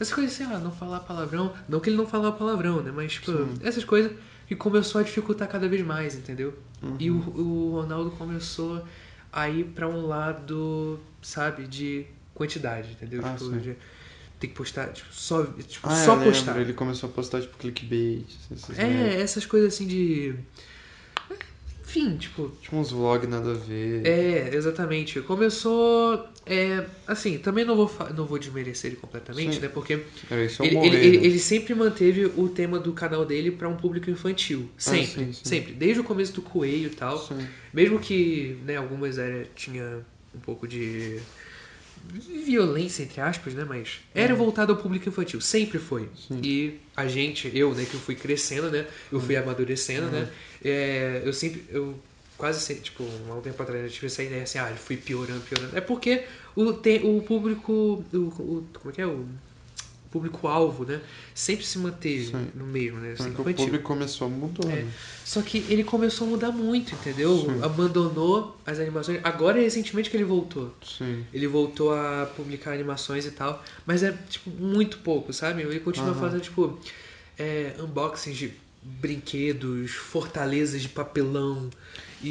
[0.00, 1.54] Essas coisas, sei lá, não falar palavrão.
[1.68, 2.90] Não que ele não falava palavrão, né?
[2.92, 3.54] Mas, tipo, Sim.
[3.62, 4.10] essas coisas
[4.48, 6.52] que começou a dificultar cada vez mais, entendeu?
[6.82, 6.96] Uhum.
[6.98, 8.84] E o, o Ronaldo começou
[9.32, 12.04] a ir pra um lado, sabe, de
[12.34, 13.20] quantidade, entendeu?
[13.24, 13.76] Ah, tipo, de
[14.40, 16.60] ter que postar, tipo, só, tipo, Ah, só eu lembro, postar.
[16.60, 18.26] Ele começou a postar, tipo, clickbait.
[18.52, 19.14] Essas É, merda.
[19.22, 20.34] essas coisas assim de.
[21.94, 22.50] Enfim, tipo.
[22.60, 24.04] Tipo uns vlogs nada a ver.
[24.04, 25.20] É, exatamente.
[25.20, 26.26] Começou.
[26.44, 29.60] É, assim, também não vou, não vou desmerecer ele completamente, Sim.
[29.60, 29.68] né?
[29.68, 31.26] Porque Era isso ele, morrer, ele, ele, né?
[31.26, 34.68] ele sempre manteve o tema do canal dele pra um público infantil.
[34.76, 35.44] Sempre, sim, sim.
[35.44, 35.72] sempre.
[35.72, 37.16] Desde o começo do Coelho e tal.
[37.16, 37.46] Sim.
[37.72, 41.20] Mesmo que né, algumas era, tinha um pouco de
[42.10, 43.64] violência, entre aspas, né?
[43.64, 45.40] Mas era voltado ao público infantil.
[45.40, 46.02] Sempre foi.
[46.02, 46.14] Uhum.
[46.14, 46.40] Sim.
[46.42, 48.86] E a gente, eu, né, que eu fui crescendo, né?
[49.10, 50.28] Eu fui amadurecendo, né?
[50.62, 52.02] É, eu sempre, eu
[52.36, 54.96] quase sempre, tipo, há um tempo atrás eu tive essa ideia assim, ah, eu fui
[54.96, 55.76] piorando, piorando.
[55.76, 56.24] É porque
[56.54, 57.72] o, te, o público,
[58.12, 59.06] o, o- como é que é?
[59.06, 59.28] O
[60.14, 61.00] público-alvo, né?
[61.34, 62.46] Sempre se manteve Sim.
[62.54, 63.16] no mesmo, né?
[63.16, 64.70] Porque o público começou a mudar.
[64.70, 64.82] É.
[64.84, 64.92] né?
[65.24, 67.36] Só que ele começou a mudar muito, entendeu?
[67.36, 67.60] Sim.
[67.60, 69.18] Abandonou as animações.
[69.24, 70.72] Agora é recentemente que ele voltou.
[70.86, 71.24] Sim.
[71.34, 73.60] Ele voltou a publicar animações e tal.
[73.84, 75.62] Mas é, tipo, muito pouco, sabe?
[75.62, 76.20] Ele continua Aham.
[76.20, 76.78] fazendo, tipo,
[77.36, 81.70] é, unboxings de brinquedos, fortalezas de papelão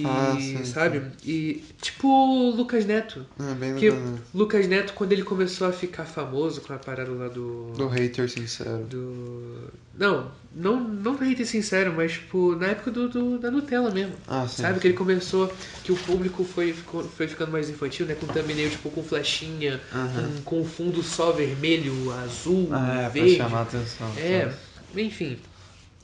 [0.01, 1.01] e, Ah, sim, sabe?
[1.23, 3.25] E tipo Lucas Neto.
[3.39, 4.19] É bem Que legal, né?
[4.33, 7.71] Lucas Neto, quando ele começou a ficar famoso com a parada lá do.
[7.77, 8.83] Do hater sincero.
[8.85, 13.91] do- Não, não, não do hater sincero, mas tipo, na época do, do- da Nutella
[13.91, 14.15] mesmo.
[14.27, 14.61] Ah, sim.
[14.63, 14.79] Sabe?
[14.79, 18.15] Que ele começou, que o público foi, ficou- foi ficando mais infantil, né?
[18.15, 20.29] Com thumbnail, tipo, com flechinha, Aham.
[20.43, 23.35] com, com fundo só vermelho, azul, Ah, é, pra verde.
[23.37, 24.11] chamar a atenção.
[24.17, 25.03] É, sabe?
[25.03, 25.37] enfim.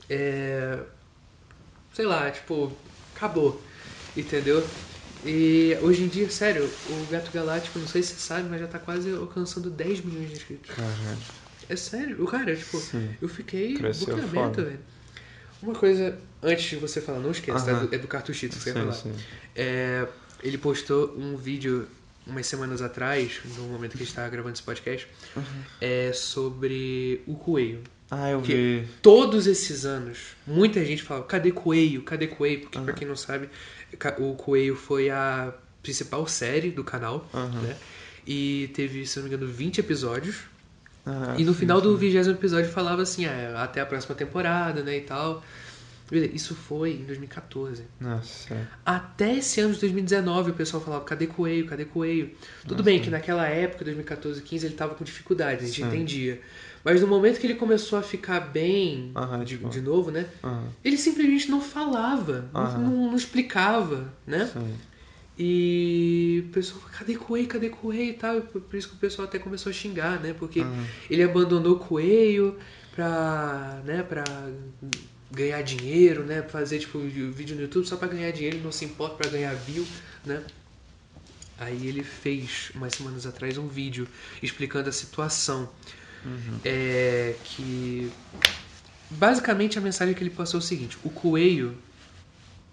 [0.08, 0.78] É.
[1.92, 2.72] Sei lá, tipo,
[3.14, 3.60] acabou.
[4.16, 4.68] Entendeu?
[5.24, 8.66] E hoje em dia, sério, o Gato Galáctico, não sei se você sabe, mas já
[8.66, 10.74] tá quase alcançando 10 milhões de inscritos.
[10.74, 11.18] Caralho.
[11.68, 13.10] É sério, o cara, tipo, Sim.
[13.20, 14.64] eu fiquei foda.
[14.64, 14.80] velho.
[15.62, 17.72] Uma coisa, antes de você falar, não esqueça, tá?
[17.72, 17.84] Aham.
[17.84, 18.92] É do- é do Cartuchito que você ia Sim, falar.
[18.94, 19.12] sim.
[19.54, 20.08] É,
[20.42, 21.86] ele postou um vídeo
[22.26, 25.06] umas semanas atrás, no momento que a gente tava gravando esse podcast,
[25.36, 25.42] Uhum.
[25.80, 27.82] é sobre o coelho.
[28.10, 28.88] Ah, eu Que- vi.
[29.02, 32.02] Todos esses anos, muita gente fala, cadê coelho?
[32.02, 32.62] Cadê coelho?
[32.62, 33.48] Porque, pra quem não sabe,
[34.18, 37.60] o coelho foi a principal série do canal, Aham.
[37.62, 37.76] né?
[38.26, 40.42] E teve, se não me engano, 20 episódios.
[41.06, 41.98] Ah, E no sim, final do sim.
[41.98, 45.42] vigésimo episódio falava assim, ah, até a próxima temporada, né, e tal.
[46.12, 47.84] Isso foi em 2014.
[48.00, 48.68] Nossa.
[48.84, 52.32] Até esse ano de 2019 o pessoal falava, cadê Coelho, cadê Coelho?
[52.66, 55.86] Tudo bem que naquela época, 2014 15 ele tava com dificuldades, a gente Sim.
[55.86, 56.40] entendia.
[56.84, 60.26] Mas no momento que ele começou a ficar bem Aham, de, tipo- de novo, né?
[60.42, 60.68] Aham.
[60.84, 62.78] Ele simplesmente não falava, não- Aham.
[62.78, 64.50] não, não explicava, né?
[64.52, 64.76] Sim.
[65.38, 68.40] E o pessoal falou, cadê Coelho, cadê Coelho e tal.
[68.42, 70.34] Por isso que o pessoal até começou a xingar, né?
[70.38, 70.60] Porque
[71.08, 72.58] ele abandonou o Coelho
[72.92, 74.24] pra, né, pra
[75.30, 76.42] ganhar dinheiro, né?
[76.42, 79.86] Fazer tipo vídeo no YouTube só pra ganhar dinheiro, não se importa pra ganhar view,
[80.26, 80.42] né?
[81.58, 84.06] Aí ele fez, umas semanas atrás, um vídeo
[84.42, 85.70] explicando a situação.
[86.64, 88.10] É que.
[89.10, 91.76] Basicamente a mensagem que ele passou é o seguinte: o coelho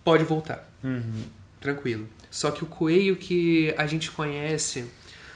[0.04, 1.24] pode voltar Uhum.
[1.60, 2.08] tranquilo.
[2.30, 4.86] Só que o coelho que a gente conhece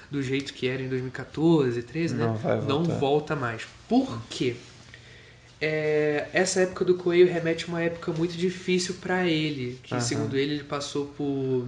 [0.09, 2.39] do jeito que era em 2014, 13, Não né?
[2.68, 2.99] Não voltar.
[2.99, 3.66] volta mais.
[3.88, 4.55] Por quê?
[5.59, 10.01] É, essa época do coelho remete a uma época muito difícil pra ele, que Aham.
[10.01, 11.68] segundo ele ele passou por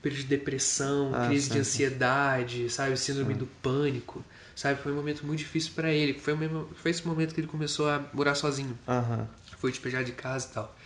[0.00, 1.60] período de depressão, Ah, crise sim, de sim.
[1.60, 3.38] ansiedade, sabe, síndrome Sim.
[3.40, 4.24] do pânico,
[4.56, 6.14] sabe, foi um momento muito difícil pra ele.
[6.14, 9.28] Foi, o mesmo, foi esse momento que ele começou a morar sozinho Aham.
[9.58, 10.76] foi despejado de casa e tal.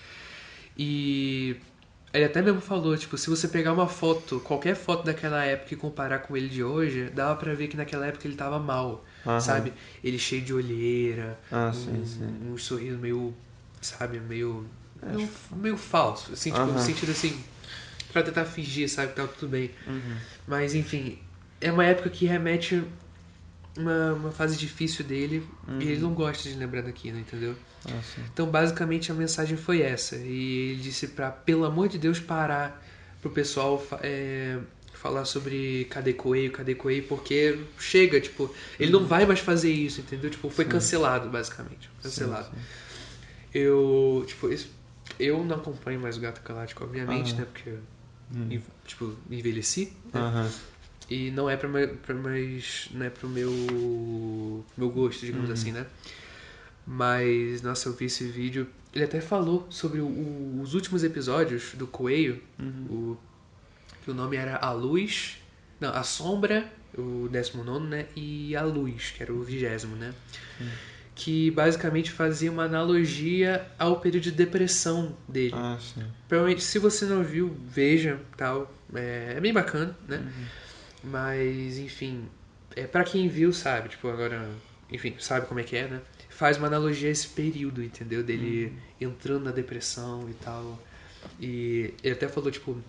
[0.77, 1.57] E
[2.13, 5.77] ele até mesmo falou, tipo, se você pegar uma foto, qualquer foto daquela época e
[5.77, 9.41] comparar com ele de hoje, dava pra ver que naquela época ele tava mal, Aham.
[9.41, 9.73] sabe?
[10.03, 12.53] Ele cheio de olheira, Ah, um, sim, sim.
[12.53, 13.35] um sorriso meio,
[13.81, 14.67] sabe, meio
[15.03, 16.79] meio, meio falso, assim, tipo, no Aham.
[16.79, 17.43] sentido assim,
[18.13, 19.71] pra tentar fingir, sabe, que tá tudo bem.
[19.87, 20.17] Uhum.
[20.47, 21.19] Mas enfim,
[21.61, 22.83] é uma época que remete
[23.81, 25.47] uma, uma fase difícil dele
[25.81, 27.55] e ele não gosta de lembrar daquilo, entendeu?
[27.85, 28.23] Ah, sim.
[28.33, 30.17] Então, basicamente, a mensagem foi essa.
[30.17, 32.83] E ele disse pra, pelo amor de Deus, parar
[33.21, 34.59] pro pessoal é,
[34.95, 40.01] falar sobre cadê Coelho, cadê Coelho, porque chega, tipo, ele não vai mais fazer isso,
[40.01, 40.31] entendeu?
[40.31, 41.91] Tipo, foi cancelado, basicamente.
[42.03, 42.49] Cancelado.
[42.51, 43.59] Sim, sim.
[43.59, 44.49] Eu, tipo,
[45.19, 47.41] eu não acompanho mais o Gato Galáctico, obviamente, Aham.
[47.41, 47.47] né?
[47.53, 47.75] Porque,
[48.33, 48.61] Hum.
[48.87, 49.97] tipo, envelheci.
[50.15, 50.21] né?
[50.21, 50.51] Aham.
[51.11, 52.89] E não é pra mais.
[52.95, 54.65] Não é pro meu.
[54.77, 55.55] meu gosto, digamos Uhum.
[55.55, 55.85] assim, né?
[56.87, 58.67] Mas, nossa, eu vi esse vídeo.
[58.95, 62.41] Ele até falou sobre o- o- os últimos episódios do Coelho.
[62.59, 62.87] Uhum.
[62.91, 63.19] O,
[64.05, 65.39] que o nome era A Luz.
[65.81, 68.07] Não, A Sombra, o 19, né?
[68.17, 70.13] E A Luz, que era o vigésimo, né?
[71.15, 75.53] Que basicamente fazia uma analogia ao período de depressão dele.
[75.55, 76.03] Ah, sim.
[76.29, 78.73] Provavelmente, se você não viu, veja, tal.
[78.95, 80.21] É, é bem bacana, né?
[81.03, 82.29] Mas, enfim,
[82.77, 84.51] é para quem viu, sabe, tipo, agora,
[84.91, 86.03] enfim, sabe como é que é, né?
[86.29, 88.23] Faz uma analogia a esse período, entendeu?
[88.23, 90.83] Dele entrando na depressão e tal.
[91.41, 92.83] E ele até falou, tipo,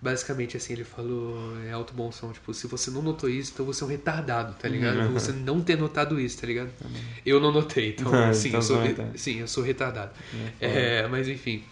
[0.00, 3.66] basicamente assim, ele falou, é alto bom som, tipo, se você não notou isso, então
[3.66, 5.02] você é um retardado, tá ligado?
[5.02, 6.70] Por você não ter notado isso, tá ligado?
[7.24, 9.06] Eu não notei, então, assim, então eu sou, re- tá.
[9.16, 10.12] sim, eu sou retardado.
[10.60, 11.64] É, É, mas enfim.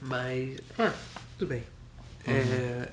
[0.00, 0.58] Mas.
[0.78, 0.92] Ah,
[1.38, 1.62] tudo bem.
[2.26, 2.88] É.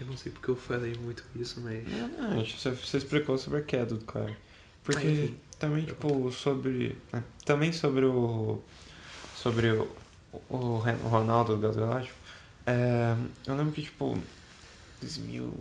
[0.00, 1.86] Eu não sei porque eu falei muito isso, mas.
[1.88, 4.36] Não, não, gente, você, explicou sobre a queda do cara.
[4.84, 5.36] Porque Ah, enfim.
[5.58, 6.96] também, tipo, sobre.
[7.12, 8.62] é, também sobre o.
[9.34, 9.88] Sobre o,
[10.48, 12.16] o Ronaldo do Galáctico.
[12.64, 14.16] É, eu lembro que, tipo.
[15.00, 15.52] 2000.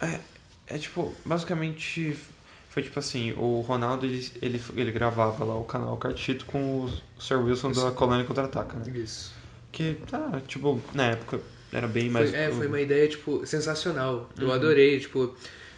[0.00, 0.20] É,
[0.66, 2.18] é tipo, basicamente.
[2.70, 7.20] Foi tipo assim: o Ronaldo ele, ele, ele gravava lá o canal Cartito com o
[7.20, 8.98] Sir Wilson da Colônia Contra-Ataca, né?
[8.98, 9.32] Isso.
[9.70, 11.40] Que, tá, tipo, na época
[11.72, 12.30] era bem mais.
[12.30, 14.30] Foi, é, foi uma ideia, tipo, sensacional.
[14.38, 14.52] Eu Uhum.
[14.52, 15.34] adorei, tipo.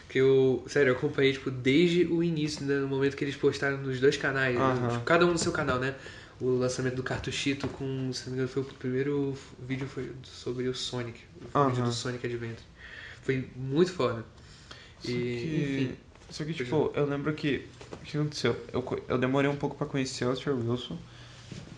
[0.08, 3.78] Que eu, sério, eu acompanhei, tipo, desde o início, né, no momento que eles postaram
[3.78, 4.88] nos dois canais, Aham.
[4.88, 5.94] tipo, cada um no seu canal, né?
[6.40, 10.68] o lançamento do cartuchito com, se não me engano, foi o primeiro vídeo foi sobre
[10.68, 11.84] o Sonic, o vídeo Aham.
[11.84, 12.64] do Sonic Adventure.
[13.22, 14.24] Foi muito foda.
[15.00, 15.96] Só E, que, enfim.
[16.30, 17.66] só que tipo, eu lembro que.
[17.92, 18.56] O que aconteceu?
[18.72, 20.52] Eu, eu demorei um pouco pra conhecer o Sr.
[20.54, 20.98] Wilson.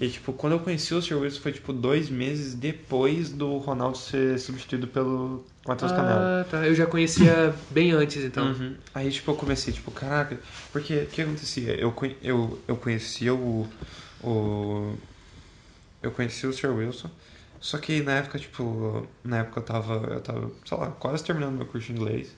[0.03, 1.15] E, tipo, quando eu conheci o Sr.
[1.21, 6.41] Wilson foi, tipo, dois meses depois do Ronaldo ser substituído pelo Matheus Canela.
[6.41, 6.67] Ah, tá.
[6.67, 8.49] Eu já conhecia bem antes, então.
[8.49, 8.75] Uhum.
[8.93, 10.41] Aí, tipo, eu comecei, tipo, caraca,
[10.73, 11.81] porque o que acontecia?
[11.81, 13.65] Eu, eu, eu conhecia o,
[14.25, 14.97] o.
[16.03, 16.75] Eu conhecia o Sr.
[16.75, 17.09] Wilson,
[17.61, 21.59] só que na época, tipo, na época eu tava, eu tava, sei lá, quase terminando
[21.59, 22.35] meu curso de inglês.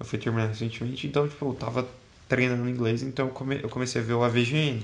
[0.00, 1.86] Eu fui terminar recentemente, então, tipo, eu tava
[2.26, 4.82] treinando inglês, então eu, come, eu comecei a ver o AVGN.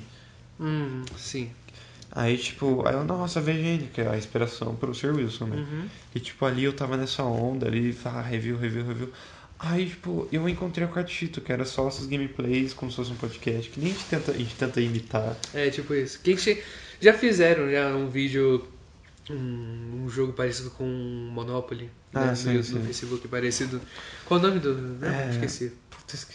[0.61, 1.51] Hum, sim.
[2.13, 5.15] Aí, tipo, aí eu, nossa, AVGN, que é a inspiração pro Sr.
[5.15, 5.57] Wilson, né?
[5.57, 5.89] Uhum.
[6.15, 9.13] E tipo, ali eu tava nessa onda ali, ah, review, review, review.
[9.59, 13.17] Aí, tipo, eu encontrei o Cartito, que era só essas gameplays, como se fosse um
[13.17, 15.37] podcast, que nem a gente tenta, a gente tenta imitar.
[15.53, 16.19] É, tipo isso.
[16.23, 16.37] Quem.
[17.01, 18.67] Já fizeram já um vídeo,
[19.31, 22.75] um, um jogo parecido com Monopoly, Ah, né, sim, no, sim.
[22.79, 23.81] no Facebook, parecido.
[24.25, 24.75] Qual o nome do...
[24.75, 25.27] Né?
[25.27, 25.31] É.
[25.31, 25.73] Esqueci.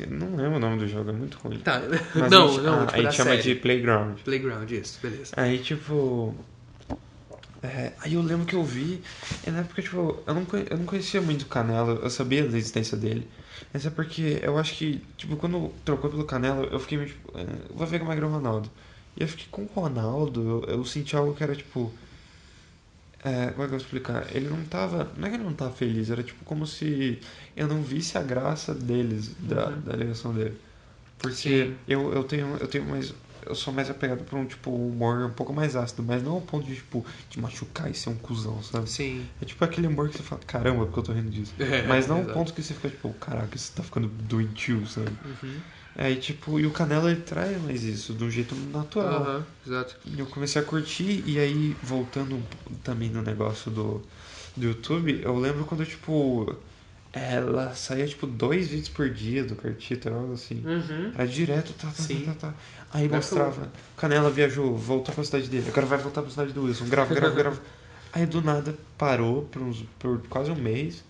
[0.09, 1.59] Não lembro o nome do jogo, é muito ruim.
[1.59, 1.81] Tá,
[2.15, 3.41] Mas não, gente, não, ah, tipo a da gente chama série.
[3.43, 4.17] de Playground.
[4.23, 5.33] Playground, isso, beleza.
[5.37, 6.35] Aí, tipo.
[7.63, 9.01] é, aí eu lembro que eu vi,
[9.45, 12.57] e na época, tipo, eu não, eu não conhecia muito o Canela, eu sabia da
[12.57, 13.27] existência dele.
[13.73, 17.31] Mas é porque eu acho que, tipo, quando trocou pelo Canela, eu fiquei meio, tipo,
[17.37, 18.69] é, vou ver como é que era o Ronaldo.
[19.17, 21.91] E eu fiquei com o Ronaldo, eu, eu senti algo que era, tipo.
[23.25, 24.35] É, como é que eu vou explicar?
[24.35, 25.11] Ele não tava.
[25.17, 27.19] Não é que ele não tava feliz, era tipo como se
[27.55, 29.81] eu não visse a graça deles, da, Uhum.
[29.81, 30.55] da ligação dele.
[31.19, 31.75] Porque Sim.
[31.87, 32.57] eu, eu tenho.
[32.57, 33.13] Eu tenho mais.
[33.45, 36.41] Eu sou mais apegado pra um tipo humor um pouco mais ácido, mas não ao
[36.41, 38.89] ponto de, tipo, de machucar e ser um cuzão, sabe?
[38.89, 39.27] Sim.
[39.41, 41.53] É tipo aquele humor que você fala, caramba, porque eu tô rindo disso.
[41.61, 45.11] É, mas não ao ponto que você fica, tipo, caraca, você tá ficando doentio, sabe?
[45.25, 45.61] Uhum.
[45.97, 49.21] É, e tipo, e o Canela ele traz mais isso, de um jeito natural.
[49.23, 49.95] Aham, exato.
[50.05, 52.43] E eu comecei a curtir, e aí, voltando
[52.83, 54.01] também no negócio do,
[54.57, 56.53] do YouTube, eu lembro quando, tipo,
[57.13, 60.61] ela saía, tipo, dois vídeos por dia do Cartito, era algo assim.
[60.65, 61.13] Uhum.
[61.15, 62.25] Era direto, tá, tá, Sim.
[62.25, 62.53] tá, tá, tá.
[62.91, 66.63] Aí Mas mostrava, Canela viajou, voltou pra cidade dele, agora vai voltar pra cidade do
[66.65, 67.61] Wilson, grava, grava, grava.
[68.11, 71.05] Aí do nada parou por, uns, por quase um mês,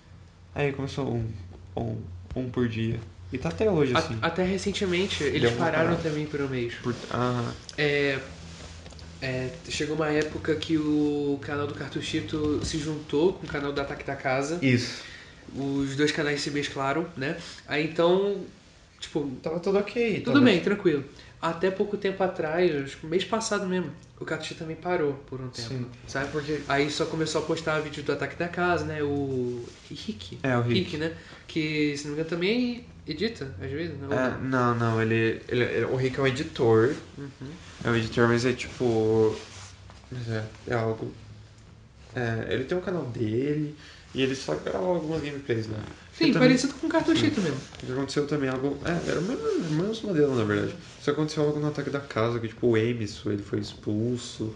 [0.54, 1.28] aí começou um,
[1.76, 1.98] um,
[2.36, 3.00] um por dia.
[3.32, 4.18] E tá até hoje, A- assim.
[4.22, 6.02] Até recentemente, eles pararam parada.
[6.10, 6.74] também por um mês.
[6.76, 8.20] Por, ah, É,
[9.22, 13.82] é, chegou uma época que o canal do Cartuchito se juntou com o canal do
[13.82, 14.60] Ataque da Casa.
[14.62, 15.04] isso.
[15.56, 17.38] Os dois canais se mesclaram, né?
[17.68, 18.46] Aí então,
[19.00, 20.22] tipo, Tava tudo ok.
[20.22, 21.04] tudo tava- bem, tranquilo.
[21.42, 25.50] Até pouco tempo atrás, acho que mês passado mesmo, o Cartuchito também parou por um
[25.50, 25.86] tempo, Sim.
[26.08, 26.32] sabe?
[26.32, 29.04] Porque Aí só começou a postar vídeos do Ataque da Casa, né?
[29.04, 30.40] O Rick.
[30.42, 30.98] É, o Rick.
[30.98, 31.12] né?
[31.48, 34.08] Que, se não me engano, também edita, às vezes, né?
[34.08, 34.42] Ou É, não?
[34.42, 36.96] não, não, ele, ele, ele- O Rick é um editor.
[37.18, 37.30] Uhum.
[37.84, 39.36] É um editor, mas é tipo.
[40.12, 41.12] Mas é, é algo.
[42.16, 43.76] É, ele tem um canal dele
[44.14, 45.78] e ele só grava algumas gameplays lá.
[46.14, 47.58] Sim, também- parecido com o Cartuchito mesmo.
[47.92, 48.78] Aconteceu também algo.
[48.86, 50.76] É, era o mesmo, mesmo modelo, na verdade.
[51.02, 54.56] Só aconteceu algo no ataque da casa, que tipo, o Emerson, ele foi expulso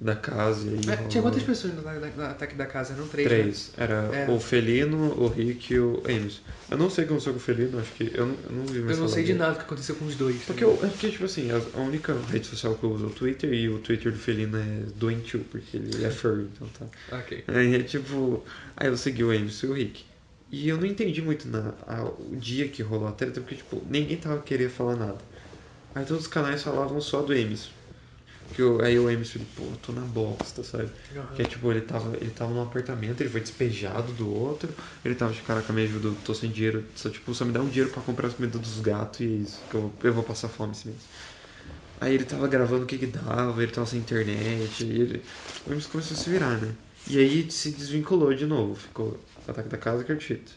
[0.00, 0.80] da casa e aí.
[0.90, 2.94] É, tinha quantas pessoas no, Ataque da Casa?
[2.94, 3.38] Eram três, né?
[3.42, 3.72] Três.
[3.76, 4.30] Era É.
[4.30, 6.40] o Felino, o Rick e o Emerson.
[6.70, 8.10] Eu não sei o que aconteceu com o Felino, acho que.
[8.14, 10.04] Eu não, eu não vi mais Eu não sei de nada o que aconteceu com
[10.04, 10.42] os dois.
[10.44, 13.08] Porque, eu, é porque, tipo assim, a a única rede social que eu uso é
[13.08, 17.18] o Twitter e o Twitter do Felino é doentio, porque ele é furry, então tá.
[17.18, 17.42] Ok.
[17.48, 18.44] Aí é tipo.
[18.76, 20.04] Aí eu segui o Emerson e o Rick.
[20.50, 23.82] E eu não entendi muito na, a- o dia que rolou a treta, porque, tipo,
[23.90, 25.18] ninguém tava querendo falar nada.
[25.94, 27.70] Aí todos os canais falavam só do Emerson.
[28.52, 30.92] Que eu, aí o Emerson, pô, eu tô na bosta, sabe?
[31.34, 35.14] Que é tipo, ele tava, ele tava num apartamento, ele foi despejado do outro, ele
[35.14, 37.90] tava de caraca, me ajuda, tô sem dinheiro, só tipo, só me dá um dinheiro
[37.92, 40.72] pra comprar as comidas dos gatos e é isso, que eu, eu vou passar fome
[40.72, 41.08] esse mês.
[42.00, 45.24] Aí ele tava gravando o que que dava, ele tava sem internet, e ele.
[45.64, 46.76] O Emerson começou a se virar, né?
[47.06, 50.52] E aí se desvinculou de novo, ficou Ataque da Casa e Cartito.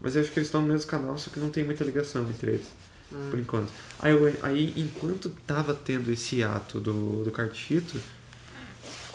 [0.00, 2.28] Mas eu acho que eles estão no mesmo canal, só que não tem muita ligação
[2.30, 2.76] entre eles
[3.12, 3.28] Hum.
[3.30, 3.72] por enquanto.
[3.98, 8.00] Aí, eu- aí enquanto tava tendo esse ato do, do Cartito,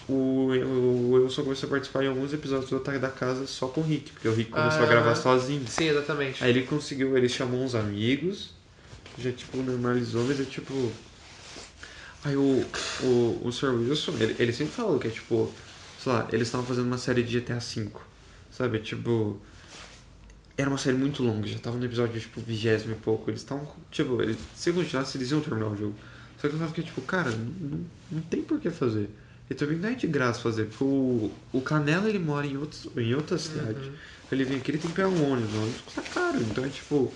[0.07, 3.82] o, o Wilson começou a participar em alguns episódios do Ataque da Casa só com
[3.82, 4.88] o Rick, porque o Rick começou a Ah.
[4.88, 5.65] gravar sozinho.
[5.68, 6.44] Sim, exatamente.
[6.44, 8.52] Aí ele conseguiu, ele chamou uns amigos,
[9.18, 10.91] já tipo normalizou, mas é tipo.
[12.24, 12.65] Aí o,
[12.99, 13.74] o, o Sr.
[13.76, 15.53] Wilson, ele, ele sempre falou que é tipo,
[15.98, 17.90] sei lá, eles estavam fazendo uma série de GTA V,
[18.52, 18.80] sabe?
[18.80, 19.40] Tipo.
[20.55, 23.30] Era uma série muito longa, já tava no episódio tipo vigésimo e pouco.
[23.30, 25.95] Eles estavam, tipo, eles, se continuasse, eles iam terminar o jogo.
[26.39, 29.09] Só que eu tava que, tipo, cara, não, não, tem por que fazer.
[29.49, 32.88] E também não é de graça fazer, porque o, o Canela ele mora em, outros,
[32.95, 33.80] em outra cidade.
[33.80, 33.95] Uhum.
[34.31, 36.39] Ele vem aqui, ele tem que pegar um ônibus, ônibus custa caro.
[36.41, 37.13] Então é tipo.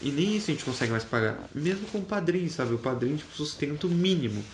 [0.00, 1.48] E nem isso a gente consegue mais pagar.
[1.54, 2.74] Mesmo com o padrinho, sabe?
[2.74, 4.44] O padrinho, tipo, sustenta o mínimo.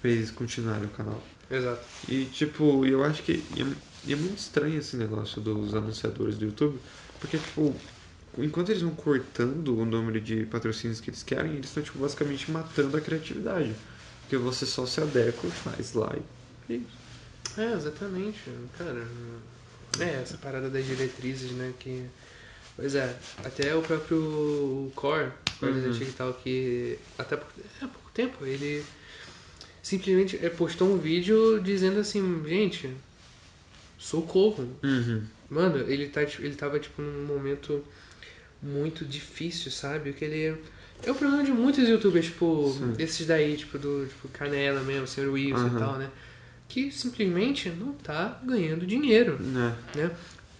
[0.00, 1.22] pra eles continuarem o canal.
[1.50, 1.82] Exato.
[2.08, 3.66] E, tipo, eu acho que e é,
[4.06, 6.78] e é muito estranho esse negócio dos anunciadores do YouTube,
[7.20, 7.74] porque, tipo,
[8.38, 12.50] enquanto eles vão cortando o número de patrocínios que eles querem, eles estão, tipo, basicamente
[12.50, 13.74] matando a criatividade.
[14.22, 16.14] Porque você só se adequa, faz lá
[16.68, 17.00] e é isso.
[17.60, 18.38] É, exatamente,
[18.78, 19.06] cara.
[19.98, 22.04] É, essa parada das diretrizes, né, que...
[22.76, 23.14] Pois é,
[23.44, 25.92] até o próprio Core, o Uhum.
[25.92, 28.82] E tal, que até por, é, há pouco tempo ele
[29.82, 32.90] simplesmente é, postou um vídeo dizendo assim, gente,
[33.98, 34.66] socorro.
[34.82, 35.22] Uhum.
[35.50, 37.84] Mano, ele, tá, tipo, ele tava tipo num momento
[38.62, 40.12] muito difícil, sabe?
[40.12, 40.62] Que ele.
[41.04, 42.94] É o problema de muitos youtubers, tipo, Sim.
[42.98, 45.28] esses daí, tipo, do tipo, Canela mesmo, Sr.
[45.32, 45.76] Wilson Aham.
[45.76, 46.10] e tal, né?
[46.68, 49.74] Que simplesmente não tá ganhando dinheiro, Né?
[49.96, 50.10] né?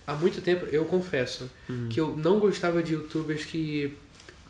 [0.06, 1.88] Há muito tempo, eu confesso, Uhum.
[1.88, 3.96] que eu não gostava de youtubers que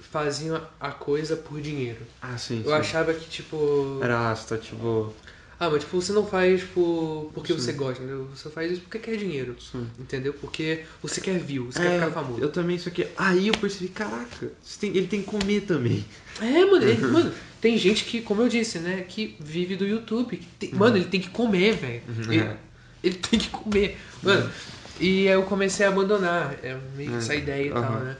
[0.00, 2.00] faziam a coisa por dinheiro.
[2.22, 2.76] Ah, sim, Eu sim.
[2.78, 3.98] achava que, tipo.
[4.00, 5.14] Era ácido, tipo...
[5.62, 7.58] Ah, mas tipo, você não faz por, porque Sim.
[7.60, 8.24] você gosta, entendeu?
[8.34, 9.54] Você faz isso porque quer dinheiro.
[9.60, 9.86] Sim.
[9.98, 10.32] Entendeu?
[10.32, 12.40] Porque você quer view, você quer É, ficar famoso.
[12.40, 13.06] eu também, isso aqui...
[13.14, 14.50] Aí eu percebi, caraca,
[14.80, 16.02] tem- ele tem que comer também.
[16.40, 20.38] É, mano, ele- mano, tem gente que, como eu disse, né, que vive do YouTube.
[20.58, 22.02] tem- Mano, ele tem que comer, velho.
[22.08, 22.32] Uhum.
[22.32, 22.56] Ele, É.
[23.04, 23.98] ele tem que comer.
[24.22, 24.50] Mano,
[24.98, 27.18] e aí eu comecei a abandonar é, meio que É.
[27.18, 28.04] essa ideia e tal, Aham.
[28.04, 28.16] né?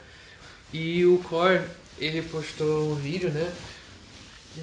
[0.75, 1.63] E o Core,
[1.97, 3.51] ele postou um vídeo, né?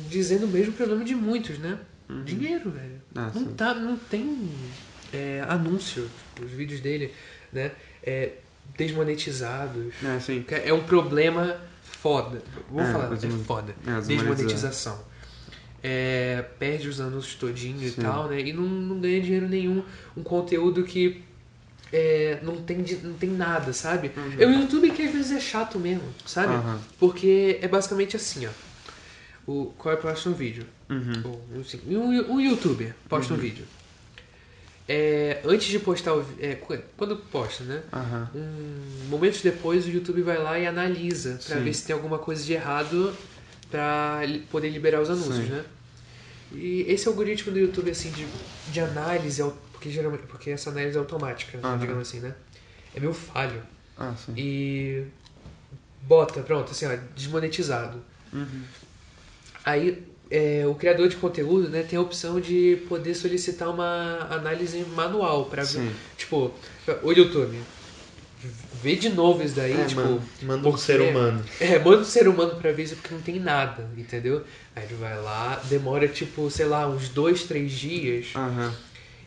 [0.08, 1.80] Dizendo o mesmo problema de muitos, né?
[2.24, 2.94] Dinheiro, velho.
[2.94, 3.00] Uhum.
[3.16, 3.54] Ah, não, sim.
[3.54, 4.50] tá, não tem
[5.12, 6.10] é, anúncio.
[6.44, 7.14] Os vídeos dele,
[7.52, 7.72] né?
[8.04, 8.32] É,
[8.78, 9.94] desmonetizados.
[10.04, 10.46] É, sim.
[10.50, 12.42] É um problema foda.
[12.70, 13.76] Vou É, falar, é foda.
[13.86, 14.02] é.
[14.02, 15.00] Desmonetização.
[15.84, 18.02] É, perde os anúncios todinho e Sim.
[18.02, 18.42] tal, né?
[18.42, 19.84] E não, não ganha dinheiro nenhum.
[20.16, 21.24] Um conteúdo que
[21.94, 24.12] é, não, tem, não tem nada, sabe?
[24.38, 26.54] É o YouTube que às vezes é chato mesmo, sabe?
[26.54, 26.80] Aham.
[27.00, 28.50] Porque é basicamente assim, ó.
[29.48, 30.66] O Core posta um vídeo.
[30.90, 31.40] Uhum.
[31.88, 33.66] Um, um youtuber posta um vídeo.
[34.90, 37.84] É, antes de postar o é, qu- quando posta, né?
[37.92, 38.30] Aham.
[38.36, 41.64] Um, momentos depois o YouTube vai lá e analisa pra Sim.
[41.64, 43.14] ver se tem alguma coisa de errado
[43.70, 45.52] pra li- poder liberar os anúncios, Sim.
[45.52, 45.66] né?
[46.54, 48.26] E esse algoritmo do YouTube assim de,
[48.72, 49.44] de análise,
[49.74, 51.78] porque geralmente porque essa análise é automática, Aham.
[51.78, 52.34] digamos assim, né?
[52.96, 53.62] É meio falho.
[53.98, 54.14] Ah.
[54.38, 55.04] E
[56.04, 58.02] bota, pronto, assim, ó, desmonetizado.
[58.32, 58.64] Uhum.
[59.68, 64.80] Aí é, o criador de conteúdo né, tem a opção de poder solicitar uma análise
[64.96, 65.64] manual para.
[66.18, 66.54] Tipo,
[67.04, 67.60] o YouTube.
[68.82, 70.00] Vê de novo isso daí, É, tipo.
[70.00, 71.44] mano, manda um porque- ser humano.
[71.60, 74.44] É, manda um ser humano pra ver isso porque não tem nada, entendeu?
[74.76, 78.28] Aí ele vai lá, demora tipo, sei lá, uns dois, três dias.
[78.36, 78.74] Aham.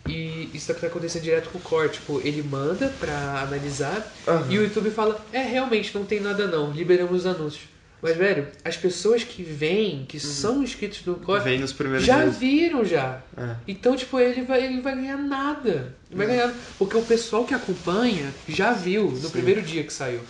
[0.08, 1.90] E isso tá acontecendo direto com o core.
[1.90, 4.46] Tipo, ele manda pra analisar Aham.
[4.48, 7.64] e o YouTube fala: É, realmente, não tem nada não, liberamos os anúncios.
[8.02, 12.22] Mas, velho, as pessoas que vêm, que são inscritos no core, Vem nos primeiros já
[12.22, 12.36] dias.
[12.38, 13.22] viram já.
[13.36, 13.56] É.
[13.68, 15.94] Então, tipo, ele vai, ele vai ganhar nada.
[16.10, 16.54] Ele vai ganhar.
[16.78, 19.30] Porque o pessoal que acompanha já viu no Sim.
[19.30, 20.20] primeiro dia que saiu.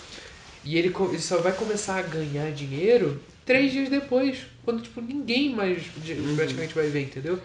[0.64, 4.38] E ele, ele só vai começar a ganhar dinheiro três dias depois.
[4.64, 6.36] Quando, tipo, ninguém mais Uhum.
[6.36, 7.38] praticamente vai ver, entendeu?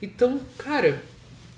[0.00, 1.02] Então, cara,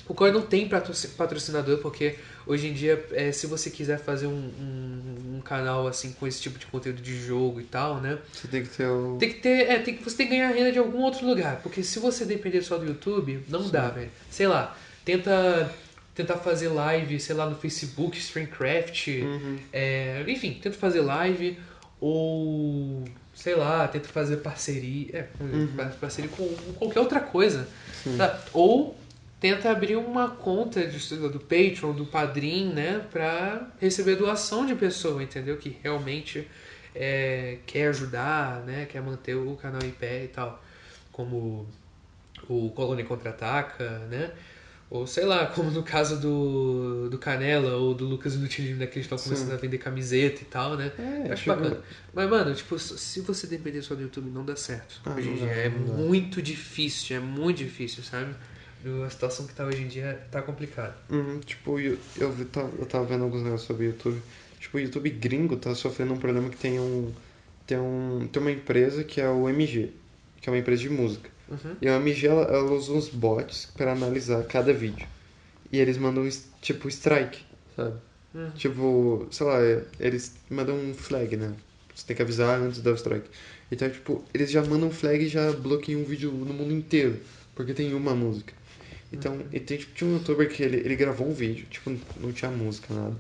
[0.09, 4.27] o Core não tem patroci- patrocinador, porque hoje em dia, é, se você quiser fazer
[4.27, 8.19] um, um, um canal assim com esse tipo de conteúdo de jogo e tal, né?
[8.33, 9.17] Você tem que ter o.
[9.19, 11.61] Tem que ter, é, tem que, você tem que ganhar renda de algum outro lugar,
[11.63, 14.11] porque se você depender só do YouTube, não dá, velho.
[14.31, 15.73] Sei lá, tenta
[16.15, 19.59] tentar fazer live, sei lá, no Facebook, Streamcraft, Uhum.
[19.73, 21.59] é, enfim, tenta fazer live
[22.01, 23.05] ou
[23.35, 25.69] sei lá, tenta fazer parceria, é, Uhum.
[26.01, 26.47] parceria com
[26.79, 27.67] qualquer outra coisa,
[28.05, 28.17] Sim.
[28.17, 28.39] tá?
[28.53, 28.97] Ou
[29.45, 35.23] tenta abrir uma conta de, do Patreon, do Padrim, né, pra receber doação de pessoa,
[35.23, 35.59] entendeu?
[35.59, 36.49] Que realmente
[36.95, 40.65] é, quer ajudar, né, quer manter o canal em pé e tal.
[41.13, 41.69] Como
[42.49, 44.33] o Colônia Contra-Ataca, né?
[44.89, 48.95] Ou sei lá, como no caso do, do Canela ou do Lucas Inutilismo, né, que
[48.95, 49.25] eles estão Sim.
[49.25, 50.91] começando a vender camiseta e tal, né?
[50.99, 51.83] É, acho bacana.
[52.15, 55.03] Mas, mano, tipo, se você depender só do YouTube, não dá certo.
[55.05, 58.35] Ah, não dá, é não muito difícil, é muito difícil, sabe?
[59.07, 60.95] A situação que tá hoje em dia tá complicada.
[61.11, 64.21] Uhum, tipo, eu, eu, vi- tava, eu tava vendo alguns negócios sobre o YouTube.
[64.61, 67.13] Tipo, o YouTube gringo tá sofrendo um problema que tem um.
[67.67, 69.91] Tem, um, tem uma empresa que é o MG,
[70.41, 71.31] que é uma empresa de música.
[71.49, 71.77] Uhum.
[71.81, 75.07] E a MG ela, ela usa uns bots para analisar cada vídeo.
[75.73, 76.29] E eles mandam
[76.61, 77.41] tipo strike,
[77.77, 77.97] sabe?
[78.35, 78.51] Uhum.
[78.51, 79.59] Tipo, sei lá,
[79.99, 81.53] eles mandam um flag, né?
[81.95, 83.29] Você tem que avisar antes do strike.
[83.71, 87.19] Então, tipo, eles já mandam flag e já bloqueiam um vídeo no mundo inteiro,
[87.55, 88.53] porque tem uma música.
[89.15, 92.33] Então, e tem, tipo, tinha um youtuber que ele, ele gravou um vídeo, tipo, não
[92.33, 93.17] tinha música, nada.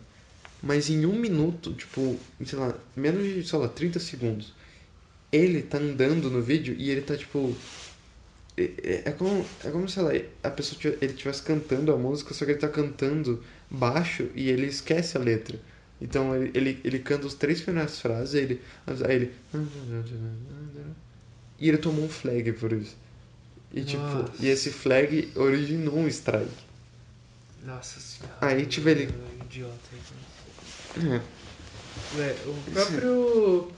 [0.62, 4.54] Mas em um minuto, tipo, sei lá, menos de, sei lá, 30 segundos,
[5.32, 7.60] ele tá andando no vídeo e ele tá, tipo,
[8.56, 10.10] É, é- é como, é como, sei lá,
[10.44, 14.66] a pessoa ele estivesse cantando a música, só que ele tá cantando baixo e ele
[14.66, 15.58] esquece a letra.
[16.00, 18.60] Então ele, ele, ele canta os três primeiras frases, ele.
[19.08, 19.32] Aí ele.
[21.58, 22.96] E ele tomou um flag por isso.
[23.74, 24.32] E tipo, Nossa.
[24.38, 26.48] e esse flag originou um strike.
[27.64, 28.36] Nossa senhora.
[28.40, 29.09] Aí, tipo, ele-
[29.44, 29.74] Idiota.
[30.94, 31.12] então.
[31.14, 31.20] É.
[32.20, 33.72] É, o próprio.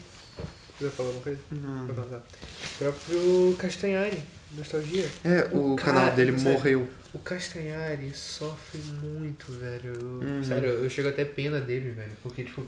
[0.79, 1.41] Você vai falar alguma coisa?
[1.51, 1.87] Não.
[1.87, 5.09] O próprio Castanhari, Nostalgia.
[5.25, 6.87] É, o, O canal cara- dele morreu.
[7.15, 9.95] O Castanhari sofre muito, velho.
[9.95, 10.45] Eu- Uhum.
[10.45, 12.13] Sério, eu chego até pena dele, velho.
[12.23, 12.67] Porque, tipo,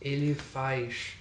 [0.00, 1.12] ele faz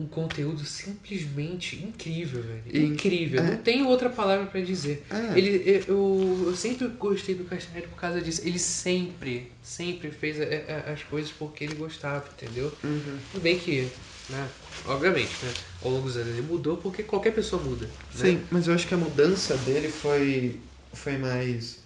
[0.00, 2.62] um conteúdo simplesmente incrível, velho.
[2.66, 3.40] E- incrível.
[3.40, 3.50] é.
[3.50, 5.04] Não tenho outra palavra pra dizer.
[5.10, 5.36] É.
[5.38, 8.40] Ele, eu, eu sempre gostei do Castanheira por causa disso.
[8.44, 10.44] Ele sempre, sempre fez a-
[10.88, 12.72] a- as coisas porque ele gostava, entendeu?
[12.82, 13.18] Uhum.
[13.32, 13.88] Tudo bem que,
[14.30, 14.48] né,
[14.86, 15.52] obviamente, né,
[15.82, 17.84] ao longo dos anos ele mudou porque qualquer pessoa muda.
[17.86, 17.90] Né?
[18.14, 20.58] Sim, mas eu acho que a mudança dele foi,
[20.94, 21.78] foi mais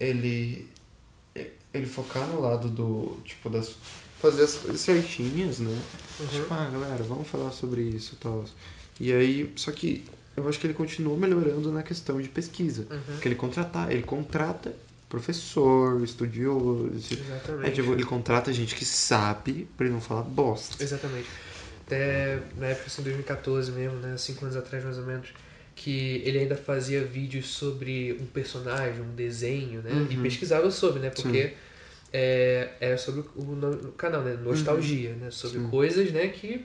[0.00, 0.66] ele
[1.72, 3.74] ele focar no lado do tipo das
[4.24, 5.82] fazer as coisas certinhas, né?
[6.18, 6.26] Uhum.
[6.26, 8.44] Tipo, ah, galera, vamos falar sobre isso, e tal.
[8.98, 10.04] E aí, só que
[10.36, 12.98] eu acho que ele continua melhorando na questão de pesquisa, Uhum.
[13.14, 14.74] porque ele contrata, ele contrata
[15.08, 17.68] professor, estudioso, Exatamente.
[17.68, 20.82] é, tipo, ele contrata gente que sabe pra ele não falar bosta.
[20.82, 21.28] Exatamente.
[21.86, 24.16] Até na época, assim, 2014 mesmo, né?
[24.16, 25.28] Cinco anos atrás, mais ou menos,
[25.76, 29.90] que ele ainda fazia vídeos sobre um personagem, um desenho, né?
[30.10, 30.22] E Uhum.
[30.22, 31.10] pesquisava sobre, né?
[31.10, 31.52] Porque
[32.16, 34.34] é, era sobre o, o canal, né?
[34.34, 35.32] Nostalgia, né?
[35.32, 35.68] Sobre Sim.
[35.68, 36.28] coisas, né?
[36.28, 36.64] Que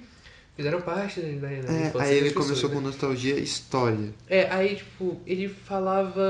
[0.55, 2.75] fizeram parte né, na É, aí ele das pessoas, começou né?
[2.75, 4.13] com nostalgia e história.
[4.27, 6.21] É, aí, tipo, ele falava,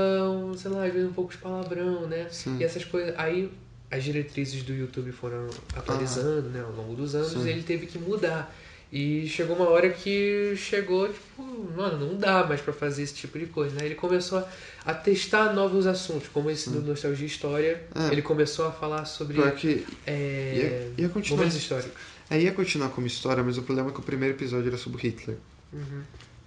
[0.56, 2.28] sei lá, às vezes um pouco de palavrão, né?
[2.30, 2.56] Sim.
[2.58, 3.14] E essas coisas.
[3.18, 3.52] Aí
[3.90, 7.44] as diretrizes do YouTube foram atualizando, né, ao longo dos anos, Sim.
[7.44, 8.56] e ele teve que mudar.
[8.92, 11.42] E chegou uma hora que chegou, tipo,
[11.76, 13.86] mano, não dá mais pra fazer esse tipo de coisa, né?
[13.86, 14.48] Ele começou a,
[14.84, 17.84] a testar novos assuntos, como esse do Nostalgia e História.
[17.94, 18.12] É.
[18.12, 21.38] Ele começou a falar sobre que é, ia, ia continuar.
[21.38, 21.92] momentos históricos.
[22.28, 25.02] Aí ia continuar como história, mas o problema é que o primeiro episódio era sobre
[25.02, 25.36] Hitler.
[25.72, 26.02] Uhum.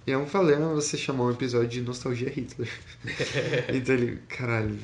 [0.06, 2.70] E é um problema você chamar um episódio de nostalgia Hitler.
[3.74, 4.78] então ele, caralho,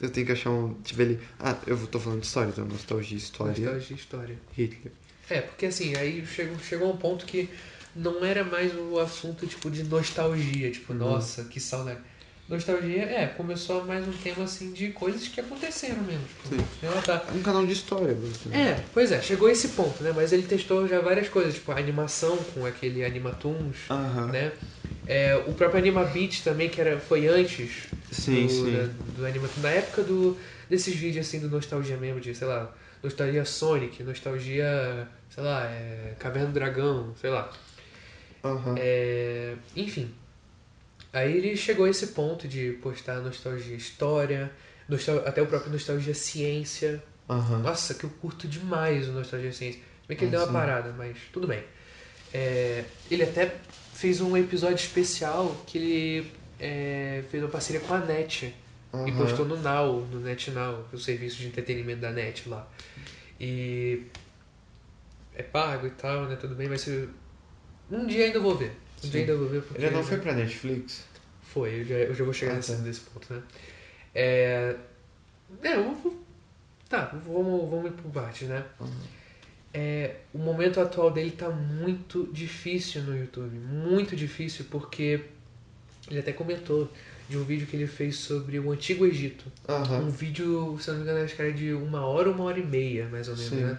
[0.00, 0.74] eu tenho que achar um.
[0.82, 1.20] Tipo, ele.
[1.38, 4.38] Ah, eu tô falando de história, então nostalgia, história, Nostalgia e História.
[4.56, 4.92] Hitler.
[5.30, 7.50] É, porque assim, aí chegou, chegou a um ponto que
[7.94, 12.00] não era mais o assunto tipo de nostalgia, tipo, nossa, que saudade.
[12.48, 16.26] Nostalgia, é, começou mais um tema assim de coisas que aconteceram mesmo.
[16.26, 16.66] Tipo, Sim.
[17.04, 17.24] tá.
[17.30, 18.66] É um canal de história, basicamente.
[18.68, 20.12] É, pois é, chegou a esse ponto, né?
[20.12, 24.32] Mas ele testou já várias coisas, tipo a animação com aquele Animatoons, Aham.
[24.32, 24.52] né?
[25.06, 28.72] É, o próprio Animabeat também, que era, foi antes Sim, do, sim.
[28.72, 30.36] Da, do Animatoons, na época do,
[30.68, 36.14] desses vídeos assim do nostalgia mesmo, de, sei lá, nostalgia Sonic, nostalgia, sei lá, é,
[36.18, 37.50] Caverna do Dragão, sei lá.
[38.44, 38.74] Aham.
[38.78, 40.14] É, enfim.
[41.12, 44.50] Aí ele chegou a esse ponto de postar nostalgia história,
[45.26, 47.02] até o próprio nostalgia ciência.
[47.28, 47.58] Aham.
[47.58, 49.80] Nossa, que eu curto demais o nostalgia ciência.
[50.06, 50.52] Bem que ele Ah, deu uma sim.
[50.52, 51.62] parada, mas tudo bem.
[52.32, 53.56] É, ele até
[53.94, 58.54] fez um episódio especial que ele é, fez uma parceria com a NET
[58.92, 59.16] e Aham.
[59.16, 62.68] postou no Now, no NetNow, o serviço de entretenimento da NET lá.
[63.38, 64.06] E
[65.34, 66.36] é pago e tal, né?
[66.36, 67.08] Tudo bem, mas eu-
[67.90, 68.72] um dia ainda vou ver.
[68.98, 69.10] Um Sim.
[69.10, 71.04] dia ainda vou ver porque Ele não foi pra Netflix?
[71.42, 72.78] foi, eu já, eu já vou chegar Ah, nesse, tá.
[72.82, 73.42] nesse ponto, né?
[74.14, 74.76] É,
[75.62, 76.24] é eu vou,
[76.88, 78.64] tá, vamos, vamos ir por partes, né?
[78.80, 78.90] Aham.
[79.72, 85.24] É, o momento atual dele tá muito difícil no YouTube, muito difícil porque
[86.08, 86.90] ele até comentou
[87.30, 89.44] de um vídeo que ele fez sobre o Antigo Egito.
[89.68, 90.00] Aham.
[90.00, 92.58] Um vídeo, se não me engano, acho que era de uma hora ou uma hora
[92.58, 93.60] e meia, mais ou menos, Sim.
[93.62, 93.78] né?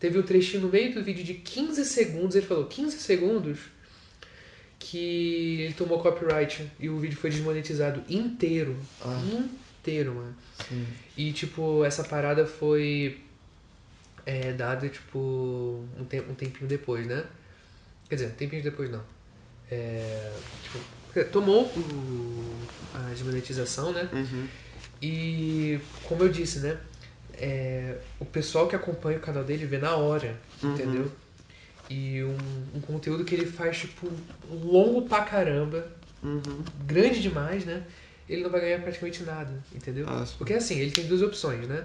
[0.00, 3.58] Teve um trechinho no meio do vídeo de 15 segundos, ele falou 15 segundos
[4.78, 8.76] que ele tomou copyright e o vídeo foi desmonetizado inteiro.
[9.02, 9.22] Ah.
[9.80, 10.34] Inteiro, mano.
[10.66, 10.86] Sim.
[11.16, 13.20] E, tipo, essa parada foi
[14.24, 17.24] é, dada, tipo, um, te um tempinho depois, né?
[18.08, 19.02] Quer dizer, um tempinho depois não.
[19.70, 20.32] É,
[20.62, 20.78] tipo,
[21.22, 24.08] tomou o, a desmonetização, né?
[24.12, 24.46] Uhum.
[25.02, 26.78] E, como eu disse, né?
[27.34, 30.72] É, o pessoal que acompanha o canal dele vê na hora, Uhum.
[30.72, 31.12] entendeu?
[31.90, 34.10] E um, um conteúdo que ele faz, tipo,
[34.48, 35.86] longo pra caramba,
[36.22, 36.64] Uhum.
[36.86, 37.84] grande demais, né?
[38.28, 40.06] Ele não vai ganhar praticamente nada, entendeu?
[40.08, 40.34] Ah, sim.
[40.38, 41.84] Porque assim, ele tem duas opções, né?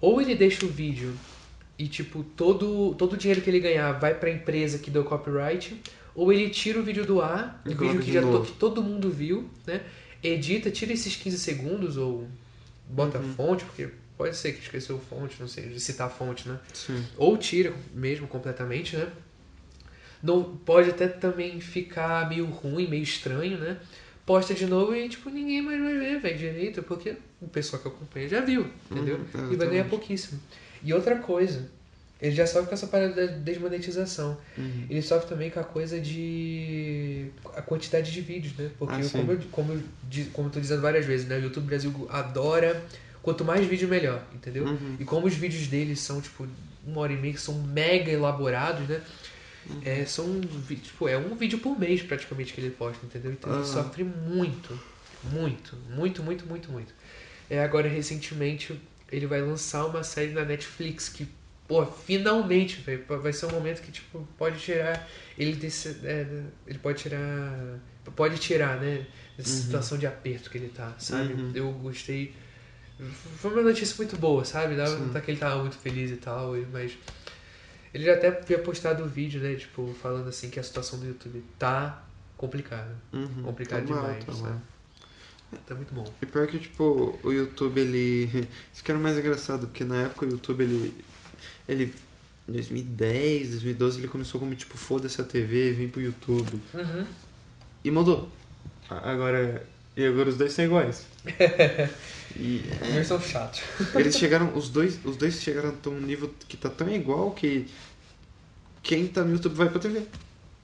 [0.00, 1.18] Ou ele deixa o vídeo
[1.78, 5.80] e, tipo, todo, todo o dinheiro que ele ganhar vai pra empresa que deu copyright,
[6.20, 9.10] ou ele tira o vídeo do ar, o vídeo que, já to- que todo mundo
[9.10, 9.80] viu, né?
[10.22, 12.26] Edita, tira esses 15 segundos, ou
[12.88, 13.30] bota Uhum.
[13.30, 16.48] a fonte, porque pode ser que esqueceu a fonte, não sei, de citar a fonte,
[16.48, 16.58] né?
[16.74, 17.04] Sim.
[17.16, 19.08] Ou tira mesmo completamente, né?
[20.22, 23.78] Não, pode até também ficar meio ruim, meio estranho, né?
[24.26, 27.88] posta de novo e, tipo, ninguém mais vai ver, velho, direito, porque o pessoal que
[27.88, 29.20] acompanha já viu, entendeu?
[29.34, 30.38] Uhum, e vai ganhar pouquíssimo.
[30.84, 31.70] E outra coisa,
[32.20, 34.36] ele já sofre com essa parada da desmonetização.
[34.56, 34.86] Uhum.
[34.90, 37.26] Ele sofre também com a coisa de.
[37.54, 38.70] a quantidade de vídeos, né?
[38.78, 39.18] Porque, Ah, sim.
[39.18, 39.82] como, eu, como, eu,
[40.32, 41.36] como eu tô dizendo várias vezes, né?
[41.38, 42.82] O YouTube Brasil adora.
[43.22, 44.64] Quanto mais vídeo, melhor, entendeu?
[44.64, 44.96] Uhum.
[44.98, 46.46] E como os vídeos deles são, tipo,
[46.86, 49.00] uma hora e meia, que são mega elaborados, né?
[49.68, 49.80] Uhum.
[49.84, 50.40] É, são,
[50.82, 53.32] tipo, é um vídeo por mês praticamente que ele posta, entendeu?
[53.32, 54.78] Então ele sofre muito,
[55.24, 56.94] muito, muito, muito, muito, muito.
[57.50, 58.80] É, agora, recentemente,
[59.12, 61.28] ele vai lançar uma série na Netflix que,
[61.68, 66.26] pô, finalmente, velho, vai ser um momento que, tipo, pode tirar ele desse, é,
[66.66, 67.78] ele pode tirar,
[68.16, 69.62] pode tirar, né, dessa Uhum.
[69.64, 71.34] situação de aperto que ele tá, sabe?
[71.34, 71.52] Uhum.
[71.54, 72.34] Eu gostei,
[73.36, 74.74] foi uma notícia muito boa, sabe?
[74.74, 76.96] Dava notar que ele tava muito feliz e tal, mas
[77.94, 81.06] ele já até havia postado um vídeo, né, tipo, falando assim que a situação do
[81.06, 82.02] YouTube tá
[82.36, 83.42] complicada, Uhum.
[83.44, 84.42] complicado Tá mal, demais, tá sabe?
[84.48, 84.62] mal.
[85.66, 86.04] Tá muito bom.
[86.20, 88.26] E pior que, tipo, o YouTube, ele...
[88.72, 90.94] Isso que era mais engraçado, porque na época o YouTube, ele...
[91.68, 91.92] Ele...
[92.48, 96.58] Em 2010, 2012, ele começou como, tipo, foda-se a TV, vem pro YouTube.
[96.72, 97.04] Uhum.
[97.84, 98.28] E mudou.
[98.88, 99.64] Agora...
[99.96, 101.06] E agora os dois são iguais.
[102.36, 102.62] E
[102.94, 103.62] Eles são chatos.
[103.94, 104.54] eles chegaram...
[104.56, 107.66] Os dois, os dois chegaram a um nível que tá tão igual que...
[108.82, 110.02] Quem tá no YouTube vai pra TV.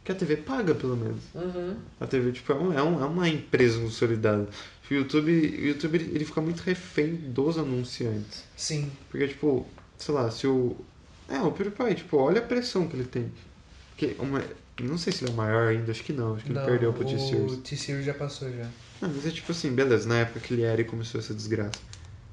[0.05, 1.21] Que a TV paga, pelo menos.
[1.35, 1.77] Uhum.
[1.99, 4.49] A TV, tipo, é, um- é, um- é uma empresa consolidada.
[4.91, 8.45] O YouTube, o YouTube ele, ele fica muito refém dos anunciantes.
[8.57, 8.91] Sim.
[9.11, 9.67] Porque, tipo,
[9.99, 10.77] sei lá, se o.
[11.29, 13.33] É, o PewDiePie, tipo, olha a pressão que ele tem.
[13.91, 14.43] Porque uma,
[14.81, 16.93] não sei se ele é maior ainda, acho que não, acho que Não, ele perdeu
[16.93, 17.59] pro o T-Series.
[17.59, 18.69] T-Series já passou já.
[19.01, 21.79] Não, mas é tipo assim, beleza, na época que ele era e começou essa desgraça.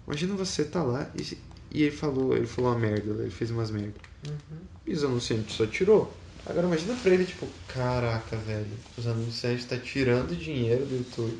[0.07, 1.37] Imagina você tá lá e,
[1.71, 3.93] e ele falou, ele falou uma merda, ele fez umas merda.
[4.27, 4.57] Uhum.
[4.85, 6.13] E os anunciantes só tirou.
[6.45, 8.65] Agora imagina pra ele, tipo, caraca, velho,
[8.97, 11.37] os anunciantes tá tirando dinheiro do YouTube.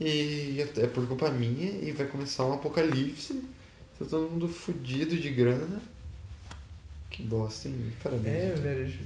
[0.00, 3.44] E é por culpa minha e vai começar um apocalipse.
[3.98, 5.82] Tá todo mundo fudido de grana.
[7.10, 7.92] Que bosta, hein?
[8.02, 8.26] Parabéns.
[8.34, 8.62] É, YouTube.
[8.62, 8.98] velho.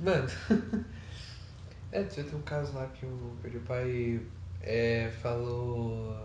[0.00, 0.28] Mano.
[1.92, 4.20] é, tem um caso lá que o PewDiePie
[4.62, 6.16] é, falou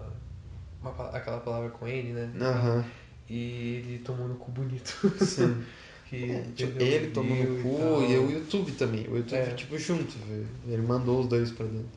[0.81, 2.31] uma aquela palavra com N, né?
[2.39, 2.85] Aham,
[3.29, 4.95] E ele tomou no cu bonito.
[5.23, 5.63] sim.
[6.09, 8.01] É, tipo, ele tomou no e cu tal.
[8.09, 9.05] e, o YouTube também.
[9.09, 9.53] O YouTube, É.
[9.55, 10.47] tipo, junto, velho.
[10.65, 11.89] Ele mandou os dois pra dentro.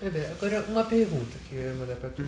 [0.00, 2.24] É, velho, agora uma pergunta que eu ia mandar pra tu.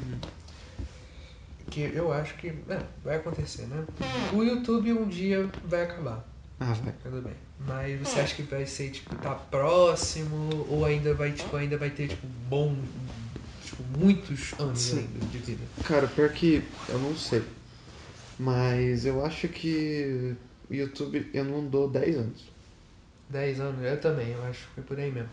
[1.72, 3.82] Que eu acho que é, vai acontecer, né?
[4.34, 6.22] O YouTube um dia vai acabar.
[6.60, 6.92] Ah, vai.
[7.02, 7.32] Tudo bem.
[7.58, 10.66] Mas você acha que vai ser, tipo, tá próximo?
[10.68, 12.74] Ou ainda vai, tipo, ainda vai ter, tipo, bom.
[13.64, 14.98] Tipo, muitos anos Sim.
[14.98, 15.62] ainda de vida?
[15.84, 17.42] Cara, pior que eu não sei.
[18.38, 20.34] Mas eu acho que
[20.68, 22.50] o YouTube eu não dou 10 anos.
[23.30, 23.82] 10 anos?
[23.82, 25.30] Eu também, eu acho que foi por aí mesmo.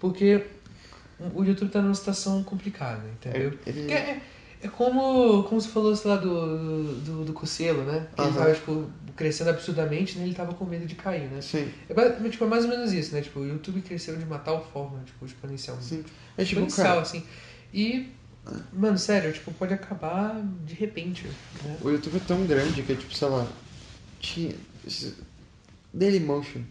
[0.00, 0.44] Porque
[1.34, 3.40] o YouTube tá numa situação complicada, entendeu?
[3.40, 4.20] É, ele- Porque é,
[4.64, 8.08] é como, como você falou, sei lá, do, do, do Cocielo, né?
[8.16, 8.38] Que ele Aham.
[8.38, 10.24] tava, tipo, crescendo absurdamente, né?
[10.24, 11.40] Ele tava com medo de cair, né?
[11.42, 13.20] Sim, É, ba- tipo, é mais ou menos isso, né?
[13.20, 15.86] Tipo, o YouTube cresceu de uma tal forma, tipo, exponencialmente.
[15.86, 16.04] sim.
[16.36, 17.22] É tipo, exponencial, cara, assim.
[17.74, 18.08] E,
[18.72, 21.24] mano, sério, tipo, pode acabar de repente,
[21.62, 21.76] né?
[21.82, 23.46] o YouTube é tão grande que, tipo, sei lá,
[24.18, 24.54] tinha.
[25.92, 26.62] Dailymotion.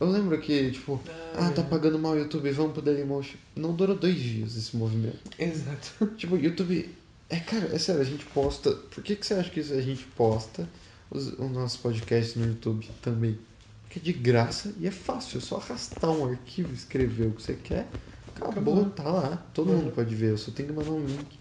[0.00, 1.00] Eu lembro que, tipo,
[1.34, 3.36] ah, tá pagando mal o YouTube, vamos pro Dailymotion.
[3.54, 5.18] Não durou dois dias esse movimento.
[5.38, 6.06] Exato.
[6.16, 6.88] Tipo, YouTube.
[7.32, 8.70] É, cara, é sério, a gente posta.
[8.76, 10.68] Por que, que você acha que a gente posta
[11.10, 13.38] os, os nossos podcasts no YouTube também?
[13.82, 17.42] Porque é de graça e é fácil, é só arrastar um arquivo, escrever o que
[17.42, 17.88] você quer,
[18.34, 18.90] acabou, Acabou.
[18.90, 19.36] tá lá.
[19.54, 19.78] Todo Uhum.
[19.78, 21.38] mundo pode ver, eu só tenho que mandar um link.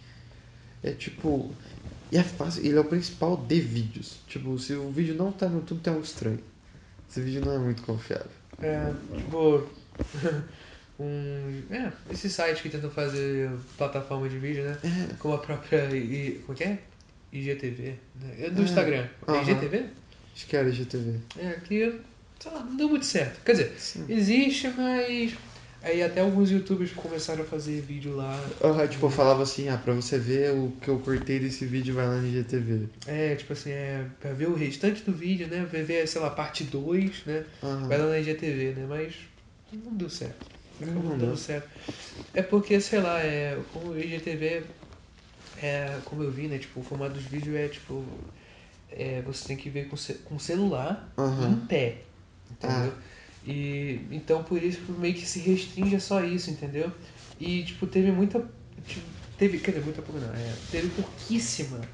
[0.84, 1.55] É tipo.
[2.11, 4.23] E é fácil, ele é o principal de vídeos.
[4.27, 6.43] Tipo, se o vídeo não tá no YouTube, tem algo estranho.
[7.09, 8.31] Esse vídeo não é muito confiável.
[8.61, 9.68] É, tipo.
[11.03, 11.61] um.
[11.69, 14.77] É, esse site que tentam fazer plataforma de vídeo, né?
[14.83, 15.89] É, Como a própria.
[15.95, 16.79] I, como que é?
[17.33, 17.95] IGTV.
[18.21, 18.35] Né?
[18.39, 18.65] É Do É.
[18.65, 19.07] Instagram.
[19.27, 19.41] É Aham.
[19.41, 19.85] IGTV?
[20.35, 21.19] acho que era GTV.
[21.37, 21.99] É, que.
[22.39, 23.43] Sei lá, não deu muito certo.
[23.43, 24.05] Quer dizer, Sim.
[24.09, 25.33] existe, mas.
[25.83, 28.39] Aí até alguns youtubers começaram a fazer vídeo lá.
[28.63, 31.95] Aham, tipo, eu falava assim, ah, pra você ver o que eu cortei desse vídeo,
[31.95, 32.87] vai lá no GTV.
[33.07, 34.05] É, tipo assim, é.
[34.19, 35.65] Pra ver o restante do vídeo, né?
[35.71, 37.45] Ver, sei lá, parte 2, né?
[37.63, 37.87] Aham.
[37.87, 38.85] Vai lá na IGTV, né?
[38.87, 39.13] Mas
[39.73, 40.45] não deu certo.
[40.85, 41.69] Não dando certo.
[42.33, 44.67] É porque, sei lá, é, como o IGTV,
[45.57, 46.59] é, como eu vi, né?
[46.59, 48.05] Tipo, o formato dos vídeos é tipo.
[48.89, 51.37] É, você tem que ver com, ce- com celular Aham.
[51.39, 52.03] em pé.
[52.51, 52.93] Entendeu?
[53.43, 56.91] E então por isso meio que se restringe a só isso, entendeu?
[57.39, 58.39] E tipo, teve muita.
[58.87, 59.59] tipo, teve.
[59.59, 60.33] Quer dizer, muita pouca não.
[60.33, 61.89] É, teve pouquíssima.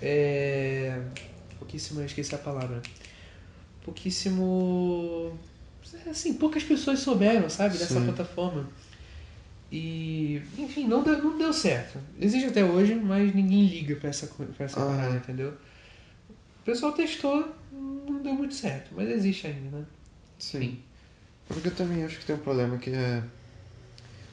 [0.00, 1.02] É,
[1.58, 2.84] pouquíssima, esqueci a palavra.
[3.84, 5.38] Pouquíssimo.
[6.08, 8.04] Assim, poucas pessoas souberam, sabe, dessa Sim.
[8.06, 8.68] plataforma.
[9.72, 11.98] E, enfim, não deu, não deu certo.
[12.20, 14.86] Existe até hoje, mas ninguém liga pra essa, pra essa Ah.
[14.86, 15.50] parada, entendeu?
[16.60, 19.84] O pessoal testou, não deu muito certo, mas existe ainda, né?
[20.38, 20.78] Sim.
[21.46, 23.22] Porque eu também acho que tem um problema que é.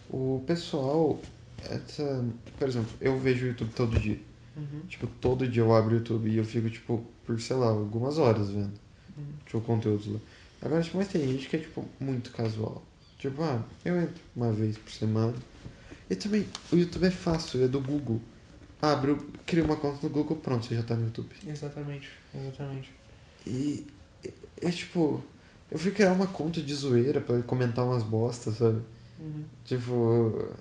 [0.09, 1.19] O pessoal.
[1.63, 2.23] Essa,
[2.57, 4.19] por exemplo, eu vejo o YouTube todo dia.
[4.55, 4.81] Uhum.
[4.87, 8.17] Tipo, todo dia eu abro o YouTube e eu fico, tipo, por, sei lá, algumas
[8.19, 8.73] horas vendo.
[9.17, 9.25] Uhum.
[9.45, 10.19] Tipo, conteúdos lá.
[10.61, 12.83] Agora, tipo, mas tem gente que é, tipo, muito casual.
[13.19, 15.35] Tipo, ah, eu entro uma vez por semana.
[16.09, 18.21] E também, o YouTube é fácil, é do Google.
[18.81, 21.29] Abre, cria uma conta no Google, pronto, você já tá no YouTube.
[21.45, 22.91] Exatamente, exatamente.
[23.45, 23.87] E
[24.61, 25.23] é tipo,
[25.71, 28.81] eu fui criar uma conta de zoeira pra comentar umas bostas, sabe?
[29.19, 29.43] Uhum.
[29.65, 30.55] Tipo.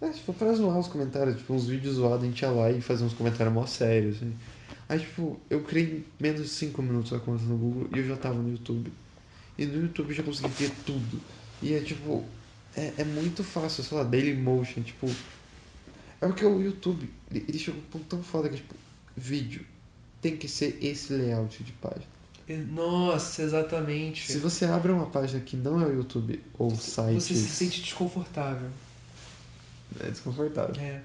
[0.00, 2.80] É, tipo, pra zoar os comentários, tipo, uns vídeos zoados, a gente ia lá e
[2.80, 4.34] fazia uns comentários mó sérios, assim.
[4.88, 8.16] Aí, tipo, eu criei menos de 5 minutos a conta no Google e eu já
[8.16, 8.92] tava no YouTube.
[9.58, 11.20] E no YouTube já consegui ver tudo.
[11.60, 12.24] E é tipo,
[12.76, 15.06] é, é muito fácil, sei lá, Dailymotion, tipo.
[16.20, 18.74] É porque o YouTube, ele ele chegou um ponto tão foda que, tipo,
[19.16, 19.64] vídeo
[20.20, 22.06] tem que ser esse layout de página.
[22.70, 24.30] Nossa, exatamente.
[24.30, 27.14] Se você abre uma página que não é o YouTube ou site.
[27.14, 28.68] Você se sente desconfortável.
[30.00, 30.74] É desconfortável.
[30.80, 31.02] É.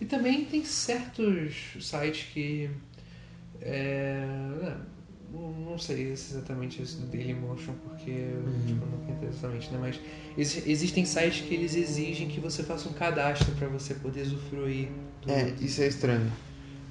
[0.00, 2.70] E também tem certos sites que.
[3.60, 4.24] É,
[5.32, 8.66] não, sei se exatamente esse do Dailymotion, porque eu Uhum.
[8.66, 9.78] tipo, não entendo exatamente, né?
[9.80, 10.00] Mas
[10.36, 14.88] exi- existem sites que eles exigem que você faça um cadastro pra você poder usufruir
[15.22, 15.30] do.
[15.30, 16.30] É, isso é estranho.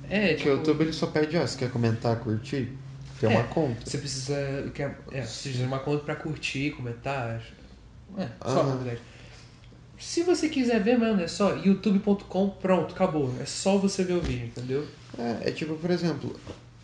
[0.09, 2.69] É, Porque tipo, o YouTube ele só pede, ó, se quer comentar, curtir,
[3.19, 3.33] tem É.
[3.37, 3.85] uma conta.
[3.85, 4.71] Você precisa.
[4.73, 7.41] quer- É, você precisa de uma conta pra curtir, comentar.
[8.17, 9.01] É, só, na verdade.
[9.99, 13.33] Se você quiser ver, mano, é só youtube.com, pronto, acabou.
[13.41, 14.87] É só você ver o vídeo, entendeu?
[15.17, 16.39] É, é tipo, por exemplo,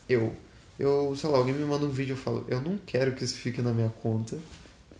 [0.09, 0.35] eu,
[0.79, 3.35] eu, sei lá, alguém me manda um vídeo eu falo, eu não quero que isso
[3.37, 4.37] fique na minha conta.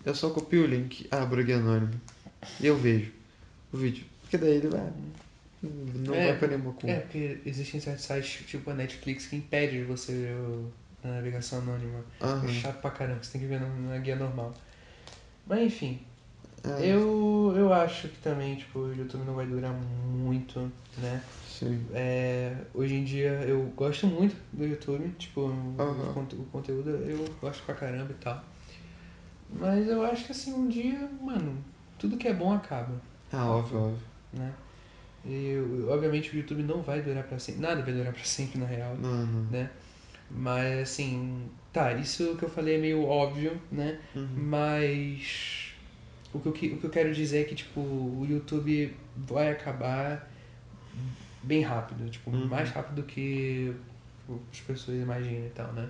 [0.06, 2.00] Eu só copio o link, abro aqui anônimo
[2.60, 3.12] e eu vejo
[3.74, 4.06] o vídeo.
[4.22, 4.92] Porque daí ele vai.
[5.62, 6.88] Não É, vai pra nenhuma conta.
[6.94, 10.72] É, porque existem certos sites, tipo a Netflix, que impede de você ver o-
[11.04, 12.04] a navegação anônima.
[12.22, 12.46] Aham.
[12.46, 14.54] É chato pra caramba, você tem que ver na, na guia normal.
[15.48, 16.00] Mas enfim,
[16.64, 21.22] É, eu, eu acho que também, tipo, o YouTube não vai durar muito, né?
[21.60, 21.86] Sim.
[21.94, 25.50] É, hoje em dia eu gosto muito do YouTube, tipo,
[26.14, 28.44] conte- o conteúdo eu gosto pra caramba e tal.
[29.50, 31.64] Mas eu acho que assim, um dia, mano,
[31.98, 33.00] tudo que é bom acaba,
[33.32, 34.00] Ah, óbvio, óbvio.
[34.34, 34.54] né?
[35.26, 35.56] E
[35.90, 38.96] obviamente o YouTube não vai durar pra sempre, nada vai durar pra sempre na real,
[38.96, 39.44] Não, não.
[39.50, 39.70] né?
[40.30, 44.00] Mas assim, tá, isso que eu falei é meio óbvio, né?
[44.16, 44.28] Uhum.
[44.36, 45.74] Mas
[46.34, 49.52] o que, eu, que- o que eu quero dizer é que tipo, o YouTube vai
[49.52, 50.30] acabar
[51.46, 52.48] bem rápido, tipo, Uhum.
[52.48, 53.74] mais rápido do que
[54.52, 55.90] as pessoas imaginam e tal, né?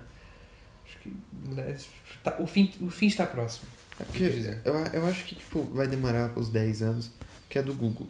[0.84, 1.16] Acho que
[1.54, 1.76] né,
[2.22, 3.68] tá- o, fim, o fim está próximo.
[3.98, 4.24] É porque
[4.64, 7.10] eu, eu acho que, tipo, vai demorar uns 10 anos,
[7.48, 8.08] que é do Google.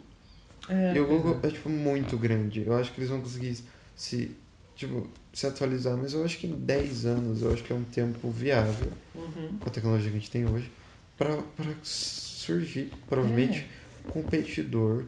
[0.69, 1.47] É, E o pois Google é.
[1.47, 2.63] é, tipo, muito grande.
[2.65, 3.57] Eu acho que eles vão conseguir
[3.95, 4.35] se,
[4.75, 7.83] tipo, se atualizar, mas eu acho que em 10 anos, eu acho que é um
[7.83, 9.57] tempo viável, Uhum.
[9.59, 10.71] com a tecnologia que a gente tem hoje,
[11.17, 11.43] pra
[11.83, 13.65] surgir, provavelmente, É.
[14.09, 15.05] competidor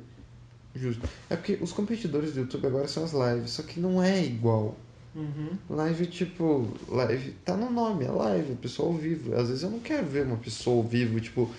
[0.76, 1.08] justo.
[1.30, 4.78] É porque os competidores do YouTube agora são as lives, só que não é igual.
[5.16, 5.50] Uhum.
[5.70, 9.36] Live, tipo, live tá no nome, é live, pessoa ao vivo.
[9.36, 11.50] Às vezes eu não quero ver uma pessoa ao vivo, tipo,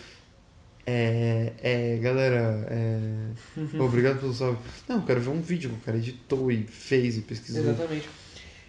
[0.86, 3.80] é, é, galera, é, Uhum.
[3.84, 4.58] obrigado pelo salve.
[4.88, 7.62] Não, eu quero ver um vídeo que o cara editou e fez e pesquisou.
[7.62, 8.08] Exatamente.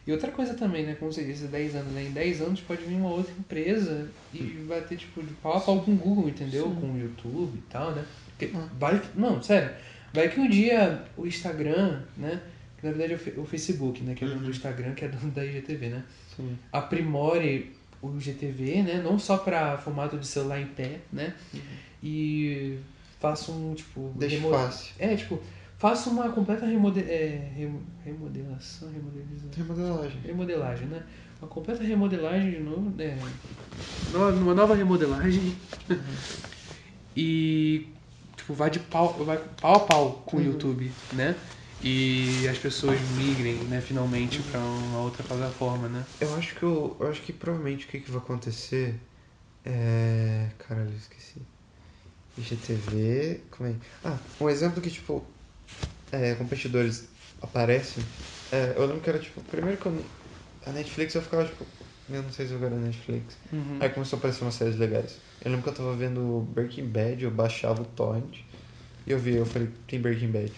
[0.06, 0.96] E outra coisa também, né?
[1.00, 2.04] Como você disse, 10 anos, né?
[2.04, 5.60] Em 10 anos pode vir uma outra empresa e vai ter, tipo, de pau a
[5.62, 6.68] pau com o Google, entendeu?
[6.70, 6.76] Sim.
[6.82, 8.04] Com o YouTube e tal, né?
[8.26, 8.68] Porque Ah.
[8.80, 9.72] vai que, Não, sério.
[10.14, 12.42] Vai que um dia o Instagram, né?
[12.78, 14.14] Que na verdade é o Facebook, né?
[14.16, 14.46] Que é dono Uhum.
[14.46, 16.04] do Instagram, que é dono da IGTV, né?
[16.36, 16.58] Sim.
[16.72, 17.72] Aprimore
[18.02, 19.02] o GTV, né?
[19.04, 21.34] Não só pra formato de celular em pé, né?
[22.04, 22.78] E
[23.20, 24.12] faça um, tipo...
[24.18, 24.94] Deixa remo- fácil.
[24.98, 25.40] É, tipo,
[25.78, 27.00] faça uma completa remode...
[27.02, 29.50] é, remo- remodelação, remodelização...
[29.56, 30.22] Remodelagem.
[30.26, 31.04] Remodelagem, né?
[31.40, 33.16] Uma completa remodelagem de novo, né?
[34.14, 35.56] Uma nova remodelagem.
[37.16, 37.88] e,
[38.52, 40.46] tipo, vai de pau, vai pau a pau com o Uhum.
[40.48, 41.36] YouTube, né?
[41.80, 46.06] E as pessoas migrem, né, finalmente pra uma outra plataforma, né?
[46.20, 49.00] Eu acho que eu, eu acho que provavelmente o que, que vai acontecer
[49.66, 50.50] é.
[50.60, 51.48] Caralho, eu esqueci.
[52.38, 53.48] IGTV.
[53.52, 53.76] Como é?
[54.04, 55.28] Ah, um exemplo que tipo.
[56.12, 57.10] É, competidores
[57.42, 58.06] aparecem.
[58.52, 59.42] É, eu lembro que era tipo.
[59.44, 60.12] Primeiro que eu,
[60.66, 61.68] a Netflix eu ficava tipo.
[62.10, 63.40] Eu não sei se eu era Netflix.
[63.80, 65.22] Aí começou a aparecer umas séries legais.
[65.44, 68.40] Eu lembro que eu tava vendo Breaking Bad, eu baixava o torrent
[69.08, 70.52] e eu vi, eu falei, tem Breaking Bad.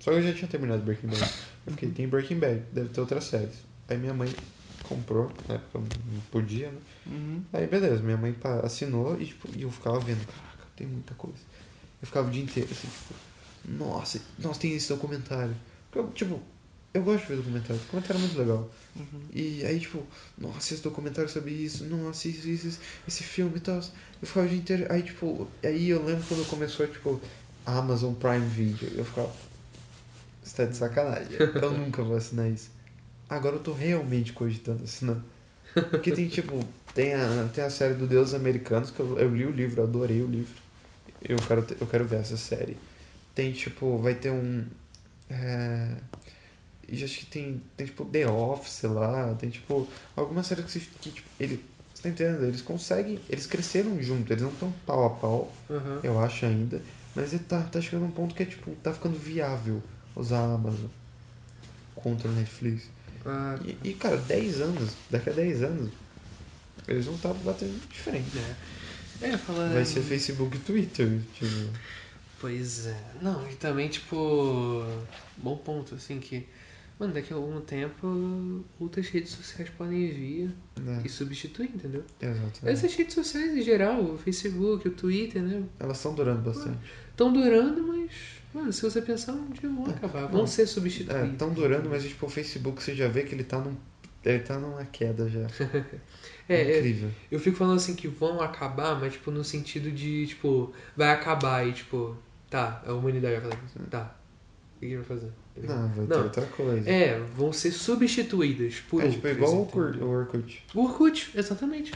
[0.00, 1.22] Só que eu já tinha terminado Breaking Bad.
[1.66, 3.58] Eu fiquei, tem Breaking Bad, deve ter outras séries.
[3.88, 4.34] Aí minha mãe
[4.82, 6.78] comprou, na época eu não podia, né?
[7.06, 7.44] Uhum.
[7.52, 11.38] Aí beleza, minha mãe assinou e, tipo, e eu ficava vendo, caraca, tem muita coisa.
[12.00, 13.14] Eu ficava o dia inteiro, assim, tipo,
[13.66, 15.54] nossa, nossa, tem esse documentário.
[15.90, 16.40] Porque eu, tipo,
[16.94, 18.70] eu gosto de ver documentário, documentário é muito legal.
[18.94, 19.20] Uhum.
[19.32, 20.06] E aí, tipo,
[20.38, 23.76] nossa, esse documentário sobre isso, nossa, isso, isso, isso, esse filme e tal.
[23.76, 24.86] Eu ficava o dia inteiro.
[24.88, 27.20] Aí, tipo, aí eu lembro quando começou, tipo,
[27.66, 28.88] a Amazon Prime Video.
[28.94, 29.32] Eu ficava.
[30.42, 31.32] Você tá de sacanagem.
[31.60, 32.70] Eu nunca vou assinar isso.
[33.28, 35.20] Agora eu tô realmente cogitando assinar.
[35.90, 36.60] Porque tem, tipo,
[36.94, 39.84] tem a, tem a série do Deus Americanos, que eu, eu li o livro, eu
[39.84, 40.54] adorei o livro.
[41.20, 42.76] Eu quero, eu quero ver essa série.
[43.34, 44.64] Tem, tipo, vai ter um.
[45.28, 45.96] É,
[46.88, 51.10] e acho que tem, tem, tipo, The Office lá, tem, tipo, algumas séries que, que
[51.10, 51.64] tipo, ele.
[51.94, 52.44] Você tá entendendo?
[52.44, 53.20] Eles conseguem.
[53.28, 56.00] Eles cresceram junto, eles não estão pau a pau, Uhum.
[56.02, 56.80] eu acho ainda.
[57.14, 59.80] Mas ele tá, tá chegando a um ponto que é, tipo, tá ficando viável
[60.16, 60.88] usar a Amazon
[61.94, 62.84] contra o Netflix.
[63.24, 65.90] Ah, E, e, cara, 10 anos, daqui a 10 anos,
[66.88, 68.36] eles vão estar batendo diferente.
[68.38, 69.28] é.
[69.28, 69.72] É, falando.
[69.74, 71.46] Vai ser Facebook e Twitter, tipo.
[72.40, 73.00] Pois é.
[73.22, 74.84] Não, e também, tipo.
[75.36, 76.46] Bom ponto, assim, que.
[76.98, 80.50] Mano, daqui a algum tempo outras redes sociais podem vir
[80.80, 81.02] Né?
[81.04, 82.04] e substituir, entendeu?
[82.22, 82.60] Exato.
[82.68, 85.64] Essas redes sociais em geral, o Facebook, o Twitter, né?
[85.80, 86.78] Elas estão durando bastante.
[87.10, 88.12] Estão durando, mas.
[88.54, 90.26] Mano, se você pensar, um dia vão acabar.
[90.28, 90.46] Vão Não.
[90.46, 91.32] ser É, substituídos.
[91.32, 93.74] estão durando, mas tipo, o Facebook você já vê que ele tá num.
[94.24, 95.46] Ele tá numa queda já.
[96.46, 97.10] É, é, Incrível.
[97.30, 101.66] eu fico falando assim que vão acabar, mas tipo, no sentido de, tipo, vai acabar
[101.66, 102.14] e tipo,
[102.50, 103.88] tá, a humanidade vai fazer.
[103.90, 104.14] Tá.
[104.76, 105.30] O que que vai fazer?
[105.56, 106.22] Não, vai ter Não.
[106.24, 106.90] outra coisa.
[106.90, 110.06] É, vão ser substituídas por É, tipo outras, igual o entendeu?
[110.08, 110.62] O Orkut.
[110.74, 111.92] O Orkut, exatamente.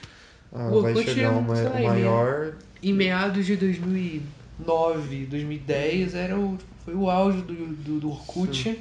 [0.53, 2.55] Ah, O vai Orkut chegar é, uma, sei lá, maior.
[2.83, 8.81] Em meados de 2009, 2010, era o, foi o auge do, do, do Orkut.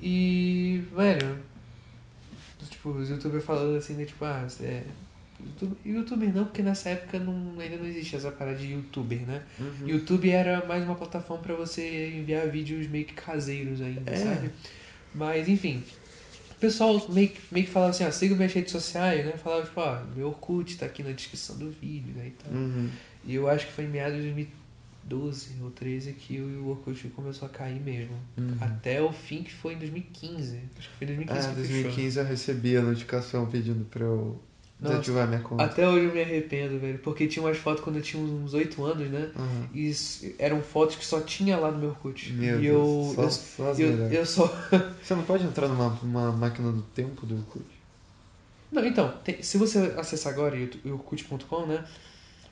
[0.00, 1.38] E, velho,
[2.68, 4.82] tipo, os youtubers falando assim, né, tipo, ah, é,
[5.44, 9.42] YouTube, youtuber não, porque nessa época não, ainda não existia essa parada de youtuber, né?
[9.58, 9.88] Uhum.
[9.88, 14.16] YouTube era mais uma plataforma pra você enviar vídeos meio que caseiros ainda, É.
[14.16, 14.50] sabe?
[15.14, 15.82] Mas, enfim,
[16.52, 19.32] o pessoal meio, que- meio que falava assim, ah, siga minhas redes sociais, né?
[19.32, 22.52] Falava, tipo, ah, meu Orkut tá aqui na descrição do vídeo, né, e tal.
[22.52, 22.88] Uhum.
[23.24, 24.30] E eu acho que foi em meados de
[25.08, 28.14] 2012 ou 13 que o Orkut começou a cair mesmo.
[28.38, 28.56] Uhum.
[28.60, 30.60] Até o fim que foi em 2015.
[30.78, 34.40] Acho que foi em 2015 Ah, que 2015 eu recebi a notificação pedindo pra eu
[34.82, 34.94] Nossa.
[34.94, 35.62] desativar minha conta.
[35.64, 36.98] Até hoje eu me arrependo, velho.
[36.98, 39.30] Porque tinha umas fotos quando eu tinha uns 8 anos, né?
[39.36, 39.66] Uhum.
[39.72, 42.32] E isso- eram fotos que só tinha lá no meu Orkut.
[42.32, 44.12] Meu e Deus, eu, só, só eu, eu, melhores.
[44.18, 44.46] eu só.
[45.02, 47.64] Você não pode entrar numa, máquina do tempo do Orkut?
[48.70, 51.84] Não, então, tem- se você acessar agora o Orkut.com, né?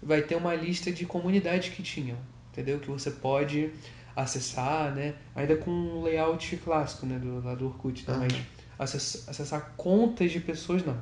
[0.03, 2.17] Vai ter uma lista de comunidades que tinham,
[2.53, 2.79] entendeu?
[2.79, 3.71] Que você pode
[4.17, 5.15] acessar, né?
[5.35, 7.19] Ainda com um layout clássico, né?
[7.19, 8.15] Do, lá do Orkut, né?
[8.15, 8.29] Aham.
[8.79, 10.97] Mas acess- acessar contas de pessoas, não.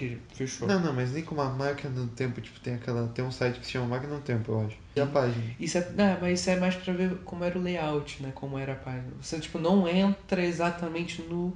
[0.00, 0.66] Porque fechou.
[0.66, 3.06] Não, não, mas nem com uma máquina do tempo, tipo, tem aquela.
[3.08, 4.76] Tem um site que se chama Máquina do Tempo, eu acho.
[4.96, 5.44] E a página.
[5.60, 8.32] Isso é, não, mas isso é mais pra ver como era o layout, né?
[8.34, 9.12] Como era a página.
[9.20, 11.54] Você, tipo, não entra exatamente no,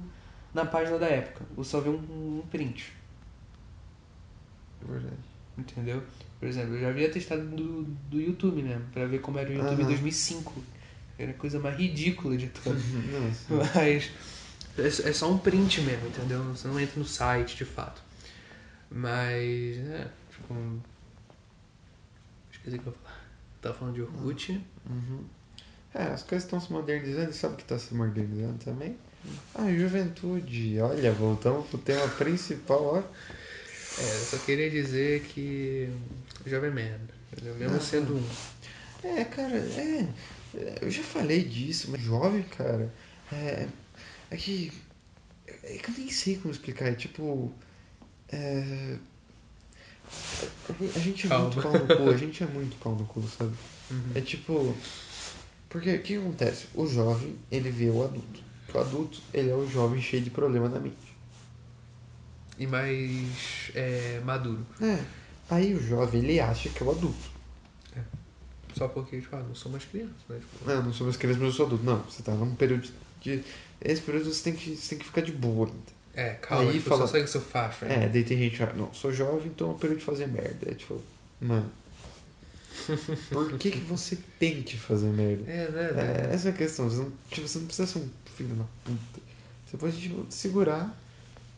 [0.53, 1.43] na página da época.
[1.55, 2.93] Você só vê um, um print.
[4.87, 5.15] É verdade.
[5.57, 6.03] Entendeu?
[6.39, 9.53] Por exemplo, eu já havia testado do, do YouTube mesmo, pra ver como era o
[9.53, 9.89] YouTube em Aham.
[9.89, 10.63] 2005.
[11.17, 12.83] Era a coisa mais ridícula de todas.
[12.93, 13.71] Nossa.
[13.73, 14.11] Mas
[14.77, 16.43] é, é só um print mesmo, entendeu?
[16.43, 18.04] Você não entra no site de fato.
[18.95, 20.55] Mas, é, tipo.
[22.49, 23.25] Esqueci o que eu falar.
[23.61, 24.65] Tava falando de Orkut.
[24.89, 25.25] Uhum.
[25.93, 28.95] É, as coisas estão se modernizando, e sabe o que está se modernizando também?
[29.53, 30.79] A juventude.
[30.79, 32.97] Olha, voltamos pro tema principal, ó.
[32.99, 35.89] É, eu só queria dizer que.
[36.45, 37.13] Jovem Merda.
[37.59, 37.81] Mesmo Ah.
[37.81, 38.29] sendo um.
[39.03, 40.07] É, cara, é.
[40.55, 42.93] é, Eu já falei disso, mas jovem, cara.
[43.33, 43.67] É.
[44.31, 44.71] É que.
[45.47, 46.87] É que eu nem sei como explicar.
[46.87, 47.53] É tipo.
[48.31, 48.97] É.
[50.95, 51.45] A gente é Calma.
[51.49, 53.53] muito pau no cu, a gente é muito pau no cu, sabe?
[53.91, 54.11] Uhum.
[54.15, 54.75] É tipo.
[55.69, 56.67] Porque o que acontece?
[56.73, 58.41] O jovem, ele vê o adulto.
[58.73, 60.95] O adulto, ele é o jovem cheio de problema na mente.
[62.57, 64.65] E mais é, maduro.
[64.81, 65.03] É.
[65.49, 67.35] Aí o jovem, ele acha que é o adulto.
[68.73, 70.39] Só porque, tipo, ah, não sou mais criança, né?
[70.39, 71.83] Tipo, Não, não sou mais criança, mas eu sou adulto.
[71.85, 72.89] Não, você tá num período
[73.21, 73.41] de.
[73.81, 75.95] Esse período você tem que, você tem que ficar de boa ainda.
[76.15, 77.85] É, calma, Aí tipo, fala- só segue seu facho.
[77.85, 78.05] né?
[78.05, 80.71] É, daí tem gente fala, não, sou jovem, então é um período de fazer merda.
[80.71, 81.01] É tipo,
[81.41, 81.69] mano.
[83.29, 85.49] Por que, que você tem que fazer merda?
[85.49, 86.27] É, né?
[86.29, 86.89] É, essa é a questão.
[86.89, 89.21] Você não, tipo, você não precisa ser um filho da puta.
[89.65, 90.95] Você pode tipo, segurar,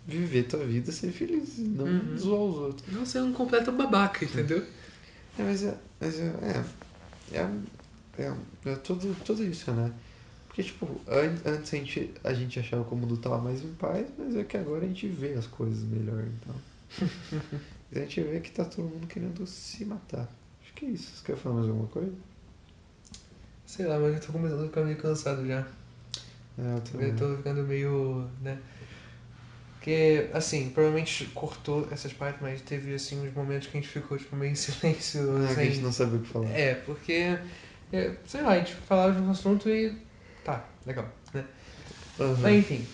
[0.05, 2.17] viver tua vida, ser feliz, não Uhum.
[2.17, 2.93] zoar os outros.
[2.93, 4.65] Não ser um completo babaca, entendeu?
[5.37, 5.75] É, mas é.
[5.99, 6.33] Mas é.
[7.33, 7.49] É, é,
[8.23, 8.33] é,
[8.71, 9.91] é tudo, tudo isso, né?
[10.57, 13.71] Porque, tipo, an- antes a gente, a gente achava que o mundo tava mais em
[13.75, 16.55] paz, mas é que agora a gente vê as coisas melhor, então.
[17.95, 20.27] a gente vê que tá todo mundo querendo se matar.
[20.63, 21.15] Acho que é isso.
[21.15, 22.11] Você quer falar mais alguma coisa?
[23.67, 25.59] Sei lá, mas eu tô começando a ficar meio cansado já.
[26.57, 27.09] É, eu também.
[27.09, 28.57] Eu tô ficando meio, né?
[29.75, 34.17] Porque, assim, provavelmente cortou essas partes, mas teve, assim, uns momentos que a gente ficou,
[34.17, 35.71] tipo, meio em silêncio, É, que a sem...
[35.71, 36.49] gente não sabia o que falar.
[36.49, 37.37] É, porque,
[37.93, 40.06] é, sei lá, a gente falava de um assunto e...
[40.47, 41.43] Tá, legal, né?
[42.17, 42.37] Aham.
[42.41, 42.87] Mas, enfim.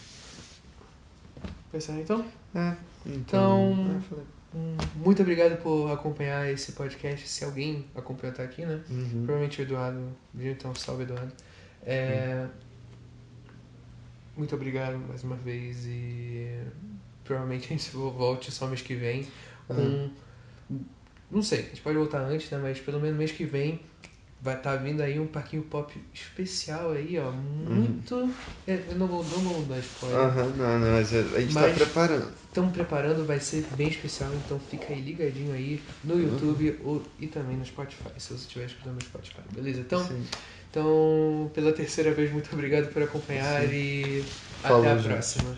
[1.71, 2.25] Pensar então?
[2.55, 2.75] É,
[3.05, 3.97] Então- então.
[3.97, 4.25] é, falei.
[4.55, 8.81] Hum, Muito obrigado por acompanhar esse podcast, se alguém acompanhou até aqui, né?
[8.89, 9.23] Uhum.
[9.25, 10.01] Provavelmente o Eduardo
[10.33, 11.31] viu, então salve Eduardo.
[11.83, 12.47] É,
[14.35, 16.59] Muito obrigado mais uma vez e
[17.23, 19.27] provavelmente a gente volte só mês que vem
[19.67, 20.09] com.
[21.29, 22.57] Não sei, a gente pode voltar antes, né?
[22.57, 23.79] Mas pelo menos mês que vem
[24.43, 27.31] vai estar vindo aí um parquinho pop especial aí, ó.
[27.31, 28.29] Muito.
[28.67, 30.19] é, Eu não vou, não vou dar spoiler.
[30.19, 32.31] Aham, não, não, mas a gente Mas- tá preparando.
[32.47, 37.25] Estamos preparando, vai ser bem especial, então fica aí ligadinho aí no YouTube ou, e
[37.25, 39.79] também no Spotify, se você estiver escutando no Spotify, beleza?
[39.81, 40.23] Então, Sim.
[40.69, 43.73] então pela terceira vez, muito obrigado por acompanhar Sim.
[43.73, 44.23] e
[44.61, 45.07] Falou, até a gente.
[45.13, 45.49] próxima.